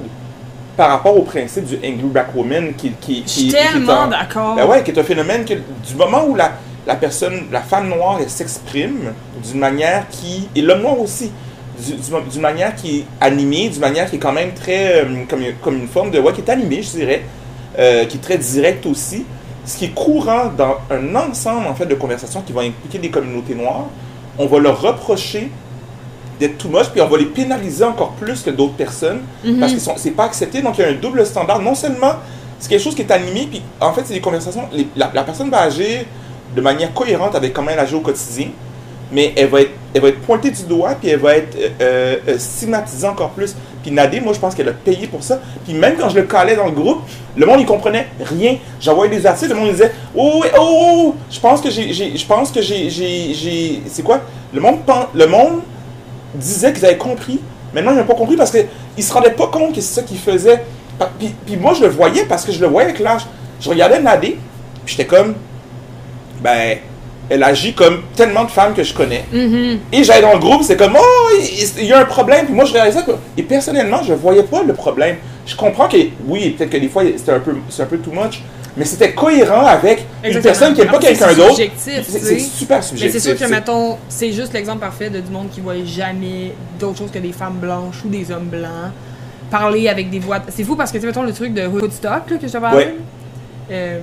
par 0.77 0.89
rapport 0.91 1.17
au 1.17 1.23
principe 1.23 1.65
du 1.65 1.75
Angry 1.75 2.03
Black 2.03 2.33
Woman 2.33 2.73
qui, 2.77 2.91
qui, 3.01 3.23
Je 3.25 3.29
suis 3.29 3.41
qui- 3.43 3.49
qui 3.49 3.55
est 3.55 3.59
tellement 3.71 3.93
en- 4.03 4.07
d'accord. 4.07 4.55
ben 4.55 4.65
ouais, 4.65 4.81
qui 4.81 4.91
est 4.91 4.99
un 4.99 5.03
phénomène 5.03 5.43
que 5.43 5.53
du 5.55 5.95
moment 5.97 6.23
où 6.25 6.35
la, 6.35 6.53
la 6.87 6.95
personne, 6.95 7.43
la 7.51 7.59
femme 7.61 7.89
noire, 7.89 8.17
elle 8.21 8.29
s'exprime 8.29 9.13
d'une 9.43 9.59
manière 9.59 10.05
qui. 10.09 10.47
et 10.55 10.61
l'homme 10.61 10.81
noir 10.81 10.99
aussi, 10.99 11.31
du- 11.85 11.93
du- 11.95 12.29
d'une 12.31 12.41
manière 12.41 12.73
qui 12.75 12.99
est 12.99 13.05
animée, 13.19 13.67
d'une 13.69 13.81
manière 13.81 14.09
qui 14.09 14.15
est 14.15 14.19
quand 14.19 14.31
même 14.31 14.53
très. 14.53 15.01
euh, 15.03 15.05
comme, 15.29 15.41
comme 15.61 15.75
une 15.77 15.87
forme 15.87 16.11
de. 16.11 16.19
ouais, 16.19 16.31
qui 16.31 16.41
est 16.41 16.49
animée, 16.49 16.81
je 16.81 16.91
dirais, 16.91 17.23
euh, 17.77 18.05
qui 18.05 18.15
est 18.17 18.21
très 18.21 18.37
directe 18.37 18.85
aussi. 18.85 19.25
Ce 19.65 19.77
qui 19.77 19.85
est 19.85 19.93
courant 19.93 20.45
dans 20.57 20.77
un 20.89 21.15
ensemble 21.15 21.67
en 21.67 21.75
fait 21.75 21.85
de 21.85 21.93
conversations 21.95 22.41
qui 22.41 22.53
vont 22.53 22.61
impliquer 22.61 22.97
des 22.99 23.09
communautés 23.09 23.53
noires, 23.53 23.85
on 24.37 24.45
va 24.47 24.57
leur 24.59 24.81
reprocher 24.81 25.51
d'être 26.39 26.57
too 26.57 26.69
much, 26.69 26.87
puis 26.91 27.01
on 27.01 27.07
va 27.07 27.17
les 27.17 27.25
pénaliser 27.25 27.83
encore 27.83 28.11
plus 28.13 28.41
que 28.41 28.49
d'autres 28.49 28.73
personnes 28.75 29.21
Mhm. 29.43 29.59
parce 29.59 29.73
que 29.73 29.79
c'est 29.97 30.11
pas 30.11 30.23
accepté. 30.25 30.61
Donc 30.61 30.77
il 30.77 30.81
y 30.81 30.83
a 30.85 30.87
un 30.89 30.93
double 30.93 31.25
standard. 31.25 31.59
Non 31.61 31.75
seulement 31.75 32.13
c'est 32.59 32.69
quelque 32.69 32.81
chose 32.83 32.95
qui 32.95 33.01
est 33.01 33.11
animé, 33.11 33.47
puis 33.49 33.61
en 33.79 33.91
fait 33.93 34.01
c'est 34.05 34.13
des 34.13 34.21
conversations. 34.21 34.63
les- 34.71 34.87
la, 34.95 35.11
la 35.13 35.23
personne 35.23 35.49
va 35.49 35.61
agir 35.61 36.05
de 36.55 36.61
manière 36.61 36.93
cohérente 36.93 37.35
avec 37.35 37.53
comment 37.53 37.69
elle 37.71 37.79
agit 37.79 37.95
au 37.95 37.99
quotidien, 38.01 38.47
mais 39.11 39.33
elle 39.35 39.47
va 39.47 39.61
être, 39.61 39.71
elle 39.93 40.01
va 40.01 40.07
être 40.09 40.21
pointée 40.21 40.51
du 40.51 40.63
doigt, 40.63 40.91
puis 40.99 41.09
elle 41.09 41.19
va 41.19 41.35
être 41.35 41.55
euh, 41.81 42.15
euh, 42.27 42.37
stigmatisée 42.37 43.07
encore 43.07 43.29
plus. 43.31 43.55
Puis 43.81 43.91
Nadé, 43.91 44.19
moi 44.19 44.33
je 44.33 44.39
pense 44.39 44.55
qu'elle 44.55 44.67
a 44.69 44.73
payé 44.73 45.07
pour 45.07 45.23
ça. 45.23 45.39
Puis 45.65 45.73
même 45.73 45.95
quand 45.97 46.09
je 46.09 46.15
le 46.15 46.23
calais 46.23 46.55
dans 46.55 46.65
le 46.65 46.71
groupe, 46.71 47.01
le 47.35 47.45
monde 47.45 47.59
il 47.61 47.65
comprenait 47.65 48.07
rien. 48.23 48.57
J'envoyais 48.81 49.15
des 49.15 49.25
articles, 49.25 49.53
le 49.53 49.59
monde 49.59 49.71
disait 49.71 49.91
oh, 50.15 50.41
oh, 50.43 50.47
oh, 50.59 50.61
oh, 50.93 51.15
je 51.31 51.39
pense 51.39 51.61
que 51.61 51.69
j'ai, 51.69 51.93
je 51.93 52.25
pense 52.25 52.51
que 52.51 52.61
j'ai, 52.61 53.81
c'est 53.87 54.03
quoi? 54.03 54.21
Le 54.53 54.59
monde, 54.61 54.79
le 55.13 55.27
monde 55.27 55.61
disaient 56.35 56.73
qu'ils 56.73 56.85
avaient 56.85 56.97
compris. 56.97 57.39
Maintenant, 57.73 57.91
ils 57.91 57.97
n'ont 57.97 58.05
pas 58.05 58.15
compris 58.15 58.35
parce 58.35 58.51
qu'ils 58.51 58.67
ne 58.97 59.01
se 59.01 59.13
rendaient 59.13 59.31
pas 59.31 59.47
compte 59.47 59.75
que 59.75 59.81
c'est 59.81 60.01
ça 60.01 60.03
qu'ils 60.03 60.17
faisaient. 60.17 60.63
Puis, 61.17 61.33
puis 61.45 61.57
moi, 61.57 61.73
je 61.73 61.81
le 61.81 61.89
voyais 61.89 62.25
parce 62.25 62.45
que 62.45 62.51
je 62.51 62.59
le 62.59 62.67
voyais 62.67 62.89
avec 62.89 62.99
l'âge. 62.99 63.25
Je 63.59 63.69
regardais 63.69 64.01
Nadé, 64.01 64.39
puis 64.85 64.95
j'étais 64.95 65.05
comme, 65.05 65.35
ben, 66.41 66.77
elle 67.29 67.43
agit 67.43 67.73
comme 67.73 68.01
tellement 68.15 68.43
de 68.43 68.51
femmes 68.51 68.73
que 68.73 68.83
je 68.83 68.93
connais. 68.93 69.23
Mhm. 69.31 69.79
Et 69.93 70.03
j'allais 70.03 70.21
dans 70.21 70.33
le 70.33 70.39
groupe, 70.39 70.63
c'est 70.63 70.77
comme, 70.77 70.97
oh, 70.99 71.29
il 71.39 71.83
il 71.83 71.85
y 71.85 71.93
a 71.93 71.99
un 71.99 72.05
problème. 72.05 72.45
Puis 72.45 72.53
moi, 72.53 72.65
je 72.65 72.73
réalisais 72.73 73.03
que, 73.03 73.11
et 73.37 73.43
personnellement, 73.43 74.01
je 74.03 74.13
voyais 74.13 74.43
pas 74.43 74.63
le 74.63 74.73
problème. 74.73 75.17
Je 75.45 75.55
comprends 75.55 75.87
que, 75.87 75.97
oui, 76.27 76.51
peut-être 76.51 76.69
que 76.71 76.77
des 76.77 76.89
fois, 76.89 77.03
c'était 77.17 77.31
un 77.31 77.39
peu, 77.39 77.55
c'est 77.69 77.83
un 77.83 77.87
peu 77.87 77.97
too 77.97 78.11
much, 78.11 78.41
mais 78.77 78.85
c'était 78.85 79.13
cohérent 79.13 79.65
avec 79.65 80.05
une 80.23 80.27
Exactement. 80.27 80.41
personne 80.43 80.73
qui 80.73 80.81
n'aime 80.81 80.91
pas 80.91 80.99
quelqu'un 80.99 81.33
d'autre. 81.33 81.55
C'est 81.77 82.03
c'est 82.03 82.39
super 82.39 82.77
Mais 82.77 82.83
subjectif. 82.83 83.21
c'est 83.21 83.35
sûr 83.35 83.47
que, 83.47 83.51
mettons, 83.51 83.97
c'est 84.09 84.31
juste 84.31 84.53
l'exemple 84.53 84.79
parfait 84.79 85.09
de 85.09 85.19
du 85.19 85.31
monde 85.31 85.49
qui 85.51 85.61
voit 85.61 85.73
jamais 85.85 86.53
d'autre 86.79 86.99
chose 86.99 87.11
que 87.11 87.19
des 87.19 87.31
femmes 87.31 87.57
blanches 87.59 88.03
ou 88.05 88.09
des 88.09 88.31
hommes 88.31 88.45
blancs 88.47 88.91
parler 89.49 89.89
avec 89.89 90.09
des 90.09 90.19
voix. 90.19 90.39
C'est 90.49 90.63
fou 90.63 90.75
parce 90.75 90.91
que, 90.91 90.97
tu 90.97 91.05
mettons, 91.05 91.23
le 91.23 91.33
truc 91.33 91.53
de 91.53 91.65
Woodstock 91.65 92.29
là, 92.29 92.37
que 92.37 92.47
je 92.47 92.51
te. 92.51 92.57
Ouais. 92.57 92.95
euh, 93.71 93.99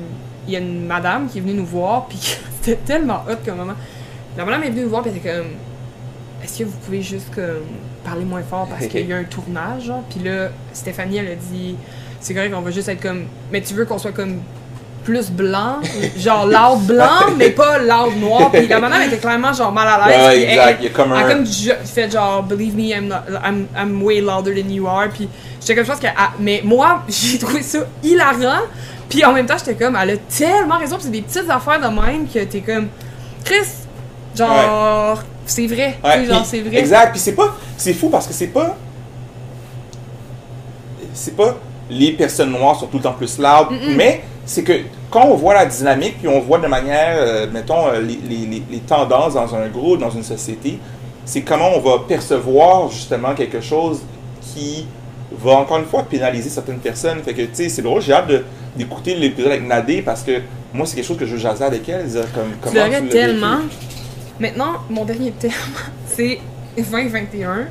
Il 0.47 0.53
y 0.53 0.57
a 0.57 0.61
une 0.61 0.87
madame 0.87 1.29
qui 1.29 1.39
est 1.39 1.41
venue 1.41 1.55
nous 1.55 1.67
voir, 1.67 2.07
puis 2.07 2.19
c'était 2.63 2.77
tellement 2.85 3.25
hot 3.29 3.37
comme 3.45 3.57
moment. 3.57 3.75
La 4.37 4.45
madame 4.45 4.63
est 4.65 4.71
venue 4.71 4.83
nous 4.83 4.91
voir, 4.91 5.03
puis 5.03 5.11
elle 5.11 5.19
était 5.19 5.29
comme 5.37 5.49
Est-ce 6.45 6.59
que 6.59 6.65
vous 6.65 6.77
pouvez 6.85 7.03
juste 7.03 7.35
comme, 7.35 7.65
parler 8.05 8.25
moins 8.25 8.43
fort 8.43 8.67
parce 8.69 8.87
qu'il 8.87 9.07
y 9.07 9.13
a 9.13 9.17
un 9.17 9.25
tournage, 9.25 9.85
genre? 9.85 10.03
Puis 10.11 10.21
là, 10.25 10.49
Stéphanie, 10.73 11.17
elle 11.19 11.29
a 11.29 11.35
dit 11.35 11.77
C'est 12.21 12.35
correct, 12.35 12.53
on 12.57 12.61
va 12.61 12.71
juste 12.71 12.89
être 12.89 13.01
comme. 13.03 13.25
Mais 13.53 13.61
tu 13.61 13.75
veux 13.75 13.85
qu'on 13.85 13.99
soit 13.99 14.13
comme 14.13 14.41
plus 15.05 15.31
blanc, 15.31 15.77
genre 16.19 16.47
loud 16.47 16.85
blanc, 16.87 17.33
mais 17.39 17.51
pas 17.51 17.79
loud 17.79 18.17
noir. 18.21 18.51
Puis 18.51 18.67
la 18.67 18.81
madame 18.81 19.03
était 19.03 19.19
clairement 19.19 19.53
genre 19.53 19.71
mal 19.73 19.87
à 19.89 20.09
l'aise. 20.09 20.17
Ouais, 20.27 20.43
elle- 20.83 20.93
comme 20.93 21.13
elle 21.13 21.29
comme 21.37 21.47
fait 21.47 22.11
genre 22.11 22.43
believe 22.43 22.75
me 22.77 22.91
I'm, 22.93 23.07
not- 23.07 23.39
I'm, 23.45 23.67
I'm 23.77 24.03
way 24.03 24.21
louder 24.21 24.61
than 24.61 24.69
you 24.69 24.87
are 24.89 25.09
puis 25.09 25.29
j'étais 25.61 25.77
comme 25.77 25.85
je 25.85 25.91
pense 25.93 26.01
que 26.01 26.09
ah, 26.09 26.33
mais 26.41 26.61
moi 26.65 27.05
j'ai 27.09 27.39
trouvé 27.39 27.63
ça 27.63 27.79
hilarant 28.03 28.63
puis 29.09 29.25
en 29.25 29.33
même 29.33 29.47
temps 29.47 29.57
j'étais 29.59 29.75
comme 29.75 29.97
elle 30.01 30.11
a 30.11 30.17
tellement 30.17 30.79
raison 30.79 30.97
puis 30.97 31.05
c'est 31.05 31.11
des 31.11 31.23
petites 31.23 31.49
affaires 31.51 31.81
de 31.81 31.87
même 32.01 32.27
que 32.29 32.45
t'es 32.45 32.61
comme 32.61 32.89
Chris 33.45 33.67
genre 34.37 35.23
c'est 35.47 35.67
vrai 35.67 35.97
Ouais, 36.03 36.25
genre 36.25 36.45
c'est 36.45 36.61
vrai 36.61 36.79
Exact. 36.79 37.13
Puis 37.13 37.21
c'est 37.21 37.35
pas. 37.37 37.55
C'est 37.77 37.93
fou 37.95 38.09
parce 38.09 38.27
que 38.27 38.33
c'est 38.33 38.49
pas. 38.49 38.77
C'est 41.15 41.37
pas 41.37 41.57
les 41.89 42.13
personnes 42.13 42.51
noires 42.51 42.79
sont 42.79 42.87
tout 42.87 42.97
le 42.97 43.03
temps 43.05 43.13
plus 43.13 43.39
loud. 43.39 43.69
Mais 43.97 44.23
c'est 44.45 44.65
que 44.65 44.73
quand 45.11 45.25
on 45.27 45.35
voit 45.37 45.55
la 45.55 45.67
dynamique, 45.67 46.19
puis 46.19 46.27
on 46.29 46.41
voit 46.41 46.59
de 46.59 46.67
manière, 46.67 47.17
euh, 47.19 47.47
mettons, 47.53 47.87
euh, 47.87 48.01
les- 48.01 48.63
les 48.71 48.79
tendances 48.81 49.35
dans 49.35 49.55
un 49.55 49.69
groupe, 49.69 50.01
dans 50.01 50.11
une 50.11 50.25
société, 50.25 50.79
c'est 51.25 51.43
comment 51.43 51.71
on 51.77 51.81
va 51.81 52.01
percevoir 52.07 52.91
justement 52.91 53.35
quelque 53.35 53.61
chose 53.61 54.01
qui 54.43 54.87
va 55.39 55.53
encore 55.53 55.79
une 55.79 55.87
fois 55.87 56.03
pénaliser 56.05 56.51
certaines 56.51 56.79
personnes. 56.79 57.23
Fait 57.23 57.35
que, 57.35 57.43
tu 57.43 57.55
sais, 57.55 57.69
c'est 57.69 57.83
drôle, 57.83 58.03
j'ai 58.03 58.13
hâte 58.13 58.31
d'écouter 58.77 59.15
l'épisode 59.15 59.53
avec 59.53 59.67
Nadé 59.67 60.03
parce 60.03 60.23
que 60.23 60.41
moi, 60.73 60.87
c'est 60.87 60.97
quelque 60.97 61.07
chose 61.07 61.19
que 61.19 61.27
je 61.27 61.33
veux 61.33 61.39
jaser 61.39 61.65
avec 61.65 61.89
elle. 61.89 62.05
Comme, 62.35 62.51
Tu 62.51 62.57
comment 62.63 62.75
l'aurais 62.75 63.01
l'as 63.01 63.09
tellement. 63.09 63.59
Maintenant, 64.39 64.73
mon 64.91 65.05
dernier 65.05 65.33
thème, 65.33 65.53
c'est 66.07 66.39
2021, 66.77 67.69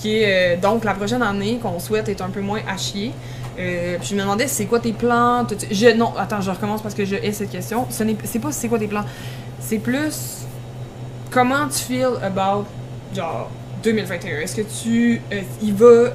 qui 0.00 0.18
est 0.18 0.56
euh, 0.56 0.60
donc 0.60 0.84
la 0.84 0.94
prochaine 0.94 1.22
année 1.22 1.58
qu'on 1.62 1.78
souhaite 1.78 2.08
être 2.08 2.22
un 2.22 2.30
peu 2.30 2.40
moins 2.40 2.60
à 2.68 2.76
chier. 2.76 3.12
Euh, 3.58 3.98
puis 3.98 4.08
je 4.10 4.14
me 4.14 4.20
demandais, 4.20 4.48
c'est 4.48 4.64
quoi 4.64 4.80
tes 4.80 4.92
plans? 4.92 5.46
Je, 5.70 5.94
non, 5.94 6.12
attends, 6.16 6.40
je 6.40 6.50
recommence 6.50 6.82
parce 6.82 6.94
que 6.94 7.04
je 7.04 7.14
hais 7.16 7.32
cette 7.32 7.50
question. 7.50 7.86
Ce 7.90 8.02
n'est 8.02 8.16
c'est 8.24 8.38
pas 8.38 8.50
c'est 8.50 8.68
quoi 8.68 8.78
tes 8.78 8.88
plans. 8.88 9.04
C'est 9.60 9.78
plus 9.78 10.46
comment 11.30 11.68
tu 11.68 11.78
feel 11.78 12.08
about 12.22 12.66
genre 13.14 13.50
2021. 13.82 14.40
Est-ce 14.40 14.56
que 14.56 14.62
tu 14.62 15.20
euh, 15.32 15.42
y 15.60 15.70
vas, 15.72 16.12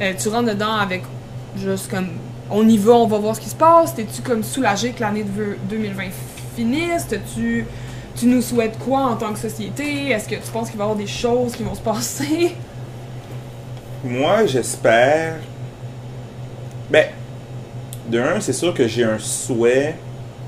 euh, 0.00 0.12
tu 0.20 0.28
rentres 0.28 0.48
dedans 0.48 0.74
avec 0.74 1.02
juste 1.56 1.90
comme 1.90 2.08
on 2.50 2.68
y 2.68 2.76
va, 2.76 2.92
on 2.92 3.06
va 3.06 3.18
voir 3.18 3.36
ce 3.36 3.40
qui 3.40 3.48
se 3.48 3.54
passe. 3.54 3.94
T'es-tu 3.94 4.22
comme 4.22 4.42
soulagé 4.42 4.90
que 4.90 5.00
l'année 5.00 5.24
de 5.24 5.56
2020 5.68 6.04
finisse? 6.56 7.06
T'as-tu 7.08 7.66
tu 8.14 8.26
nous 8.26 8.42
souhaites 8.42 8.78
quoi 8.78 9.00
en 9.00 9.16
tant 9.16 9.32
que 9.32 9.38
société? 9.38 10.10
Est-ce 10.10 10.28
que 10.28 10.34
tu 10.34 10.50
penses 10.52 10.68
qu'il 10.68 10.78
va 10.78 10.84
y 10.84 10.86
avoir 10.86 10.98
des 10.98 11.06
choses 11.06 11.56
qui 11.56 11.62
vont 11.62 11.74
se 11.74 11.80
passer? 11.80 12.54
Moi, 14.04 14.46
j'espère. 14.46 15.36
Ben, 16.90 17.06
de 18.08 18.18
un, 18.18 18.40
c'est 18.40 18.52
sûr 18.52 18.74
que 18.74 18.86
j'ai 18.86 19.04
un 19.04 19.18
souhait 19.18 19.96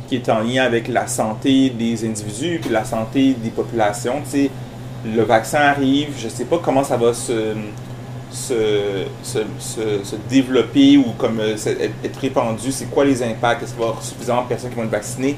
qui 0.09 0.17
est 0.17 0.29
en 0.29 0.41
lien 0.41 0.65
avec 0.65 0.89
la 0.89 1.07
santé 1.07 1.71
des 1.71 2.07
individus 2.07 2.59
puis 2.61 2.71
la 2.71 2.85
santé 2.85 3.35
des 3.35 3.51
populations. 3.51 4.21
Tu 4.25 4.31
sais, 4.31 4.51
le 5.07 5.23
vaccin 5.23 5.61
arrive, 5.61 6.09
je 6.19 6.29
sais 6.29 6.45
pas 6.45 6.59
comment 6.63 6.85
ça 6.85 6.97
va 6.97 7.15
se, 7.15 7.55
se, 8.35 9.05
se, 9.23 9.39
se- 9.59 10.05
se 10.05 10.17
développer 10.29 10.97
ou 10.97 11.13
comme 11.17 11.41
euh, 11.41 11.55
être, 12.05 12.19
répandu. 12.21 12.73
C'est 12.73 12.91
quoi 12.91 13.05
les 13.05 13.23
impacts? 13.23 13.63
Est-ce 13.63 13.73
qu'il 13.73 13.81
va 13.81 13.87
y 13.87 13.89
avoir 13.91 14.05
suffisamment 14.05 14.43
de 14.43 14.49
personnes 14.49 14.71
qui 14.71 14.77
vont 14.77 14.85
être 14.85 14.91
vaccinées? 14.91 15.37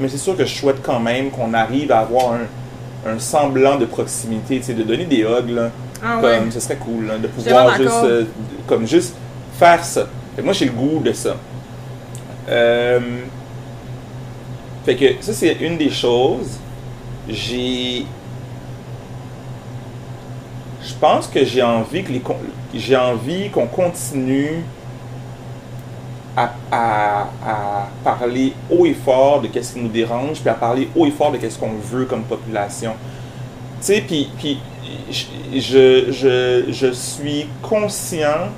Mais 0.00 0.08
c'est 0.08 0.18
sûr 0.18 0.36
que 0.36 0.44
je 0.44 0.54
souhaite 0.54 0.82
quand 0.82 0.98
même 1.00 1.30
qu'on 1.30 1.52
arrive 1.54 1.92
à 1.92 2.00
avoir 2.00 2.32
un, 2.32 3.10
un 3.10 3.18
semblant 3.18 3.76
de 3.76 3.84
proximité, 3.84 4.58
de 4.60 4.82
donner 4.82 5.04
des 5.04 5.22
hugs, 5.22 5.50
là. 5.50 5.70
Ah 6.02 6.18
ouais. 6.20 6.38
Comme, 6.38 6.50
ce 6.50 6.60
serait 6.60 6.76
cool 6.76 7.06
là, 7.06 7.18
de 7.18 7.26
pouvoir 7.28 7.76
juste, 7.76 8.04
euh, 8.04 8.24
comme 8.66 8.86
juste 8.86 9.14
faire 9.58 9.84
ça. 9.84 10.08
Fait 10.34 10.40
que 10.40 10.46
moi, 10.46 10.54
j'ai 10.54 10.64
le 10.64 10.72
goût 10.72 11.00
de 11.04 11.12
ça. 11.12 11.36
Euh, 12.48 12.98
fait 14.86 14.96
que 14.96 15.04
ça, 15.22 15.32
c'est 15.34 15.52
une 15.60 15.76
des 15.76 15.90
choses. 15.90 16.58
J'ai. 17.28 18.06
Je 21.00 21.06
pense 21.06 21.28
que 21.28 21.42
j'ai 21.46 21.62
envie 21.62 22.02
que 22.04 22.10
j'ai 22.74 22.94
envie 22.94 23.48
qu'on 23.48 23.66
continue 23.66 24.62
à, 26.36 26.52
à- 26.70 27.28
à 27.46 27.88
parler 28.04 28.52
haut 28.70 28.84
et 28.84 28.92
fort 28.92 29.40
de 29.40 29.46
qu'est-ce 29.46 29.72
qui 29.72 29.80
nous 29.80 29.88
dérange, 29.88 30.40
puis 30.40 30.50
à 30.50 30.54
parler 30.54 30.90
haut 30.94 31.06
et 31.06 31.10
fort 31.10 31.32
de 31.32 31.38
qu'est-ce 31.38 31.58
qu'on 31.58 31.72
veut 31.72 32.04
comme 32.04 32.24
population. 32.24 32.92
Tu 33.80 33.86
sais, 33.86 34.04
puis, 34.06 34.28
puis 34.38 34.58
je, 35.10 36.12
je, 36.12 36.70
je 36.70 36.92
suis 36.92 37.46
conscient 37.62 38.50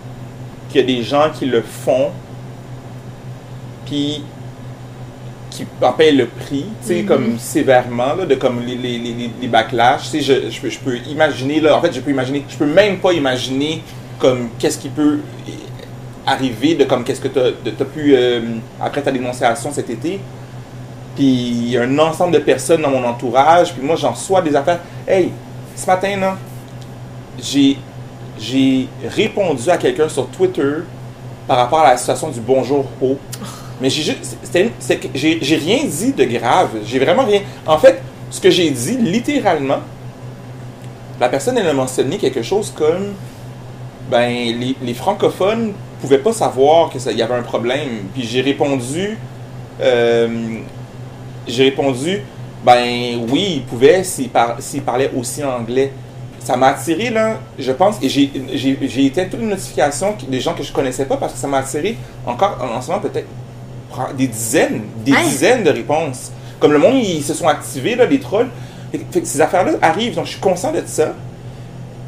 qu'il 0.68 0.81
y 0.81 0.85
a 0.85 0.87
des 0.98 1.05
gens 1.05 1.31
qui 1.33 1.46
le 1.46 1.62
font, 1.62 2.11
puis 3.87 4.24
qui 5.53 5.67
en 5.83 5.93
payent 5.93 6.17
le 6.17 6.27
prix, 6.27 6.65
tu 6.83 6.88
sais, 6.88 7.03
Mhm. 7.03 7.07
comme 7.07 7.38
sévèrement, 7.38 8.15
là, 8.15 8.25
de 8.27 8.35
comme 8.37 8.61
les, 8.65 8.75
les, 8.77 8.99
les, 8.99 9.31
les 9.41 9.49
backlash. 9.49 10.11
Tu 10.11 10.21
sais, 10.21 10.21
je, 10.21 10.51
je, 10.51 10.61
peux- 10.61 10.71
je 10.71 10.79
peux 10.79 10.97
imaginer, 11.09 11.61
là, 11.61 11.77
en 11.77 11.81
fait, 11.81 11.93
je 11.93 12.01
peux 12.01 12.11
imaginer, 12.11 12.45
je 12.49 12.57
peux 12.57 12.67
même 12.67 12.99
pas 12.99 13.12
imaginer 13.12 13.83
comme 14.19 14.49
qu'est-ce 14.59 14.79
qui 14.79 14.88
peut 14.88 15.19
arriver, 16.27 16.75
de 16.77 16.85
comme 16.85 17.03
qu'est-ce 17.05 17.21
que 17.21 17.29
tu 17.29 17.38
as, 17.38 17.85
pu, 17.85 18.15
euh, 18.15 18.41
après 18.81 19.03
ta 19.03 19.11
dénonciation 19.11 19.73
cet 19.73 19.91
été. 19.91 20.21
Puis 21.17 21.25
il 21.25 21.69
y 21.71 21.77
a 21.77 21.83
un 21.83 21.99
ensemble 21.99 22.33
de 22.35 22.38
personnes 22.38 22.81
dans 22.83 22.91
mon 22.91 23.05
entourage, 23.05 23.75
puis 23.75 23.85
moi 23.85 23.97
j'en 23.97 24.12
reçois 24.12 24.41
des 24.41 24.55
affaires. 24.57 24.79
Hey, 25.07 25.31
ce 25.77 25.87
matin 25.87 26.17
là, 26.19 26.38
j'ai 27.43 27.77
j'ai 28.38 28.88
répondu 29.09 29.69
à 29.69 29.77
quelqu'un 29.77 30.09
sur 30.09 30.27
Twitter 30.29 30.77
par 31.47 31.59
rapport 31.59 31.81
à 31.81 31.91
la 31.91 31.97
situation 31.99 32.29
du 32.31 32.41
bonjour 32.41 32.87
haut. 33.01 33.19
Mais 33.83 33.90
j'ai 33.90 35.57
rien 35.57 35.85
dit 35.85 36.12
de 36.12 36.25
grave, 36.25 36.71
j'ai 36.87 36.99
vraiment 37.01 37.25
rien. 37.25 37.40
En 37.66 37.79
fait, 37.79 38.01
ce 38.31 38.40
que 38.40 38.49
j'ai 38.51 38.71
dit 38.71 38.97
littéralement 38.97 39.81
la 41.21 41.29
personne 41.29 41.59
elle 41.59 41.68
a 41.68 41.75
mentionné 41.75 42.16
quelque 42.16 42.42
chose 42.42 42.73
comme 42.75 43.12
ben 44.11 44.29
les, 44.31 44.75
les 44.83 44.95
francophones 44.95 45.73
pouvaient 46.01 46.18
pas 46.18 46.33
savoir 46.33 46.88
que 46.90 46.99
ça- 46.99 47.12
il 47.12 47.18
y 47.18 47.23
avait 47.23 47.35
un 47.35 47.42
problème. 47.42 47.88
Puis 48.14 48.23
j'ai 48.25 48.40
répondu 48.40 49.18
euh, 49.81 50.29
j'ai 51.47 51.64
répondu, 51.64 52.23
ben 52.64 53.27
oui, 53.29 53.55
il 53.57 53.62
pouvait 53.62 54.05
s'il 54.05 54.29
par- 54.29 54.57
s'il 54.61 54.83
parlait 54.83 55.11
aussi 55.16 55.42
anglais. 55.42 55.92
Ça 56.38 56.57
m'a 56.57 56.68
attiré, 56.68 57.11
là, 57.11 57.38
je 57.59 57.71
pense, 57.73 57.97
et 58.03 58.09
j'ai- 58.09 59.07
éteint 59.07 59.27
toutes 59.31 59.40
les 59.40 59.47
notifications 59.47 60.16
des 60.29 60.40
gens 60.40 60.55
que 60.55 60.62
je 60.64 60.73
connaissais 60.73 61.05
pas 61.05 61.16
parce 61.16 61.33
que 61.35 61.38
ça 61.38 61.47
m'a 61.47 61.59
attiré 61.59 61.97
encore, 62.27 62.59
en, 62.61 62.81
ce 62.81 62.88
moment, 62.88 63.01
peut-être 63.01 63.27
des 64.16 64.26
dizaines, 64.26 64.83
des 65.05 65.12
Hein? 65.12 65.22
dizaines 65.24 65.64
de 65.64 65.70
réponses. 65.70 66.31
Comme 66.61 66.72
le 66.72 66.78
monde, 66.78 66.96
ils 66.96 67.22
se 67.22 67.35
sont 67.35 67.48
activés, 67.48 67.94
là, 67.96 68.07
les 68.07 68.20
trolls. 68.20 68.48
Fait, 68.92 68.98
que- 69.20 69.26
ces 69.26 69.40
affaires-là 69.40 69.72
arrivent, 69.83 70.14
donc 70.14 70.26
je 70.26 70.33
suis 70.33 70.40
conscient 70.40 70.72
de 70.72 70.83
ça. 70.87 71.14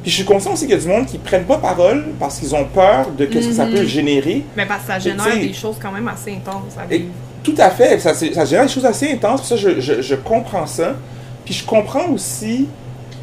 Puis 0.02 0.10
je 0.10 0.16
suis 0.16 0.24
conscient 0.24 0.52
aussi 0.52 0.66
qu'il 0.66 0.74
y 0.74 0.78
a 0.78 0.80
du 0.82 0.86
monde 0.88 1.06
qui 1.06 1.16
prennent 1.18 1.44
pas 1.46 1.56
parole 1.56 2.04
parce 2.20 2.38
qu'ils 2.38 2.54
ont 2.54 2.64
peur 2.64 3.06
de 3.16 3.24
ce 3.24 3.30
que 3.48 3.52
ça 3.54 3.64
Mhm. 3.64 3.72
peut 3.74 3.86
générer. 3.86 4.42
Mais 4.54 4.66
parce 4.66 4.82
que 4.82 4.88
ça 4.88 4.98
génère 4.98 5.34
des 5.34 5.52
choses 5.54 5.76
quand 5.80 5.90
même 5.92 6.06
assez 6.08 6.30
intenses 6.32 6.74
à 6.78 6.92
Et- 6.92 6.98
vivre. 6.98 7.10
Tout 7.42 7.54
à 7.58 7.70
fait. 7.70 7.98
Ça, 7.98 8.12
génère 8.44 8.64
des 8.66 8.72
choses 8.72 8.84
assez 8.86 9.12
intenses. 9.12 9.40
Puis 9.40 9.48
ça, 9.50 9.56
je, 9.56 9.80
je- 9.80 10.02
je 10.02 10.14
comprends 10.14 10.66
ça. 10.66 10.92
Puis 11.44 11.54
je 11.54 11.64
comprends 11.64 12.06
aussi 12.10 12.68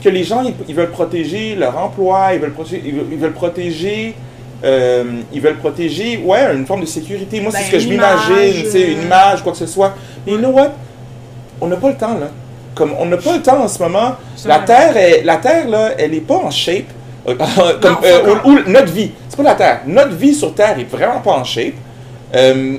que 0.03 0.09
les 0.09 0.23
gens, 0.23 0.41
ils, 0.43 0.53
ils 0.67 0.75
veulent 0.75 0.89
protéger 0.91 1.55
leur 1.55 1.77
emploi, 1.77 2.33
ils 2.33 2.39
veulent 2.39 2.53
protéger, 2.53 2.81
ils 2.85 2.93
veulent, 2.95 3.05
ils 3.11 3.17
veulent 3.19 3.33
protéger, 3.33 4.15
euh, 4.63 5.03
ils 5.33 5.41
veulent 5.41 5.57
protéger, 5.57 6.17
ouais, 6.23 6.53
une 6.53 6.65
forme 6.65 6.81
de 6.81 6.85
sécurité. 6.85 7.39
Moi, 7.41 7.51
Ben, 7.51 7.59
c'est 7.59 7.65
ce 7.67 7.71
que 7.71 7.79
je 7.79 7.89
m'imagine, 7.89 8.69
sais, 8.69 8.91
une 8.91 8.99
euh. 8.99 9.03
image, 9.03 9.41
quoi 9.43 9.51
que 9.51 9.57
ce 9.57 9.65
soit. 9.65 9.93
Mais 10.25 10.33
you 10.33 10.37
know 10.37 10.49
what? 10.51 10.71
On 11.59 11.67
n'a 11.67 11.75
pas 11.77 11.89
le 11.89 11.95
temps, 11.97 12.17
là. 12.17 12.27
Comme 12.75 12.93
on 12.99 13.05
n'a 13.05 13.17
pas 13.17 13.35
le 13.35 13.41
temps 13.41 13.61
en 13.63 13.67
ce 13.67 13.79
moment. 13.81 14.15
C'est 14.35 14.47
La. 14.47 14.59
Terre, 14.59 14.95
est, 14.97 15.23
la 15.23 15.37
Terre, 15.37 15.67
là, 15.67 15.91
elle 15.97 16.11
n'est 16.11 16.21
pas 16.21 16.35
en 16.37 16.49
shape. 16.51 16.85
Euh, 17.27 17.35
comme, 17.81 17.91
Non, 17.91 17.97
euh, 18.03 18.23
fuck 18.35 18.45
ou- 18.45 18.49
ou 18.49 18.59
notre 18.67 18.91
vie. 18.91 19.11
C'est 19.29 19.37
pas 19.37 19.43
la 19.43 19.55
Terre. 19.55 19.81
Notre 19.87 20.15
vie 20.15 20.33
sur 20.33 20.53
Terre 20.55 20.77
est 20.79 20.89
vraiment 20.89 21.19
pas 21.19 21.31
en 21.33 21.43
shape. 21.43 21.73
Euh, 22.35 22.77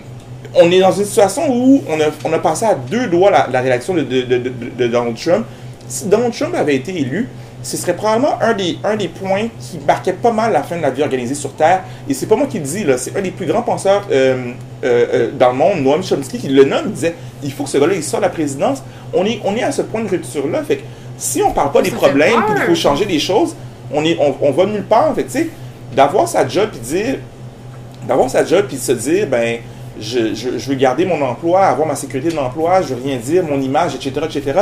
on 0.55 0.71
est 0.71 0.81
dans 0.81 0.93
une 0.93 1.05
situation 1.05 1.43
où 1.49 1.83
on 1.89 2.01
a, 2.01 2.05
on 2.25 2.33
a 2.33 2.39
passé 2.39 2.65
à 2.67 2.75
deux 2.75 3.07
doigts 3.09 3.31
la, 3.31 3.49
la 3.53 3.63
de- 3.63 4.03
de- 4.03 4.23
de- 4.39 4.53
de 4.79 4.87
Donald 4.87 5.17
Trump. 5.17 5.47
Si 5.89 6.07
Donald 6.07 6.33
Trump 6.35 6.55
avait 6.55 6.77
été 6.77 6.91
élu, 6.99 7.29
ce 7.63 7.77
serait 7.77 7.95
probablement 7.95 8.41
un 8.41 8.55
des, 8.55 8.79
un 8.85 8.97
des 8.97 9.09
points 9.09 9.49
qui 9.61 9.79
marquait 9.87 10.13
pas 10.13 10.33
mal 10.33 10.53
la 10.53 10.63
fin 10.63 10.77
de 10.77 10.83
la 10.83 10.91
vie 10.91 11.03
organisée 11.03 11.35
sur 11.35 11.53
Terre. 11.53 11.83
Et 12.09 12.15
c'est 12.15 12.27
pas 12.27 12.37
moi 12.37 12.47
qui 12.47 12.59
le 12.59 12.65
dis, 12.65 12.85
là, 12.85 12.99
c'est 12.99 13.17
un 13.17 13.23
des 13.23 13.31
plus 13.31 13.47
grands 13.47 13.63
penseurs 13.63 14.03
euh, 14.11 14.53
euh, 14.85 15.07
euh, 15.15 15.31
dans 15.39 15.51
le 15.51 15.57
monde, 15.57 15.83
Noam 15.83 16.03
Chomsky, 16.03 16.39
qui 16.39 16.49
le 16.49 16.65
nomme, 16.65 16.87
il 16.87 16.93
disait 16.93 17.15
il 17.43 17.53
faut 17.53 17.65
que 17.65 17.71
ce 17.71 17.79
gars-là 17.79 17.95
il 17.95 18.03
sorte 18.03 18.23
de 18.23 18.27
la 18.27 18.33
présidence. 18.33 18.83
On 19.15 19.25
est, 19.25 19.41
on 19.45 19.55
est 19.55 19.63
à 19.63 19.73
ce 19.73 19.83
point 19.83 20.03
de 20.03 20.09
rupture-là. 20.09 20.63
Fait 20.65 20.79
que 20.79 20.83
si 21.17 21.43
on 21.43 21.53
parle 21.53 21.71
pas 21.71 21.79
Ça 21.79 21.85
des 21.85 21.91
fait 21.91 21.97
problèmes, 21.97 22.43
puis 22.47 22.55
il 22.57 22.63
faut 22.67 22.75
changer 22.75 23.07
des 23.07 23.19
choses, 23.19 23.55
on, 23.93 24.05
est, 24.05 24.19
on, 24.21 24.35
on 24.41 24.51
va 24.51 24.67
nulle 24.67 24.85
part. 24.85 25.15
Fait 25.15 25.25
que, 25.25 25.31
tu 25.31 25.39
sais, 25.39 25.51
d'avoir 25.95 26.27
sa 26.27 26.47
job 26.47 26.71
puis 26.71 26.81
dire 26.81 27.19
d'avoir 28.07 28.29
sa 28.29 28.45
job 28.45 28.65
puis 28.67 28.77
de 28.77 28.83
se 28.83 28.93
dire 28.93 29.29
ben 29.29 29.59
je, 30.01 30.35
je, 30.35 30.59
je 30.59 30.69
veux 30.69 30.75
garder 30.75 31.05
mon 31.05 31.21
emploi, 31.23 31.61
avoir 31.65 31.87
ma 31.87 31.95
sécurité 31.95 32.31
de 32.31 32.37
l'emploi, 32.37 32.83
je 32.83 32.95
veux 32.95 33.03
rien 33.03 33.19
dire, 33.19 33.45
mon 33.45 33.61
image, 33.61 33.95
etc., 33.95 34.13
etc. 34.25 34.61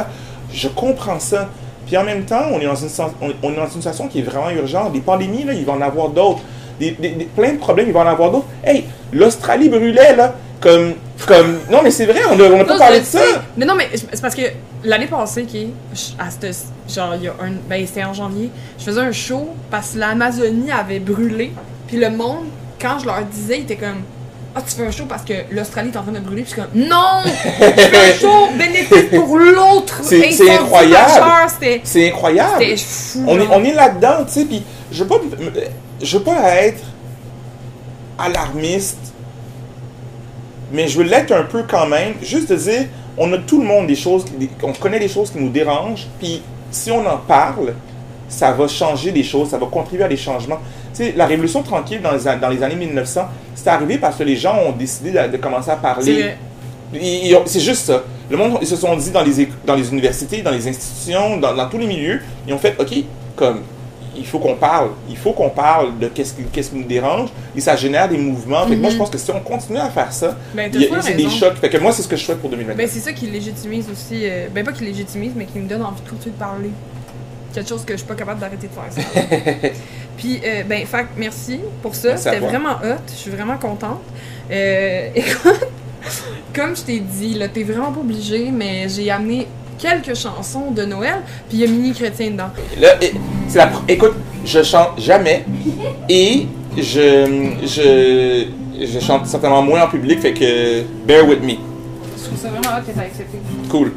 Je 0.53 0.69
comprends 0.69 1.21
ça. 1.21 1.49
Puis 1.91 1.97
en 1.97 2.05
même 2.05 2.23
temps, 2.25 2.45
on 2.53 2.61
est 2.61 2.67
dans 2.67 2.77
une, 2.77 2.89
on, 3.21 3.31
est 3.53 3.57
dans 3.57 3.65
une 3.65 3.71
situation 3.73 4.07
qui 4.07 4.21
est 4.21 4.23
vraiment 4.23 4.49
urgente. 4.51 4.93
Des 4.93 5.01
pandémies, 5.01 5.43
là, 5.43 5.53
il 5.53 5.65
va 5.65 5.73
en 5.73 5.81
avoir 5.81 6.09
d'autres. 6.11 6.39
Des, 6.79 6.93
des- 6.93 7.11
des- 7.11 7.25
plein 7.25 7.55
de 7.55 7.59
problèmes, 7.59 7.89
il 7.89 7.93
va 7.93 8.03
en 8.03 8.07
avoir 8.07 8.31
d'autres. 8.31 8.47
Hey, 8.63 8.85
l'Australie 9.13 9.69
brûlait, 9.69 10.15
là, 10.15 10.37
comme... 10.61 10.93
comme 11.27 11.59
non, 11.69 11.81
mais 11.83 11.91
c'est 11.91 12.07
vrai, 12.07 12.21
on 12.31 12.37
n'a 12.37 12.65
pas 12.65 12.79
parlé 12.79 13.01
de 13.01 13.05
ça. 13.05 13.19
Mais 13.57 13.67
non, 13.67 13.75
mais 13.75 13.89
c'est 13.93 14.23
parce 14.23 14.37
que 14.37 14.43
l'année 14.85 15.09
passée, 15.09 15.43
qui 15.47 15.71
à 16.17 16.31
cette, 16.31 16.57
genre, 16.89 17.17
il 17.17 17.25
y 17.25 17.27
a 17.27 17.33
un, 17.43 17.51
ben, 17.69 17.85
c'était 17.85 18.05
en 18.05 18.15
janvier, 18.15 18.51
je 18.79 18.85
faisais 18.85 19.01
un 19.01 19.11
show 19.11 19.49
parce 19.69 19.91
que 19.95 19.99
l'Amazonie 19.99 20.71
avait 20.71 21.01
brûlé. 21.01 21.51
Puis 21.89 21.97
le 21.97 22.11
monde, 22.11 22.45
quand 22.81 23.01
je 23.01 23.07
leur 23.07 23.21
disais, 23.25 23.59
il 23.59 23.63
était 23.65 23.75
comme, 23.75 24.03
ah, 24.55 24.63
tu 24.67 24.75
fais 24.75 24.87
un 24.87 24.91
show 24.91 25.05
parce 25.09 25.23
que 25.23 25.33
l'Australie 25.53 25.91
est 25.91 25.97
en 25.97 26.03
train 26.03 26.13
de 26.13 26.19
brûler. 26.21 26.43
Puis 26.43 26.55
je 26.57 26.61
suis 26.61 26.69
comme, 26.71 26.89
non! 26.89 27.23
Je 27.25 27.31
fais 27.83 28.11
un 28.15 28.19
show 28.21 28.49
bénéfique 28.59 29.11
pour 29.11 29.39
l'autre! 29.39 30.01
C'est- 30.03 30.51
incroyable. 30.51 31.51
C'est 31.85 32.09
incroyable. 32.09 32.65
fou. 32.77 33.25
On 33.27 33.39
est, 33.41 33.47
on 33.51 33.65
est 33.65 33.75
là-dedans, 33.75 34.25
tu 34.27 34.33
sais, 34.33 34.45
puis 34.45 34.63
je 34.91 35.03
veux 35.05 35.09
pas, 35.09 35.21
je 36.03 36.19
veux 36.19 36.25
pas 36.25 36.55
être 36.57 36.83
alarmiste, 38.19 38.99
mais 40.73 40.89
je 40.89 40.99
veux 40.99 41.05
l'être 41.05 41.33
un 41.33 41.45
peu 41.45 41.65
quand 41.69 41.87
même, 41.87 42.15
juste 42.23 42.51
de 42.51 42.57
dire, 42.57 42.87
on 43.17 43.33
a 43.33 43.39
tout 43.39 43.61
le 43.61 43.67
monde 43.67 43.87
des 43.87 43.97
choses, 43.97 44.25
on 44.63 44.73
connaît 44.73 45.01
des 45.01 45.09
choses 45.09 45.31
qui 45.31 45.39
nous 45.39 45.51
dérangent, 45.51 46.07
puis 46.19 46.43
si 46.71 46.91
on 46.91 47.07
en 47.07 47.19
parle, 47.19 47.75
ça 48.29 48.53
va 48.53 48.69
changer 48.69 49.11
des 49.11 49.25
choses, 49.25 49.51
ça 49.51 49.59
va 49.59 49.67
contribuer 49.67 50.05
à 50.05 50.09
des 50.09 50.17
changements. 50.17 50.59
La 51.17 51.27
révolution 51.27 51.63
tranquille 51.63 52.01
dans 52.03 52.13
les, 52.13 52.27
an- 52.29 52.39
dans 52.41 52.49
les 52.49 52.63
années 52.63 52.75
1900, 52.77 53.29
c'est 53.55 53.69
arrivé 53.69 53.99
parce 53.99 54.17
que 54.17 54.23
les 54.25 54.37
gens 54.37 54.57
ont 54.67 54.73
décidé 54.73 55.11
de, 55.13 55.29
de 55.33 55.37
commencer 55.37 55.71
à 55.71 55.77
parler. 55.77 56.35
C'est 57.47 57.61
juste 57.61 57.87
ça. 57.87 58.03
Le 58.31 58.37
monde, 58.37 58.59
ils 58.61 58.67
se 58.67 58.77
sont 58.77 58.95
dit 58.97 59.11
dans 59.11 59.23
les, 59.23 59.41
éc- 59.43 59.49
dans 59.67 59.75
les 59.75 59.89
universités, 59.91 60.43
dans 60.43 60.51
les 60.51 60.67
institutions, 60.69 61.37
dans, 61.37 61.55
dans 61.55 61.69
tous 61.69 61.79
les 61.79 61.87
milieux, 61.87 62.21
ils 62.47 62.53
ont 62.55 62.59
fait, 62.59 62.77
OK, 62.79 62.93
comme, 63.37 63.63
il 64.17 64.27
faut 64.27 64.39
qu'on 64.39 64.55
parle. 64.57 64.91
Il 65.09 65.17
faut 65.17 65.33
qu'on 65.33 65.51
parle 65.51 65.99
de 65.99 66.09
qu'est-ce 66.09 66.35
qui, 66.35 66.77
nous 66.77 66.85
dérange. 66.85 67.31
Et 67.57 67.61
ça 67.61 67.75
génère 67.77 68.09
des 68.09 68.19
mouvements. 68.19 68.67
Fait 68.67 68.75
que 68.77 68.81
moi, 68.81 68.91
je 68.91 68.97
pense 68.97 69.11
que 69.11 69.19
si 69.19 69.31
on 69.31 69.41
continue 69.41 69.79
à 69.79 69.89
faire 69.91 70.13
ça, 70.13 70.37
Ben, 70.55 70.71
il 70.75 70.81
y 70.83 70.85
a- 70.95 71.01
c'est 71.03 71.15
des 71.15 71.29
chocs. 71.31 71.55
Fait 71.61 71.71
que 71.71 71.79
moi, 71.79 71.93
c'est 71.93 72.03
ce 72.03 72.09
que 72.09 72.17
je 72.17 72.25
souhaite 72.25 72.39
pour 72.41 72.51
2020. 72.51 72.75
Ben, 72.75 72.89
c'est 72.91 73.01
ça 73.01 73.13
qui 73.13 73.27
légitimise 73.27 73.87
aussi. 73.91 74.21
euh, 74.25 74.49
ben, 74.55 74.65
pas 74.65 74.73
qui 74.73 74.85
légitimise, 74.85 75.33
mais 75.37 75.47
qui 75.47 75.59
me 75.59 75.69
donne 75.69 75.83
envie 75.83 76.03
de 76.03 76.09
continuer 76.11 76.35
de 76.35 76.41
parler. 76.41 76.71
Quelque 77.55 77.69
chose 77.69 77.85
que 77.85 77.95
je 77.95 77.99
suis 77.99 78.07
pas 78.07 78.15
capable 78.15 78.41
d'arrêter 78.41 78.69
de 78.69 78.73
faire. 78.73 78.93
ça. 78.93 79.69
Puis, 80.21 80.39
euh, 80.45 80.63
ben, 80.69 80.85
fait 80.85 80.99
que 80.99 81.09
merci 81.17 81.61
pour 81.83 81.95
ça. 81.95 82.15
C'était 82.19 82.41
vraiment 82.41 82.75
hot. 82.85 83.01
Je 83.09 83.15
suis 83.15 83.31
vraiment 83.31 83.57
contente. 83.57 84.03
Euh, 84.51 85.09
écoute, 85.15 85.67
comme 86.55 86.77
je 86.77 86.83
t'ai 86.83 86.99
dit, 87.01 87.35
là, 87.35 87.49
t'es 87.49 87.63
vraiment 87.63 87.91
pas 87.91 88.01
obligé, 88.01 88.51
mais 88.53 88.87
j'ai 88.91 89.11
amené 89.11 89.47
quelques 89.79 90.15
chansons 90.15 90.73
de 90.73 90.85
Noël, 90.85 91.23
puis 91.49 91.57
il 91.57 91.61
y 91.61 91.65
a 91.65 91.69
Mini 91.69 91.95
Chrétien 91.95 92.33
dedans. 92.33 92.51
Là, 92.79 92.89
c'est 93.49 93.59
la 93.59 93.73
écoute, 93.89 94.13
je 94.45 94.63
chante 94.63 95.01
jamais 95.01 95.47
et 96.07 96.47
je, 96.77 97.55
je, 97.63 98.85
je 98.85 99.01
chante 99.01 99.27
certainement 99.27 99.63
moins 99.63 99.85
en 99.85 99.89
public, 99.89 100.21
fait 100.21 100.35
que 100.35 100.83
bear 101.07 101.27
with 101.27 101.43
me. 101.43 101.55
Je 102.19 102.25
trouve 102.25 102.39
ça 102.39 102.49
vraiment 102.49 102.77
hot 102.77 102.83
que 102.87 102.93
t'as 102.95 103.05
accepté. 103.05 103.39
Cool. 103.71 103.93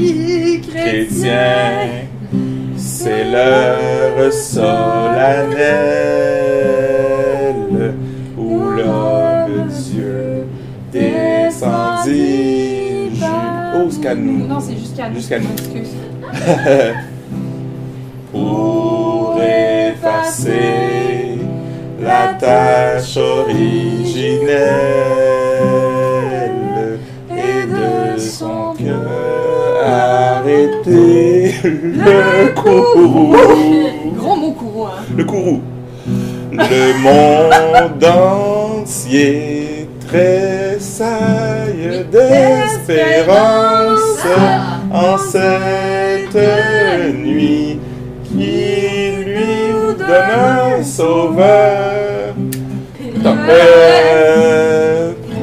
Minuit 0.00 0.62
chrétien, 0.62 2.06
c'est 2.76 3.24
l'heure 3.30 4.32
solennelle 4.32 5.14
où 8.38 8.60
l'homme 8.60 9.68
Dieu 9.68 10.46
descendit. 10.90 13.10
Oh, 13.22 13.88
c'est 13.90 14.00
qu'à 14.00 14.14
nous. 14.14 14.46
Non, 14.46 14.58
c'est 14.60 14.76
jusqu'à 14.76 15.10
nous. 15.10 15.16
Jusqu'à 15.16 15.38
nous. 15.38 15.48
Pour 18.32 19.38
effacer 19.42 21.38
la 22.00 22.34
tâche 22.38 23.16
originelle 23.16 24.60
et 27.30 27.66
de 27.66 28.16
son 28.18 28.69
arrêter 30.40 31.54
le 31.64 32.54
courroux. 32.54 33.36
Gros 34.16 34.36
mot 34.36 34.52
courant, 34.52 34.86
hein. 34.88 35.04
Le 35.16 35.24
courroux. 35.24 35.60
Le 36.52 36.92
monde 37.02 38.04
entier 38.04 39.88
tressaille 40.08 42.04
d'espérance 42.10 43.46
en 44.92 45.16
cette 45.18 46.36
nuit 47.14 47.78
qui 48.24 49.12
lui 49.24 49.70
donne 49.98 50.78
un 50.78 50.82
sauveur. 50.82 52.34
Ton 53.22 53.36
peuple 53.46 55.34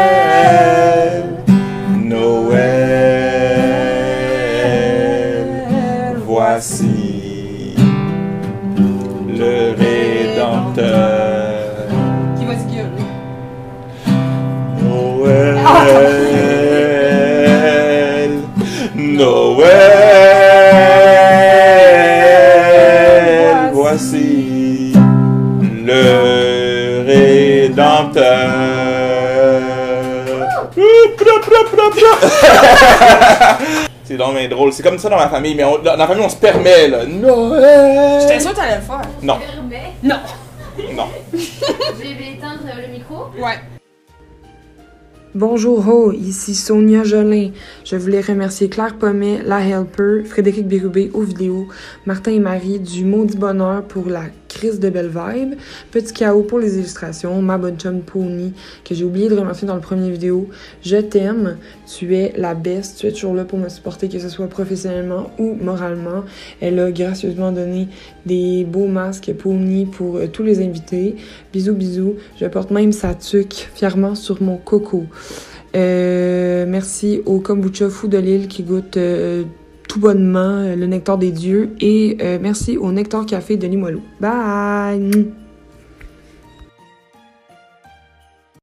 Noël, 0.00 1.24
Noël, 4.90 6.16
voici 6.26 7.74
le 9.28 9.74
Rédempteur. 9.78 10.86
Qui 12.38 12.44
va 12.44 12.54
se 12.54 12.64
gueuler. 12.66 13.06
Noël, 14.82 15.56
C'est 34.04 34.16
donc 34.16 34.34
bien 34.36 34.48
drôle. 34.48 34.72
C'est 34.72 34.82
comme 34.82 34.98
ça 34.98 35.08
dans 35.08 35.16
ma 35.16 35.28
famille, 35.28 35.54
mais 35.54 35.64
on- 35.64 35.78
dans 35.78 35.96
la 35.96 36.06
famille, 36.06 36.24
on 36.24 36.28
se 36.28 36.36
permet, 36.36 36.88
là. 36.88 37.06
Noël! 37.06 38.20
J'étais 38.22 38.40
sûre 38.40 38.50
que 38.52 38.56
t'allais 38.56 38.76
le 38.76 38.82
faire. 38.82 39.02
Non, 39.22 39.38
Permet. 39.38 39.92
Non. 40.02 40.16
non. 40.96 41.06
Je 41.32 41.38
vais 41.38 42.32
éteindre 42.36 42.62
le 42.76 42.92
micro. 42.92 43.26
Ouais. 43.38 43.58
Bonjour, 45.32 45.86
ho, 45.86 46.10
ici 46.12 46.56
Sonia 46.56 47.04
Jolin. 47.04 47.50
Je 47.84 47.94
voulais 47.94 48.20
remercier 48.20 48.68
Claire 48.68 48.96
Pommet, 48.98 49.40
La 49.44 49.60
Helper, 49.60 50.24
Frédéric 50.28 50.66
Bérubé 50.66 51.10
aux 51.14 51.22
vidéos, 51.22 51.68
Martin 52.04 52.32
et 52.32 52.40
Marie 52.40 52.80
du 52.80 53.04
Maudit 53.04 53.36
Bonheur 53.36 53.82
pour 53.84 54.08
la 54.08 54.22
crise 54.50 54.80
de 54.80 54.90
belle 54.90 55.08
vibe, 55.08 55.54
Petit 55.90 56.12
Chaos 56.12 56.42
pour 56.42 56.58
les 56.58 56.76
illustrations, 56.76 57.40
ma 57.40 57.56
bonne 57.56 57.78
chum 57.78 58.00
Pony, 58.00 58.52
que 58.84 58.94
j'ai 58.94 59.04
oublié 59.04 59.28
de 59.28 59.36
remercier 59.36 59.66
dans 59.66 59.76
le 59.76 59.80
premier 59.80 60.10
vidéo. 60.10 60.48
Je 60.82 60.96
t'aime, 60.96 61.56
tu 61.86 62.14
es 62.16 62.34
la 62.36 62.54
best, 62.54 62.98
tu 62.98 63.06
es 63.06 63.12
toujours 63.12 63.34
là 63.34 63.44
pour 63.44 63.58
me 63.58 63.68
supporter, 63.68 64.08
que 64.08 64.18
ce 64.18 64.28
soit 64.28 64.48
professionnellement 64.48 65.30
ou 65.38 65.54
moralement. 65.54 66.24
Elle 66.60 66.78
a 66.80 66.90
gracieusement 66.90 67.52
donné 67.52 67.88
des 68.26 68.64
beaux 68.64 68.88
masques 68.88 69.32
Pony 69.32 69.86
pour 69.86 70.16
euh, 70.16 70.26
tous 70.26 70.42
les 70.42 70.60
invités. 70.60 71.16
Bisous, 71.52 71.74
bisous. 71.74 72.16
Je 72.40 72.46
porte 72.46 72.70
même 72.70 72.92
sa 72.92 73.14
tuque 73.14 73.70
fièrement 73.74 74.14
sur 74.14 74.42
mon 74.42 74.56
coco. 74.56 75.04
Euh, 75.76 76.66
merci 76.68 77.22
au 77.26 77.38
kombucha 77.38 77.88
fou 77.88 78.08
de 78.08 78.18
l'île 78.18 78.48
qui 78.48 78.64
goûte 78.64 78.96
euh, 78.96 79.44
tout 79.90 79.98
bonnement 79.98 80.62
euh, 80.62 80.76
le 80.76 80.86
nectar 80.86 81.18
des 81.18 81.32
dieux. 81.32 81.70
Et 81.80 82.16
euh, 82.22 82.38
merci 82.40 82.78
au 82.78 82.92
nectar 82.92 83.26
café 83.26 83.56
de 83.56 83.66
Limoilou. 83.66 84.02
Bye! 84.20 85.49